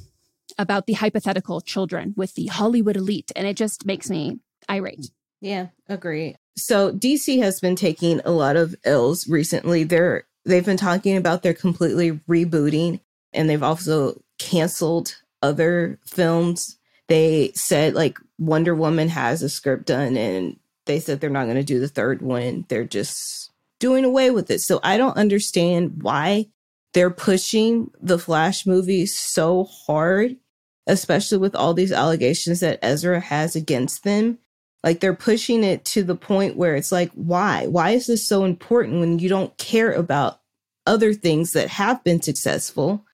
about 0.59 0.87
the 0.87 0.95
hypothetical 0.95 1.61
children 1.61 2.15
with 2.17 2.35
the 2.35 2.47
Hollywood 2.47 2.97
elite. 2.97 3.33
And 3.35 3.47
it 3.47 3.57
just 3.57 3.87
makes 3.87 4.11
me 4.11 4.39
irate. 4.69 5.11
Yeah, 5.41 5.69
agree. 5.89 6.37
So 6.57 6.93
DC 6.93 7.39
has 7.43 7.61
been 7.61 7.77
taking 7.77 8.21
a 8.25 8.31
lot 8.31 8.57
of 8.57 8.75
ills 8.85 9.29
recently. 9.29 9.85
They're 9.85 10.25
they've 10.45 10.65
been 10.65 10.77
talking 10.77 11.17
about 11.17 11.43
they're 11.43 11.55
completely 11.55 12.13
rebooting 12.29 13.01
and 13.33 13.51
they've 13.51 13.63
also 13.63 14.23
canceled 14.39 15.17
other 15.43 15.99
films. 16.07 16.79
They 17.09 17.53
said 17.55 17.95
like 17.95 18.19
Wonder 18.39 18.75
Woman 18.75 19.09
has 19.09 19.43
a 19.43 19.49
script 19.49 19.87
done 19.87 20.17
and 20.17 20.59
they 20.87 21.01
said 21.01 21.21
they're 21.21 21.31
not 21.31 21.45
going 21.45 21.57
to 21.57 21.63
do 21.63 21.79
the 21.79 21.89
third 21.89 22.23
one. 22.23 22.65
They're 22.69 22.85
just 22.85 23.51
doing 23.79 24.05
away 24.05 24.31
with 24.31 24.51
it. 24.51 24.61
So 24.61 24.81
I 24.83 24.97
don't 24.97 25.17
understand 25.17 26.03
why 26.03 26.47
they're 26.95 27.11
pushing 27.11 27.91
the 28.01 28.19
Flash 28.19 28.67
movie 28.67 29.07
so 29.07 29.65
hard, 29.65 30.37
especially 30.87 31.39
with 31.39 31.55
all 31.55 31.75
these 31.75 31.93
allegations 31.93 32.61
that 32.61 32.79
Ezra 32.83 33.21
has 33.21 33.55
against 33.55 34.05
them. 34.05 34.39
Like 34.83 35.01
they're 35.01 35.15
pushing 35.15 35.65
it 35.65 35.85
to 35.87 36.03
the 36.03 36.15
point 36.15 36.57
where 36.57 36.77
it's 36.77 36.93
like, 36.93 37.11
why? 37.13 37.67
Why 37.67 37.91
is 37.91 38.07
this 38.07 38.27
so 38.27 38.45
important 38.45 39.01
when 39.01 39.19
you 39.19 39.29
don't 39.29 39.57
care 39.59 39.93
about 39.93 40.41
other 40.87 41.13
things 41.13 41.53
that 41.53 41.69
have 41.69 42.03
been 42.05 42.23
successful? 42.23 43.05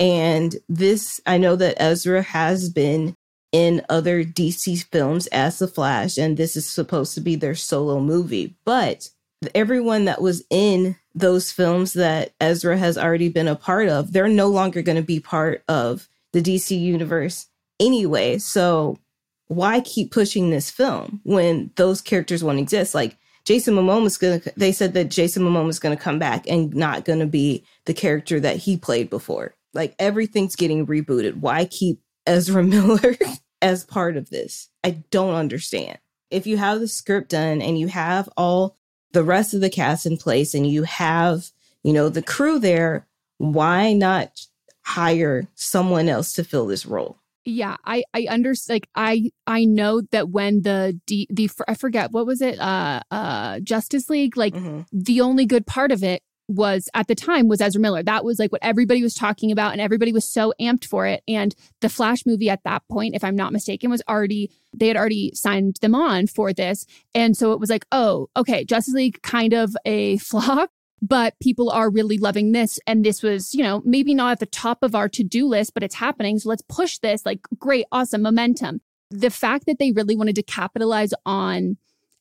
And 0.00 0.56
this, 0.68 1.20
I 1.24 1.38
know 1.38 1.56
that 1.56 1.80
Ezra 1.80 2.20
has 2.20 2.68
been 2.68 3.14
in 3.54 3.86
other 3.88 4.24
DC 4.24 4.84
films 4.90 5.28
as 5.28 5.60
the 5.60 5.68
Flash, 5.68 6.18
and 6.18 6.36
this 6.36 6.56
is 6.56 6.68
supposed 6.68 7.14
to 7.14 7.20
be 7.20 7.36
their 7.36 7.54
solo 7.54 8.00
movie. 8.00 8.56
But 8.64 9.10
everyone 9.54 10.06
that 10.06 10.20
was 10.20 10.42
in 10.50 10.96
those 11.14 11.52
films 11.52 11.92
that 11.92 12.34
Ezra 12.40 12.76
has 12.76 12.98
already 12.98 13.28
been 13.28 13.46
a 13.46 13.54
part 13.54 13.88
of, 13.88 14.12
they're 14.12 14.26
no 14.26 14.48
longer 14.48 14.82
going 14.82 14.96
to 14.96 15.02
be 15.02 15.20
part 15.20 15.62
of 15.68 16.08
the 16.32 16.42
DC 16.42 16.76
universe 16.76 17.46
anyway. 17.78 18.38
So 18.38 18.98
why 19.46 19.82
keep 19.82 20.10
pushing 20.10 20.50
this 20.50 20.68
film 20.68 21.20
when 21.22 21.70
those 21.76 22.00
characters 22.00 22.42
won't 22.42 22.58
exist? 22.58 22.92
Like 22.92 23.16
Jason 23.44 23.76
Momoa 23.76 24.04
is 24.06 24.18
going 24.18 24.40
to, 24.40 24.52
they 24.56 24.72
said 24.72 24.94
that 24.94 25.10
Jason 25.10 25.44
Momoa 25.44 25.68
is 25.68 25.78
going 25.78 25.96
to 25.96 26.02
come 26.02 26.18
back 26.18 26.44
and 26.48 26.74
not 26.74 27.04
going 27.04 27.20
to 27.20 27.26
be 27.26 27.64
the 27.84 27.94
character 27.94 28.40
that 28.40 28.56
he 28.56 28.76
played 28.76 29.10
before. 29.10 29.54
Like 29.74 29.94
everything's 30.00 30.56
getting 30.56 30.88
rebooted. 30.88 31.36
Why 31.36 31.66
keep 31.66 32.00
Ezra 32.26 32.62
Miller 32.64 33.16
as 33.64 33.82
part 33.82 34.16
of 34.16 34.28
this? 34.28 34.68
I 34.84 35.02
don't 35.10 35.34
understand. 35.34 35.98
If 36.30 36.46
you 36.46 36.58
have 36.58 36.80
the 36.80 36.86
script 36.86 37.30
done 37.30 37.62
and 37.62 37.78
you 37.78 37.88
have 37.88 38.28
all 38.36 38.76
the 39.12 39.24
rest 39.24 39.54
of 39.54 39.62
the 39.62 39.70
cast 39.70 40.04
in 40.04 40.18
place 40.18 40.54
and 40.54 40.66
you 40.66 40.82
have, 40.82 41.50
you 41.82 41.92
know, 41.92 42.10
the 42.10 42.22
crew 42.22 42.58
there, 42.58 43.06
why 43.38 43.94
not 43.94 44.46
hire 44.82 45.48
someone 45.54 46.08
else 46.08 46.34
to 46.34 46.44
fill 46.44 46.66
this 46.66 46.84
role? 46.84 47.16
Yeah, 47.46 47.76
I 47.84 48.04
I 48.12 48.26
understand. 48.28 48.74
Like 48.74 48.88
I 48.94 49.30
I 49.46 49.64
know 49.64 50.02
that 50.12 50.28
when 50.28 50.62
the 50.62 51.00
D, 51.06 51.26
the 51.30 51.50
I 51.66 51.74
forget 51.74 52.10
what 52.10 52.26
was 52.26 52.40
it 52.40 52.58
uh 52.58 53.00
uh 53.10 53.60
Justice 53.60 54.08
League 54.08 54.36
like 54.36 54.54
mm-hmm. 54.54 54.80
the 54.92 55.20
only 55.20 55.44
good 55.46 55.66
part 55.66 55.92
of 55.92 56.02
it 56.02 56.22
was 56.48 56.88
at 56.94 57.08
the 57.08 57.14
time 57.14 57.48
was 57.48 57.60
Ezra 57.60 57.80
Miller. 57.80 58.02
That 58.02 58.24
was 58.24 58.38
like 58.38 58.52
what 58.52 58.62
everybody 58.62 59.02
was 59.02 59.14
talking 59.14 59.50
about 59.50 59.72
and 59.72 59.80
everybody 59.80 60.12
was 60.12 60.28
so 60.28 60.52
amped 60.60 60.84
for 60.84 61.06
it. 61.06 61.22
And 61.26 61.54
the 61.80 61.88
Flash 61.88 62.26
movie 62.26 62.50
at 62.50 62.64
that 62.64 62.82
point, 62.90 63.14
if 63.14 63.24
I'm 63.24 63.36
not 63.36 63.52
mistaken, 63.52 63.90
was 63.90 64.02
already 64.08 64.50
they 64.72 64.88
had 64.88 64.96
already 64.96 65.32
signed 65.34 65.76
them 65.80 65.94
on 65.94 66.26
for 66.26 66.52
this. 66.52 66.86
And 67.14 67.36
so 67.36 67.52
it 67.52 67.60
was 67.60 67.70
like, 67.70 67.86
oh, 67.92 68.28
okay, 68.36 68.64
Justice 68.64 68.94
League 68.94 69.22
kind 69.22 69.52
of 69.52 69.76
a 69.84 70.16
flop, 70.18 70.70
but 71.00 71.34
people 71.40 71.70
are 71.70 71.90
really 71.90 72.18
loving 72.18 72.52
this. 72.52 72.78
And 72.86 73.04
this 73.04 73.22
was, 73.22 73.54
you 73.54 73.62
know, 73.62 73.82
maybe 73.84 74.14
not 74.14 74.32
at 74.32 74.40
the 74.40 74.46
top 74.46 74.82
of 74.82 74.94
our 74.94 75.08
to-do 75.08 75.46
list, 75.46 75.74
but 75.74 75.82
it's 75.82 75.94
happening. 75.94 76.38
So 76.38 76.48
let's 76.48 76.62
push 76.68 76.98
this. 76.98 77.24
Like, 77.24 77.40
great, 77.58 77.86
awesome 77.92 78.22
momentum. 78.22 78.80
The 79.10 79.30
fact 79.30 79.66
that 79.66 79.78
they 79.78 79.92
really 79.92 80.16
wanted 80.16 80.34
to 80.36 80.42
capitalize 80.42 81.12
on 81.24 81.76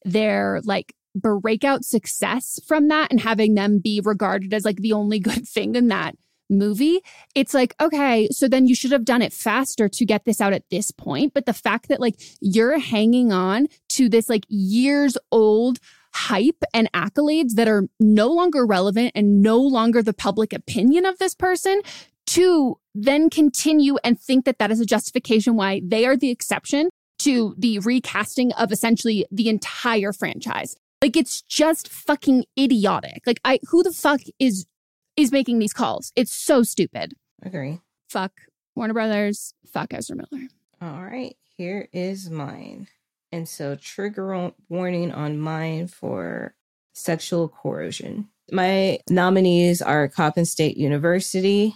their 0.06 0.62
like 0.66 0.94
breakout 1.16 1.86
success 1.86 2.60
from 2.66 2.88
that 2.88 3.12
and 3.12 3.20
having 3.20 3.56
them 3.56 3.80
be 3.80 4.02
regarded 4.04 4.54
as 4.54 4.66
like 4.66 4.78
the 4.78 4.94
only 4.94 5.20
good 5.20 5.48
thing 5.48 5.76
in 5.76 5.88
that 5.88 6.16
movie, 6.50 7.02
it's 7.36 7.54
like, 7.54 7.76
okay, 7.82 8.28
so 8.32 8.48
then 8.48 8.68
you 8.68 8.76
should 8.76 8.92
have 8.92 9.06
done 9.06 9.22
it 9.22 9.34
faster 9.34 9.90
to 9.90 10.06
get 10.06 10.26
this 10.26 10.42
out 10.42 10.54
at 10.54 10.70
this 10.70 10.92
point. 10.92 11.34
But 11.34 11.46
the 11.46 11.54
fact 11.54 11.88
that 11.90 12.00
like 12.00 12.22
you're 12.42 12.80
hanging 12.80 13.32
on 13.32 13.68
to 13.90 14.10
this 14.10 14.30
like 14.30 14.46
years 14.50 15.18
old 15.32 15.80
hype 16.14 16.64
and 16.74 16.92
accolades 16.94 17.54
that 17.54 17.68
are 17.68 17.88
no 18.00 18.28
longer 18.28 18.66
relevant 18.66 19.12
and 19.16 19.42
no 19.42 19.58
longer 19.60 20.04
the 20.04 20.14
public 20.14 20.54
opinion 20.54 21.06
of 21.06 21.18
this 21.18 21.34
person 21.34 21.82
to 22.26 22.78
then 22.94 23.30
continue 23.30 23.98
and 24.04 24.20
think 24.20 24.46
that 24.46 24.60
that 24.60 24.72
is 24.72 24.80
a 24.80 24.86
justification 24.86 25.56
why 25.56 25.82
they 25.84 26.06
are 26.06 26.16
the 26.16 26.30
exception 26.30 26.90
to 27.20 27.56
the 27.58 27.80
recasting 27.80 28.52
of 28.54 28.72
essentially 28.72 29.26
the 29.32 29.50
entire 29.50 30.14
franchise. 30.14 30.76
Like 31.04 31.18
it's 31.18 31.42
just 31.42 31.90
fucking 31.90 32.46
idiotic. 32.58 33.24
Like 33.28 33.42
I 33.44 33.60
who 33.68 33.84
the 33.84 33.92
fuck 33.92 34.22
is 34.40 34.66
is 35.18 35.34
making 35.34 35.60
these 35.60 35.74
calls? 35.74 36.14
It's 36.16 36.32
so 36.32 36.64
stupid. 36.64 37.12
Agree. 37.42 37.82
Fuck 38.08 38.32
Warner 38.74 38.94
Brothers. 38.94 39.54
Fuck 39.66 39.94
Ezra 39.94 40.16
Miller. 40.16 40.48
All 40.82 41.04
right, 41.04 41.36
here 41.58 41.90
is 41.92 42.30
mine. 42.30 42.88
And 43.34 43.50
so, 43.50 43.76
trigger 43.76 44.54
warning 44.70 45.12
on 45.12 45.38
mine 45.40 45.88
for 45.88 46.56
sexual 46.94 47.50
coercion. 47.50 48.30
My 48.50 49.00
nominees 49.10 49.82
are 49.82 50.08
Coppin 50.08 50.46
State 50.46 50.78
University, 50.78 51.76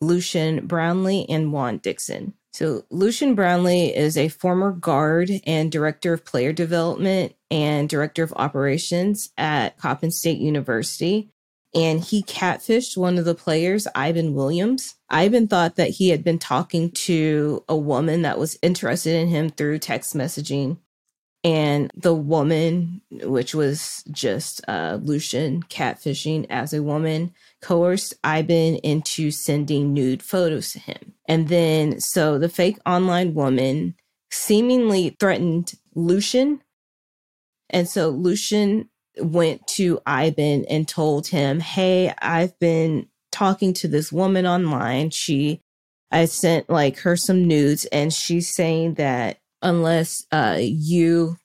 Lucian 0.00 0.68
Brownlee, 0.68 1.26
and 1.28 1.52
Juan 1.52 1.78
Dixon. 1.78 2.34
So, 2.52 2.84
Lucian 2.90 3.34
Brownlee 3.34 3.94
is 3.94 4.16
a 4.16 4.28
former 4.28 4.72
guard 4.72 5.30
and 5.46 5.70
director 5.70 6.12
of 6.12 6.24
player 6.24 6.52
development 6.52 7.34
and 7.50 7.88
director 7.88 8.22
of 8.22 8.32
operations 8.34 9.30
at 9.38 9.78
Coppin 9.78 10.10
State 10.10 10.38
University. 10.38 11.30
And 11.72 12.00
he 12.00 12.24
catfished 12.24 12.96
one 12.96 13.16
of 13.16 13.24
the 13.24 13.36
players, 13.36 13.86
Ivan 13.94 14.34
Williams. 14.34 14.96
Ivan 15.08 15.46
thought 15.46 15.76
that 15.76 15.90
he 15.90 16.08
had 16.08 16.24
been 16.24 16.40
talking 16.40 16.90
to 16.90 17.64
a 17.68 17.76
woman 17.76 18.22
that 18.22 18.40
was 18.40 18.58
interested 18.60 19.14
in 19.14 19.28
him 19.28 19.50
through 19.50 19.78
text 19.78 20.16
messaging 20.16 20.78
and 21.42 21.90
the 21.94 22.14
woman, 22.14 23.00
which 23.10 23.54
was 23.54 24.04
just 24.10 24.60
uh, 24.68 24.98
Lucian 25.02 25.62
catfishing 25.62 26.46
as 26.50 26.74
a 26.74 26.82
woman, 26.82 27.32
coerced 27.62 28.14
Ivan 28.24 28.76
into 28.76 29.30
sending 29.30 29.92
nude 29.92 30.22
photos 30.22 30.72
to 30.72 30.78
him. 30.78 31.14
And 31.26 31.48
then, 31.48 32.00
so 32.00 32.38
the 32.38 32.48
fake 32.48 32.78
online 32.86 33.34
woman 33.34 33.94
seemingly 34.30 35.16
threatened 35.20 35.74
Lucian. 35.94 36.62
And 37.68 37.88
so 37.88 38.08
Lucian 38.08 38.88
went 39.18 39.66
to 39.68 40.00
Ivan 40.06 40.64
and 40.66 40.88
told 40.88 41.28
him, 41.28 41.60
Hey, 41.60 42.12
I've 42.20 42.58
been 42.58 43.08
talking 43.30 43.72
to 43.74 43.88
this 43.88 44.10
woman 44.10 44.46
online. 44.46 45.10
She, 45.10 45.60
I 46.10 46.24
sent 46.24 46.70
like 46.70 46.98
her 47.00 47.16
some 47.16 47.46
nudes, 47.46 47.84
and 47.86 48.12
she's 48.12 48.52
saying 48.54 48.94
that 48.94 49.38
unless 49.62 50.26
uh, 50.32 50.58
you 50.58 51.36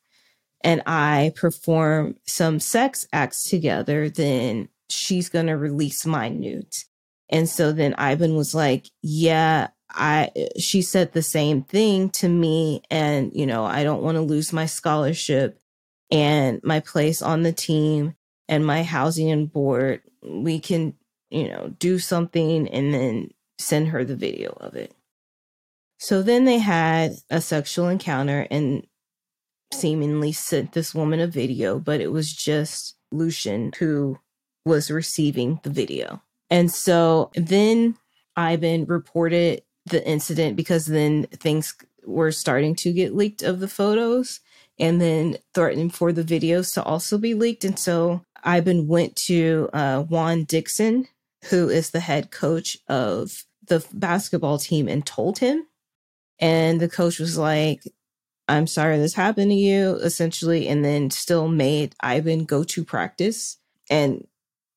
and 0.61 0.81
I 0.87 1.31
perform 1.35 2.15
some 2.25 2.59
sex 2.59 3.07
acts 3.13 3.49
together, 3.49 4.09
then 4.09 4.69
she's 4.89 5.29
going 5.29 5.47
to 5.47 5.57
release 5.57 6.05
my 6.05 6.29
nudes. 6.29 6.85
And 7.29 7.49
so 7.49 7.71
then 7.71 7.95
Ivan 7.97 8.35
was 8.35 8.53
like, 8.53 8.87
yeah, 9.01 9.69
I 9.89 10.31
she 10.57 10.81
said 10.81 11.13
the 11.13 11.21
same 11.21 11.63
thing 11.63 12.09
to 12.11 12.27
me 12.27 12.81
and 12.89 13.31
you 13.33 13.45
know, 13.45 13.65
I 13.65 13.83
don't 13.83 14.03
want 14.03 14.15
to 14.15 14.21
lose 14.21 14.51
my 14.51 14.65
scholarship 14.65 15.59
and 16.11 16.59
my 16.63 16.79
place 16.79 17.21
on 17.21 17.43
the 17.43 17.53
team 17.53 18.15
and 18.47 18.65
my 18.65 18.83
housing 18.83 19.31
and 19.31 19.51
board. 19.51 20.01
We 20.21 20.59
can, 20.59 20.95
you 21.29 21.49
know, 21.49 21.73
do 21.79 21.99
something 21.99 22.67
and 22.67 22.93
then 22.93 23.31
send 23.59 23.89
her 23.89 24.03
the 24.03 24.15
video 24.15 24.57
of 24.59 24.75
it. 24.75 24.93
So 25.97 26.21
then 26.21 26.45
they 26.45 26.59
had 26.59 27.13
a 27.29 27.41
sexual 27.41 27.87
encounter 27.87 28.47
and 28.51 28.85
seemingly 29.73 30.31
sent 30.31 30.73
this 30.73 30.93
woman 30.93 31.19
a 31.19 31.27
video, 31.27 31.79
but 31.79 32.01
it 32.01 32.11
was 32.11 32.33
just 32.33 32.95
Lucian 33.11 33.71
who 33.79 34.19
was 34.65 34.91
receiving 34.91 35.59
the 35.63 35.69
video. 35.69 36.21
And 36.49 36.71
so 36.71 37.31
then 37.35 37.95
Ivan 38.35 38.85
reported 38.85 39.61
the 39.85 40.05
incident 40.07 40.55
because 40.55 40.85
then 40.85 41.27
things 41.27 41.75
were 42.03 42.31
starting 42.31 42.75
to 42.75 42.91
get 42.91 43.15
leaked 43.15 43.43
of 43.43 43.59
the 43.59 43.67
photos 43.67 44.39
and 44.79 44.99
then 44.99 45.37
threatening 45.53 45.89
for 45.89 46.11
the 46.11 46.23
videos 46.23 46.73
to 46.73 46.83
also 46.83 47.17
be 47.17 47.33
leaked. 47.33 47.63
And 47.63 47.79
so 47.79 48.21
Ivan 48.43 48.87
went 48.87 49.15
to 49.17 49.69
uh, 49.73 50.03
Juan 50.03 50.43
Dixon, 50.43 51.07
who 51.49 51.69
is 51.69 51.91
the 51.91 51.99
head 51.99 52.31
coach 52.31 52.77
of 52.87 53.43
the 53.67 53.85
basketball 53.93 54.57
team, 54.57 54.87
and 54.87 55.05
told 55.05 55.39
him. 55.39 55.65
And 56.39 56.79
the 56.79 56.89
coach 56.89 57.19
was 57.19 57.37
like, 57.37 57.83
I'm 58.47 58.67
sorry 58.67 58.97
this 58.97 59.13
happened 59.13 59.51
to 59.51 59.55
you, 59.55 59.95
essentially, 59.95 60.67
and 60.67 60.83
then 60.83 61.09
still 61.09 61.47
made 61.47 61.95
Ivan 62.01 62.45
go 62.45 62.63
to 62.65 62.83
practice. 62.83 63.57
And 63.89 64.27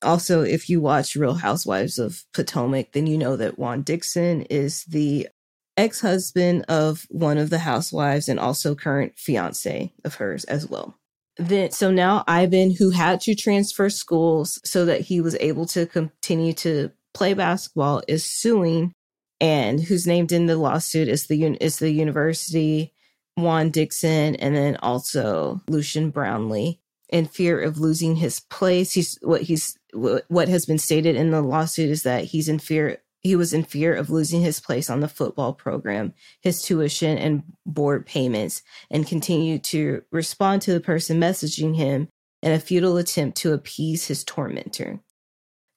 also, 0.03 0.43
if 0.43 0.69
you 0.69 0.81
watch 0.81 1.17
Real 1.17 1.35
Housewives 1.35 1.99
of 1.99 2.25
Potomac, 2.33 2.93
then 2.93 3.07
you 3.07 3.19
know 3.19 3.37
that 3.37 3.59
Juan 3.59 3.83
Dixon 3.83 4.43
is 4.43 4.85
the 4.85 5.29
ex 5.77 6.01
husband 6.01 6.65
of 6.69 7.07
one 7.09 7.39
of 7.39 7.51
the 7.51 7.61
housewives 7.61 8.29
and 8.29 8.39
also 8.39 8.75
current 8.75 9.13
fiance 9.17 9.93
of 10.05 10.17
hers 10.17 10.45
as 10.45 10.69
well. 10.69 10.97
Then, 11.37 11.71
so 11.71 11.91
now 11.91 12.25
Ivan, 12.27 12.75
who 12.75 12.91
had 12.91 13.21
to 13.23 13.35
transfer 13.35 13.89
schools 13.89 14.61
so 14.65 14.85
that 14.87 15.03
he 15.03 15.21
was 15.21 15.37
able 15.39 15.67
to 15.67 15.87
continue 15.87 16.53
to 16.55 16.91
play 17.15 17.33
basketball, 17.33 18.03
is 18.09 18.25
suing, 18.25 18.93
and 19.41 19.81
who's 19.81 20.07
named 20.07 20.33
in 20.33 20.47
the 20.47 20.57
lawsuit 20.57 21.07
is 21.07 21.29
the 21.29 21.57
is 21.61 21.79
the 21.79 21.91
university 21.91 22.93
Juan 23.37 23.71
Dixon, 23.71 24.35
and 24.37 24.57
then 24.57 24.77
also 24.77 25.63
Lucian 25.69 26.11
Brownlee. 26.11 26.81
In 27.09 27.25
fear 27.25 27.59
of 27.59 27.79
losing 27.79 28.17
his 28.17 28.39
place, 28.39 28.93
he's 28.93 29.19
what 29.23 29.43
he's 29.43 29.78
what 29.93 30.49
has 30.49 30.67
been 30.67 30.79
stated 30.79 31.17
in 31.17 31.31
the 31.31 31.43
lawsuit 31.43 31.91
is 31.91 32.03
that 32.03 32.25
he's 32.25 32.49
in 32.49 32.59
fear. 32.59 32.99
He 33.21 33.35
was 33.35 33.53
in 33.53 33.65
fear 33.65 33.95
of 33.95 34.11
losing 34.11 34.43
his 34.43 34.61
place 34.61 34.89
on 34.89 35.01
the 35.01 35.09
football 35.09 35.53
program, 35.53 36.15
his 36.41 36.63
tuition 36.63 37.19
and 37.19 37.43
board 37.67 38.07
payments, 38.07 38.63
and 38.91 39.07
continued 39.07 39.65
to 39.65 40.03
respond 40.13 40.63
to 40.63 40.73
the 40.73 40.81
person 40.81 41.21
messaging 41.21 41.75
him 41.75 42.09
in 42.43 42.53
a 42.53 42.61
futile 42.61 42.97
attempt 42.97 43.39
to 43.39 43.53
appease 43.53 44.07
his 44.07 44.23
tormentor. 44.23 45.01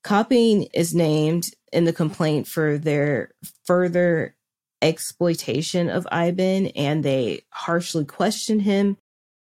Coppin 0.03 0.64
is 0.74 0.93
named 0.93 1.51
in 1.72 1.86
the 1.86 1.93
complaint 1.93 2.47
for 2.47 2.78
their 2.78 3.32
further 3.66 4.36
exploitation 4.82 5.89
of 5.89 6.07
Ivan 6.12 6.68
and 6.68 7.03
they 7.03 7.41
harshly 7.51 8.05
questioned 8.05 8.64
him 8.64 8.97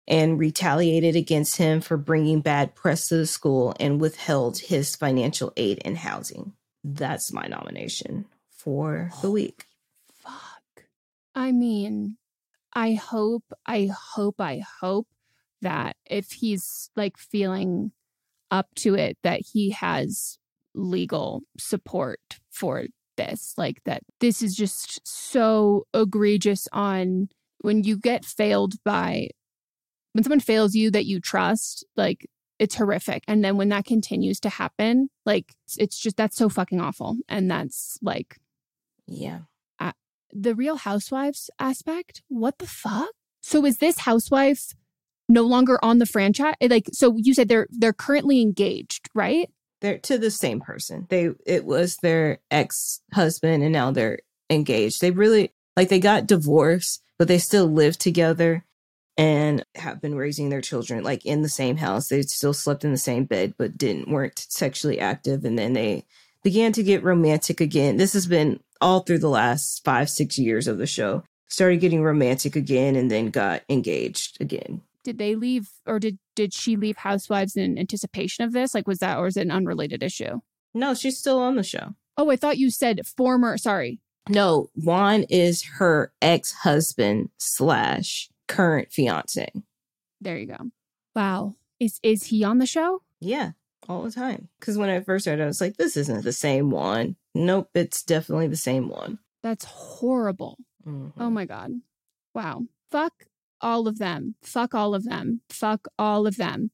and 0.08 0.39
retaliated 0.39 1.16
against 1.16 1.58
him 1.58 1.82
for 1.82 1.97
bringing 1.97 2.41
bad 2.41 2.76
press 2.76 3.10
to 3.10 3.18
the 3.18 3.28
school 3.28 3.76
and 3.80 3.99
withheld 3.99 4.58
his 4.58 4.95
financial 4.95 5.51
aid 5.58 5.82
and 5.84 5.97
housing. 5.97 6.53
That's 6.84 7.34
my 7.34 7.47
nomination 7.47 8.26
for 8.51 9.12
the 9.22 9.32
week. 9.32 9.66
Fuck. 10.22 10.86
I 11.36 11.51
mean, 11.51 12.18
I 12.74 12.93
hope, 12.93 13.43
I 13.66 13.89
hope, 14.14 14.39
I 14.39 14.64
hope 14.82 15.08
that 15.62 15.97
if 16.05 16.32
he's 16.32 16.89
like 16.95 17.18
feeling 17.18 17.91
up 18.49 18.68
to 18.76 18.95
it, 18.95 19.18
that 19.24 19.41
he 19.53 19.72
has 19.72 20.38
legal 20.74 21.41
support 21.58 22.20
for 22.51 22.86
this 23.18 23.55
like 23.58 23.82
that 23.84 24.03
this 24.20 24.43
is 24.43 24.55
just 24.55 25.01
so 25.03 25.88
egregious 25.93 26.68
on 26.72 27.28
when 27.62 27.84
you 27.84 27.97
get 27.97 28.24
failed 28.24 28.76
by 28.86 29.28
when 30.18 30.24
someone 30.24 30.39
fails 30.39 30.74
you 30.74 30.89
that 30.89 31.05
you 31.05 31.20
trust 31.20 31.86
like 31.95 32.28
it's 32.57 32.74
horrific. 32.74 33.24
And 33.28 33.45
then 33.45 33.55
when 33.55 33.70
that 33.70 33.86
continues 33.86 34.39
to 34.39 34.49
happen 34.49 35.09
like 35.28 35.53
it's 35.78 35.99
just 35.99 36.18
that's 36.18 36.36
so 36.36 36.49
fucking 36.49 36.82
awful. 36.82 37.18
And 37.30 37.51
that's 37.51 37.99
like 38.01 38.39
yeah. 39.05 39.41
uh, 39.80 39.91
the 40.32 40.55
real 40.55 40.78
housewives 40.78 41.51
aspect? 41.59 42.24
What 42.30 42.57
the 42.57 42.65
fuck? 42.65 43.11
So 43.43 43.63
is 43.63 43.78
this 43.78 43.99
housewife 43.99 44.74
no 45.30 45.43
longer 45.43 45.78
on 45.86 45.99
the 45.99 46.07
franchise? 46.07 46.55
Like 46.68 46.89
so 46.93 47.13
you 47.18 47.36
said 47.36 47.47
they're 47.47 47.68
they're 47.70 47.93
currently 47.93 48.41
engaged 48.41 49.09
right? 49.13 49.51
They're 49.82 49.99
to 49.99 50.18
the 50.18 50.32
same 50.32 50.61
person. 50.61 51.05
They 51.09 51.30
it 51.45 51.63
was 51.63 51.97
their 51.97 52.39
ex 52.49 53.01
husband, 53.13 53.61
and 53.61 53.72
now 53.72 53.91
they're 53.91 54.18
engaged. 54.49 54.99
They 54.99 55.11
really 55.11 55.53
like 55.76 55.89
they 55.89 55.99
got 55.99 56.26
divorced, 56.26 57.03
but 57.20 57.28
they 57.28 57.38
still 57.38 57.68
live 57.68 57.99
together 57.99 58.65
and 59.18 59.65
have 59.76 60.01
been 60.01 60.15
raising 60.15 60.49
their 60.49 60.61
children 60.61 61.03
like 61.03 61.26
in 61.26 61.41
the 61.41 61.49
same 61.49 61.78
house. 61.78 62.09
They 62.09 62.22
still 62.24 62.53
slept 62.53 62.86
in 62.86 62.91
the 62.91 62.97
same 62.97 63.26
bed, 63.26 63.55
but 63.57 63.78
didn't 63.78 64.09
weren't 64.09 64.45
sexually 64.49 64.99
active. 64.99 65.43
And 65.43 65.57
then 65.57 65.74
they 65.74 66.05
began 66.43 66.72
to 66.74 66.84
get 66.84 67.03
romantic 67.03 67.59
again. 67.59 67.97
This 67.97 68.13
has 68.13 68.28
been 68.28 68.59
all 68.80 69.01
through 69.01 69.20
the 69.20 69.30
last 69.30 69.84
five 69.84 70.09
six 70.09 70.38
years 70.38 70.68
of 70.68 70.78
the 70.78 70.88
show. 70.88 71.24
Started 71.49 71.80
getting 71.80 72.03
romantic 72.03 72.57
again, 72.57 72.97
and 72.97 73.09
then 73.09 73.30
got 73.30 73.63
engaged 73.70 74.41
again 74.41 74.82
did 75.07 75.20
they 75.20 75.36
leave 75.36 75.70
or 75.86 75.99
did 75.99 76.20
did 76.36 76.53
she 76.53 76.76
leave 76.76 76.97
housewives 76.97 77.55
in 77.55 77.78
anticipation 77.78 78.43
of 78.43 78.51
this 78.51 78.76
like 78.76 78.86
was 78.86 78.99
that 78.99 79.18
or 79.18 79.28
is 79.28 79.38
it 79.38 79.45
an 79.45 79.51
unrelated 79.51 80.03
issue 80.03 80.41
no 80.74 80.93
she's 80.93 81.18
still 81.18 81.39
on 81.39 81.55
the 81.55 81.63
show 81.63 81.95
oh 82.18 82.30
i 82.30 82.36
thought 82.36 82.57
you 82.57 82.70
said 82.70 83.07
former 83.07 83.57
sorry 83.57 84.01
no 84.28 84.70
juan 84.76 85.24
is 85.30 85.63
her 85.63 86.11
ex-husband 86.22 87.30
slash 87.38 88.30
current 88.48 88.91
fiance. 88.91 89.50
There 90.22 90.38
you 90.38 90.48
go. 90.48 90.72
Wow. 91.16 91.56
Is 91.80 92.00
is 92.04 92.26
he 92.26 92.43
on 92.43 92.58
the 92.58 92.66
show? 92.66 93.02
Yeah 93.20 93.52
all 93.88 94.04
the 94.04 94.12
time. 94.12 94.50
Because 94.60 94.78
when 94.78 94.89
i 94.89 95.00
first 95.00 95.26
heard 95.26 95.39
it 95.39 95.43
i 95.43 95.45
was 95.45 95.62
like 95.62 95.78
this 95.78 95.98
isn't 95.98 96.24
the 96.24 96.34
same 96.34 96.70
one. 96.70 97.16
Nope 97.34 97.70
it's 97.74 98.04
definitely 98.04 98.48
the 98.48 98.56
same 98.56 98.89
one. 98.89 99.20
That's 99.43 99.66
horrible. 99.66 100.58
Mm-hmm. 100.88 101.22
oh 101.22 101.30
my 101.30 101.45
god. 101.45 101.72
Wow. 102.34 102.64
Fuck 102.91 103.26
all 103.62 103.88
of 103.88 103.98
them. 103.98 104.36
Fuck 104.41 104.74
all 104.76 104.95
of 104.95 105.04
them. 105.04 105.41
Fuck 105.50 105.88
all 105.98 106.28
of 106.28 106.38
them. 106.38 106.72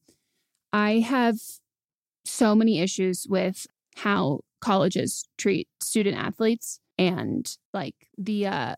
I 0.72 1.00
have 1.00 1.36
so 2.24 2.54
many 2.54 2.80
issues 2.80 3.26
with 3.28 3.66
how 3.96 4.40
colleges 4.60 5.28
treat 5.36 5.68
student 5.80 6.16
athletes 6.16 6.80
and 6.98 7.56
like 7.72 7.94
the 8.16 8.46
uh 8.46 8.74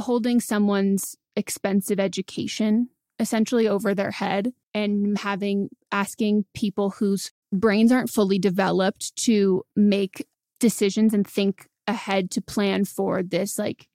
holding 0.00 0.40
someone's 0.40 1.16
expensive 1.38 2.00
education 2.00 2.88
essentially 3.20 3.66
over 3.66 3.94
their 3.94 4.10
head 4.10 4.52
and 4.74 5.18
having 5.18 5.68
asking 5.90 6.44
people 6.54 6.90
whose 6.90 7.30
brains 7.52 7.90
aren't 7.90 8.10
fully 8.10 8.38
developed 8.38 9.14
to 9.16 9.62
make 9.74 10.26
decisions 10.60 11.14
and 11.14 11.26
think 11.26 11.66
ahead 11.86 12.30
to 12.30 12.42
plan 12.42 12.84
for 12.84 13.22
this 13.22 13.58
like 13.58 13.88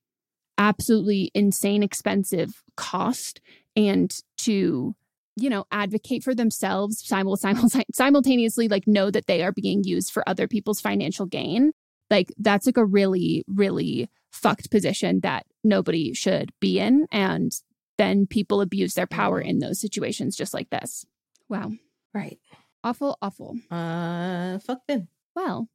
absolutely 0.57 1.31
insane 1.33 1.83
expensive 1.83 2.63
cost 2.75 3.41
and 3.75 4.15
to 4.37 4.95
you 5.35 5.49
know 5.49 5.65
advocate 5.71 6.23
for 6.23 6.33
themselves 6.33 7.05
simul- 7.05 7.37
simul- 7.37 7.69
simultaneously 7.93 8.67
like 8.67 8.87
know 8.87 9.11
that 9.11 9.27
they 9.27 9.43
are 9.43 9.51
being 9.51 9.83
used 9.83 10.11
for 10.11 10.27
other 10.27 10.47
people's 10.47 10.81
financial 10.81 11.25
gain 11.25 11.71
like 12.13 12.31
that's 12.37 12.67
like 12.67 12.77
a 12.77 12.85
really 12.85 13.43
really 13.47 14.07
fucked 14.31 14.69
position 14.69 15.19
that 15.21 15.45
nobody 15.63 16.13
should 16.13 16.51
be 16.59 16.79
in 16.79 17.07
and 17.11 17.51
then 17.97 18.27
people 18.27 18.61
abuse 18.61 18.93
their 18.93 19.07
power 19.07 19.39
in 19.39 19.59
those 19.59 19.79
situations 19.79 20.35
just 20.35 20.53
like 20.53 20.69
this. 20.69 21.05
Wow. 21.49 21.71
Right. 22.13 22.39
awful 22.83 23.17
awful. 23.21 23.57
Uh, 23.71 24.59
fuck 24.59 24.85
them. 24.87 25.07
well 25.35 25.69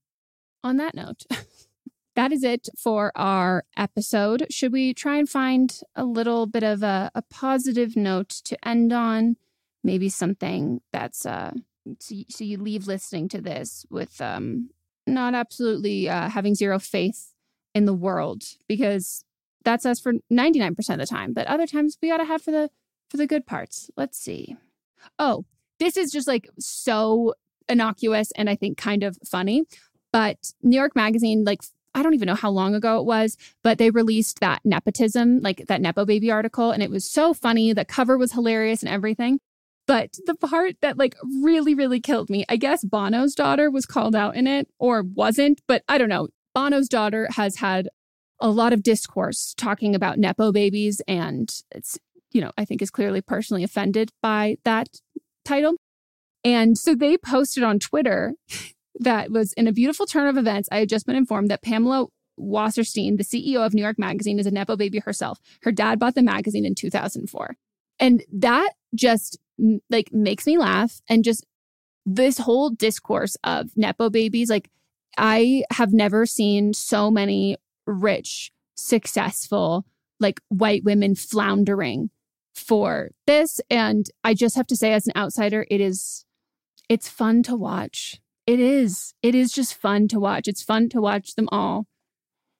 on 0.62 0.76
that 0.76 0.94
note 0.94 1.22
that 2.14 2.32
is 2.32 2.44
it 2.44 2.68
for 2.76 3.10
our 3.16 3.64
episode. 3.76 4.46
Should 4.50 4.72
we 4.72 4.94
try 4.94 5.16
and 5.18 5.28
find 5.28 5.80
a 5.96 6.04
little 6.04 6.46
bit 6.46 6.62
of 6.62 6.82
a, 6.82 7.10
a 7.14 7.22
positive 7.22 7.96
note 7.96 8.30
to 8.44 8.68
end 8.68 8.92
on? 8.92 9.36
Maybe 9.82 10.08
something 10.08 10.80
that's 10.92 11.26
uh 11.26 11.52
so 11.98 12.14
you, 12.14 12.24
so 12.28 12.44
you 12.44 12.58
leave 12.58 12.86
listening 12.86 13.28
to 13.30 13.40
this 13.40 13.86
with 13.90 14.20
um 14.20 14.70
not 15.08 15.34
absolutely 15.34 16.08
uh, 16.08 16.28
having 16.28 16.54
zero 16.54 16.78
faith 16.78 17.32
in 17.74 17.84
the 17.84 17.94
world 17.94 18.42
because 18.66 19.24
that's 19.64 19.84
us 19.84 20.00
for 20.00 20.14
99% 20.32 20.78
of 20.90 20.98
the 20.98 21.06
time 21.06 21.32
but 21.32 21.46
other 21.46 21.66
times 21.66 21.98
we 22.00 22.08
gotta 22.08 22.24
have 22.24 22.42
for 22.42 22.50
the 22.50 22.70
for 23.10 23.16
the 23.16 23.26
good 23.26 23.46
parts. 23.46 23.90
Let's 23.96 24.18
see. 24.18 24.56
Oh 25.18 25.44
this 25.78 25.96
is 25.96 26.10
just 26.10 26.28
like 26.28 26.48
so 26.58 27.34
innocuous 27.68 28.30
and 28.32 28.48
i 28.48 28.54
think 28.54 28.78
kind 28.78 29.02
of 29.02 29.18
funny 29.24 29.64
but 30.12 30.52
new 30.62 30.76
york 30.76 30.96
magazine 30.96 31.44
like 31.44 31.62
i 31.94 32.02
don't 32.02 32.14
even 32.14 32.26
know 32.26 32.34
how 32.34 32.50
long 32.50 32.74
ago 32.74 32.98
it 32.98 33.04
was 33.04 33.36
but 33.62 33.78
they 33.78 33.90
released 33.90 34.40
that 34.40 34.60
nepotism 34.64 35.40
like 35.40 35.66
that 35.66 35.80
nepo 35.80 36.04
baby 36.04 36.30
article 36.30 36.70
and 36.70 36.82
it 36.82 36.90
was 36.90 37.04
so 37.04 37.34
funny. 37.34 37.72
The 37.72 37.84
cover 37.84 38.16
was 38.16 38.32
hilarious 38.32 38.82
and 38.82 38.90
everything 38.90 39.40
but 39.88 40.16
the 40.26 40.36
part 40.36 40.76
that 40.82 40.96
like 40.96 41.16
really 41.42 41.74
really 41.74 41.98
killed 42.00 42.30
me 42.30 42.44
i 42.48 42.56
guess 42.56 42.84
bono's 42.84 43.34
daughter 43.34 43.68
was 43.70 43.86
called 43.86 44.14
out 44.14 44.36
in 44.36 44.46
it 44.46 44.68
or 44.78 45.02
wasn't 45.02 45.60
but 45.66 45.82
i 45.88 45.98
don't 45.98 46.08
know. 46.08 46.28
Bono's 46.54 46.88
daughter 46.88 47.28
has 47.36 47.56
had 47.56 47.88
a 48.40 48.50
lot 48.50 48.72
of 48.72 48.82
discourse 48.82 49.54
talking 49.56 49.94
about 49.94 50.18
nepo 50.18 50.50
babies 50.50 51.00
and 51.06 51.62
it's 51.70 51.98
you 52.32 52.40
know 52.40 52.50
i 52.58 52.64
think 52.64 52.82
is 52.82 52.90
clearly 52.90 53.20
personally 53.20 53.62
offended 53.62 54.10
by 54.22 54.56
that 54.64 54.88
title. 55.44 55.74
And 56.44 56.78
so 56.78 56.94
they 56.94 57.16
posted 57.16 57.62
on 57.62 57.78
twitter 57.78 58.34
that 59.00 59.30
was 59.30 59.52
in 59.52 59.68
a 59.68 59.72
beautiful 59.72 60.06
turn 60.06 60.26
of 60.26 60.36
events. 60.36 60.68
I 60.72 60.80
had 60.80 60.88
just 60.88 61.06
been 61.06 61.14
informed 61.14 61.48
that 61.50 61.62
pamela 61.62 62.06
wasserstein 62.36 63.16
the 63.16 63.24
ceo 63.24 63.64
of 63.64 63.74
new 63.74 63.82
york 63.82 63.98
magazine 63.98 64.38
is 64.40 64.46
a 64.46 64.50
nepo 64.50 64.76
baby 64.76 64.98
herself. 64.98 65.38
Her 65.62 65.72
dad 65.72 65.98
bought 65.98 66.14
the 66.16 66.22
magazine 66.22 66.64
in 66.64 66.74
2004 66.74 67.56
and 68.00 68.24
that 68.32 68.70
just 68.94 69.38
like 69.90 70.12
makes 70.12 70.46
me 70.46 70.58
laugh 70.58 71.00
and 71.08 71.24
just 71.24 71.44
this 72.06 72.38
whole 72.38 72.70
discourse 72.70 73.36
of 73.44 73.70
nepo 73.76 74.08
babies 74.08 74.48
like 74.48 74.70
i 75.16 75.62
have 75.72 75.92
never 75.92 76.24
seen 76.24 76.72
so 76.72 77.10
many 77.10 77.56
rich 77.86 78.50
successful 78.76 79.84
like 80.20 80.40
white 80.48 80.84
women 80.84 81.14
floundering 81.14 82.10
for 82.54 83.10
this. 83.26 83.60
And 83.70 84.06
i 84.24 84.34
just 84.34 84.56
have 84.56 84.66
to 84.68 84.76
say 84.76 84.92
as 84.92 85.06
an 85.06 85.12
outsider 85.16 85.66
it 85.70 85.80
is 85.80 86.24
it's 86.88 87.08
fun 87.08 87.42
to 87.44 87.54
watch. 87.54 88.20
It 88.46 88.60
is. 88.60 89.12
It 89.22 89.34
is 89.34 89.52
just 89.52 89.74
fun 89.74 90.08
to 90.08 90.18
watch. 90.18 90.48
It's 90.48 90.62
fun 90.62 90.88
to 90.90 91.02
watch 91.02 91.34
them 91.34 91.48
all 91.52 91.86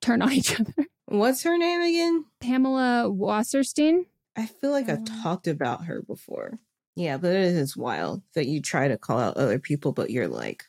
turn 0.03 0.21
on 0.21 0.33
each 0.33 0.61
other. 0.61 0.75
What's 1.07 1.43
her 1.45 1.57
name 1.57 1.81
again? 1.81 2.27
pamela 2.41 3.09
wasserstein? 3.11 4.05
I 4.37 4.47
feel 4.47 4.71
like 4.71 4.89
I've 4.89 4.99
um, 4.99 5.05
talked 5.07 5.49
about 5.49 5.87
her 5.87 6.03
before. 6.03 6.59
Yeah, 6.99 7.17
but 7.17 7.31
it 7.31 7.55
is 7.55 7.77
wild 7.77 8.23
that 8.35 8.49
you 8.49 8.61
try 8.61 8.89
to 8.89 8.99
call 8.99 9.21
out 9.21 9.37
other 9.37 9.61
people, 9.61 9.93
but 9.93 10.11
you're 10.11 10.27
like 10.27 10.65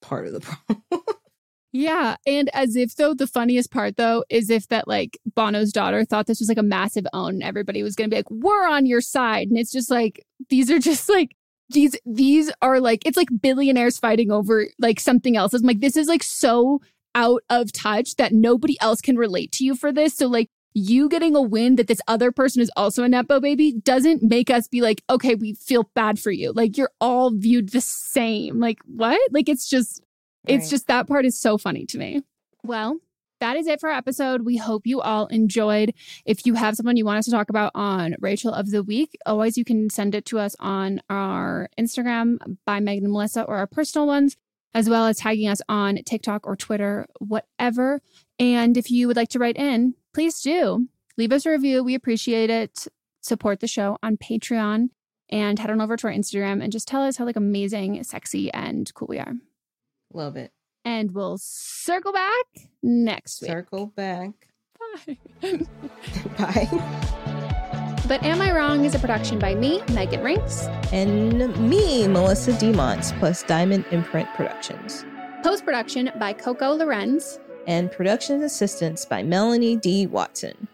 part 0.00 0.26
of 0.26 0.32
the 0.32 0.40
problem. 0.40 0.82
Yeah. 1.72 2.16
And 2.26 2.48
as 2.54 2.74
if 2.74 2.96
though 2.96 3.12
the 3.12 3.26
funniest 3.26 3.70
part 3.70 3.98
though 3.98 4.24
is 4.30 4.48
if 4.48 4.68
that 4.68 4.88
like 4.88 5.18
Bono's 5.26 5.72
daughter 5.72 6.06
thought 6.06 6.26
this 6.26 6.40
was 6.40 6.48
like 6.48 6.56
a 6.56 6.62
massive 6.62 7.06
own 7.12 7.34
and 7.34 7.42
everybody 7.42 7.82
was 7.82 7.94
gonna 7.94 8.08
be 8.08 8.16
like, 8.16 8.30
We're 8.30 8.66
on 8.66 8.86
your 8.86 9.02
side. 9.02 9.48
And 9.48 9.58
it's 9.58 9.70
just 9.70 9.90
like 9.90 10.24
these 10.48 10.70
are 10.70 10.78
just 10.78 11.10
like 11.10 11.36
these 11.68 11.94
these 12.06 12.50
are 12.62 12.80
like 12.80 13.06
it's 13.06 13.18
like 13.18 13.28
billionaires 13.42 13.98
fighting 13.98 14.32
over 14.32 14.68
like 14.78 14.98
something 14.98 15.36
else. 15.36 15.52
I'm 15.52 15.62
like, 15.62 15.80
this 15.80 15.98
is 15.98 16.08
like 16.08 16.22
so 16.22 16.80
out 17.14 17.42
of 17.50 17.72
touch 17.72 18.16
that 18.16 18.32
nobody 18.32 18.80
else 18.80 19.02
can 19.02 19.16
relate 19.16 19.52
to 19.52 19.64
you 19.64 19.76
for 19.76 19.92
this. 19.92 20.14
So 20.14 20.28
like 20.28 20.48
you 20.74 21.08
getting 21.08 21.34
a 21.34 21.42
win 21.42 21.76
that 21.76 21.88
this 21.88 22.00
other 22.06 22.30
person 22.30 22.62
is 22.62 22.70
also 22.76 23.02
a 23.02 23.08
Nepo 23.08 23.40
baby 23.40 23.72
doesn't 23.72 24.22
make 24.22 24.50
us 24.50 24.68
be 24.68 24.80
like, 24.80 25.02
okay, 25.10 25.34
we 25.34 25.54
feel 25.54 25.90
bad 25.94 26.18
for 26.18 26.30
you. 26.30 26.52
Like 26.52 26.76
you're 26.76 26.92
all 27.00 27.30
viewed 27.30 27.70
the 27.70 27.80
same. 27.80 28.60
Like 28.60 28.78
what? 28.86 29.20
Like 29.32 29.48
it's 29.48 29.68
just 29.68 30.02
it's 30.46 30.70
just 30.70 30.86
that 30.86 31.06
part 31.06 31.26
is 31.26 31.38
so 31.38 31.58
funny 31.58 31.84
to 31.86 31.98
me. 31.98 32.22
Well, 32.62 32.98
that 33.40 33.56
is 33.56 33.66
it 33.66 33.80
for 33.80 33.88
our 33.88 33.96
episode. 33.96 34.42
We 34.44 34.56
hope 34.56 34.86
you 34.86 35.00
all 35.00 35.26
enjoyed. 35.26 35.94
If 36.24 36.46
you 36.46 36.54
have 36.54 36.76
someone 36.76 36.96
you 36.96 37.04
want 37.04 37.18
us 37.18 37.24
to 37.26 37.30
talk 37.30 37.50
about 37.50 37.72
on 37.74 38.14
Rachel 38.20 38.52
of 38.52 38.70
the 38.70 38.82
Week, 38.82 39.16
always 39.26 39.56
you 39.56 39.64
can 39.64 39.90
send 39.90 40.14
it 40.14 40.26
to 40.26 40.38
us 40.38 40.54
on 40.60 41.00
our 41.08 41.68
Instagram 41.78 42.38
by 42.66 42.80
Megan 42.80 43.04
and 43.04 43.12
Melissa 43.12 43.42
or 43.42 43.56
our 43.56 43.66
personal 43.66 44.06
ones, 44.06 44.36
as 44.74 44.88
well 44.88 45.06
as 45.06 45.18
tagging 45.18 45.48
us 45.48 45.62
on 45.68 45.96
TikTok 46.04 46.46
or 46.46 46.54
Twitter, 46.54 47.06
whatever. 47.18 48.00
And 48.38 48.76
if 48.76 48.90
you 48.90 49.06
would 49.06 49.16
like 49.16 49.30
to 49.30 49.38
write 49.38 49.56
in, 49.56 49.94
please 50.12 50.40
do. 50.40 50.88
Leave 51.16 51.32
us 51.32 51.46
a 51.46 51.50
review. 51.50 51.82
We 51.82 51.94
appreciate 51.94 52.50
it. 52.50 52.86
Support 53.20 53.60
the 53.60 53.66
show 53.66 53.98
on 54.02 54.16
Patreon 54.16 54.88
and 55.28 55.58
head 55.58 55.70
on 55.70 55.80
over 55.80 55.96
to 55.96 56.06
our 56.06 56.12
Instagram 56.12 56.62
and 56.62 56.72
just 56.72 56.88
tell 56.88 57.02
us 57.02 57.16
how 57.16 57.24
like 57.24 57.36
amazing, 57.36 58.02
sexy, 58.04 58.52
and 58.52 58.92
cool 58.94 59.08
we 59.08 59.18
are. 59.18 59.34
Love 60.12 60.36
it. 60.36 60.52
And 60.84 61.12
we'll 61.12 61.38
circle 61.38 62.12
back 62.12 62.46
next 62.82 63.42
week. 63.42 63.50
Circle 63.50 63.86
back. 63.88 64.48
Bye. 65.06 65.18
Bye. 66.38 67.06
But 68.10 68.24
Am 68.24 68.42
I 68.42 68.50
Wrong 68.50 68.84
is 68.84 68.96
a 68.96 68.98
production 68.98 69.38
by 69.38 69.54
me, 69.54 69.82
Megan 69.92 70.24
Rinks. 70.24 70.64
And 70.90 71.56
me, 71.70 72.08
Melissa 72.08 72.50
Demonts, 72.50 73.16
plus 73.20 73.44
Diamond 73.44 73.84
Imprint 73.92 74.28
Productions. 74.34 75.04
Post 75.44 75.64
production 75.64 76.10
by 76.18 76.32
Coco 76.32 76.72
Lorenz. 76.72 77.38
And 77.66 77.92
production 77.92 78.42
assistance 78.42 79.04
by 79.04 79.22
Melanie 79.22 79.76
D. 79.76 80.06
Watson. 80.06 80.68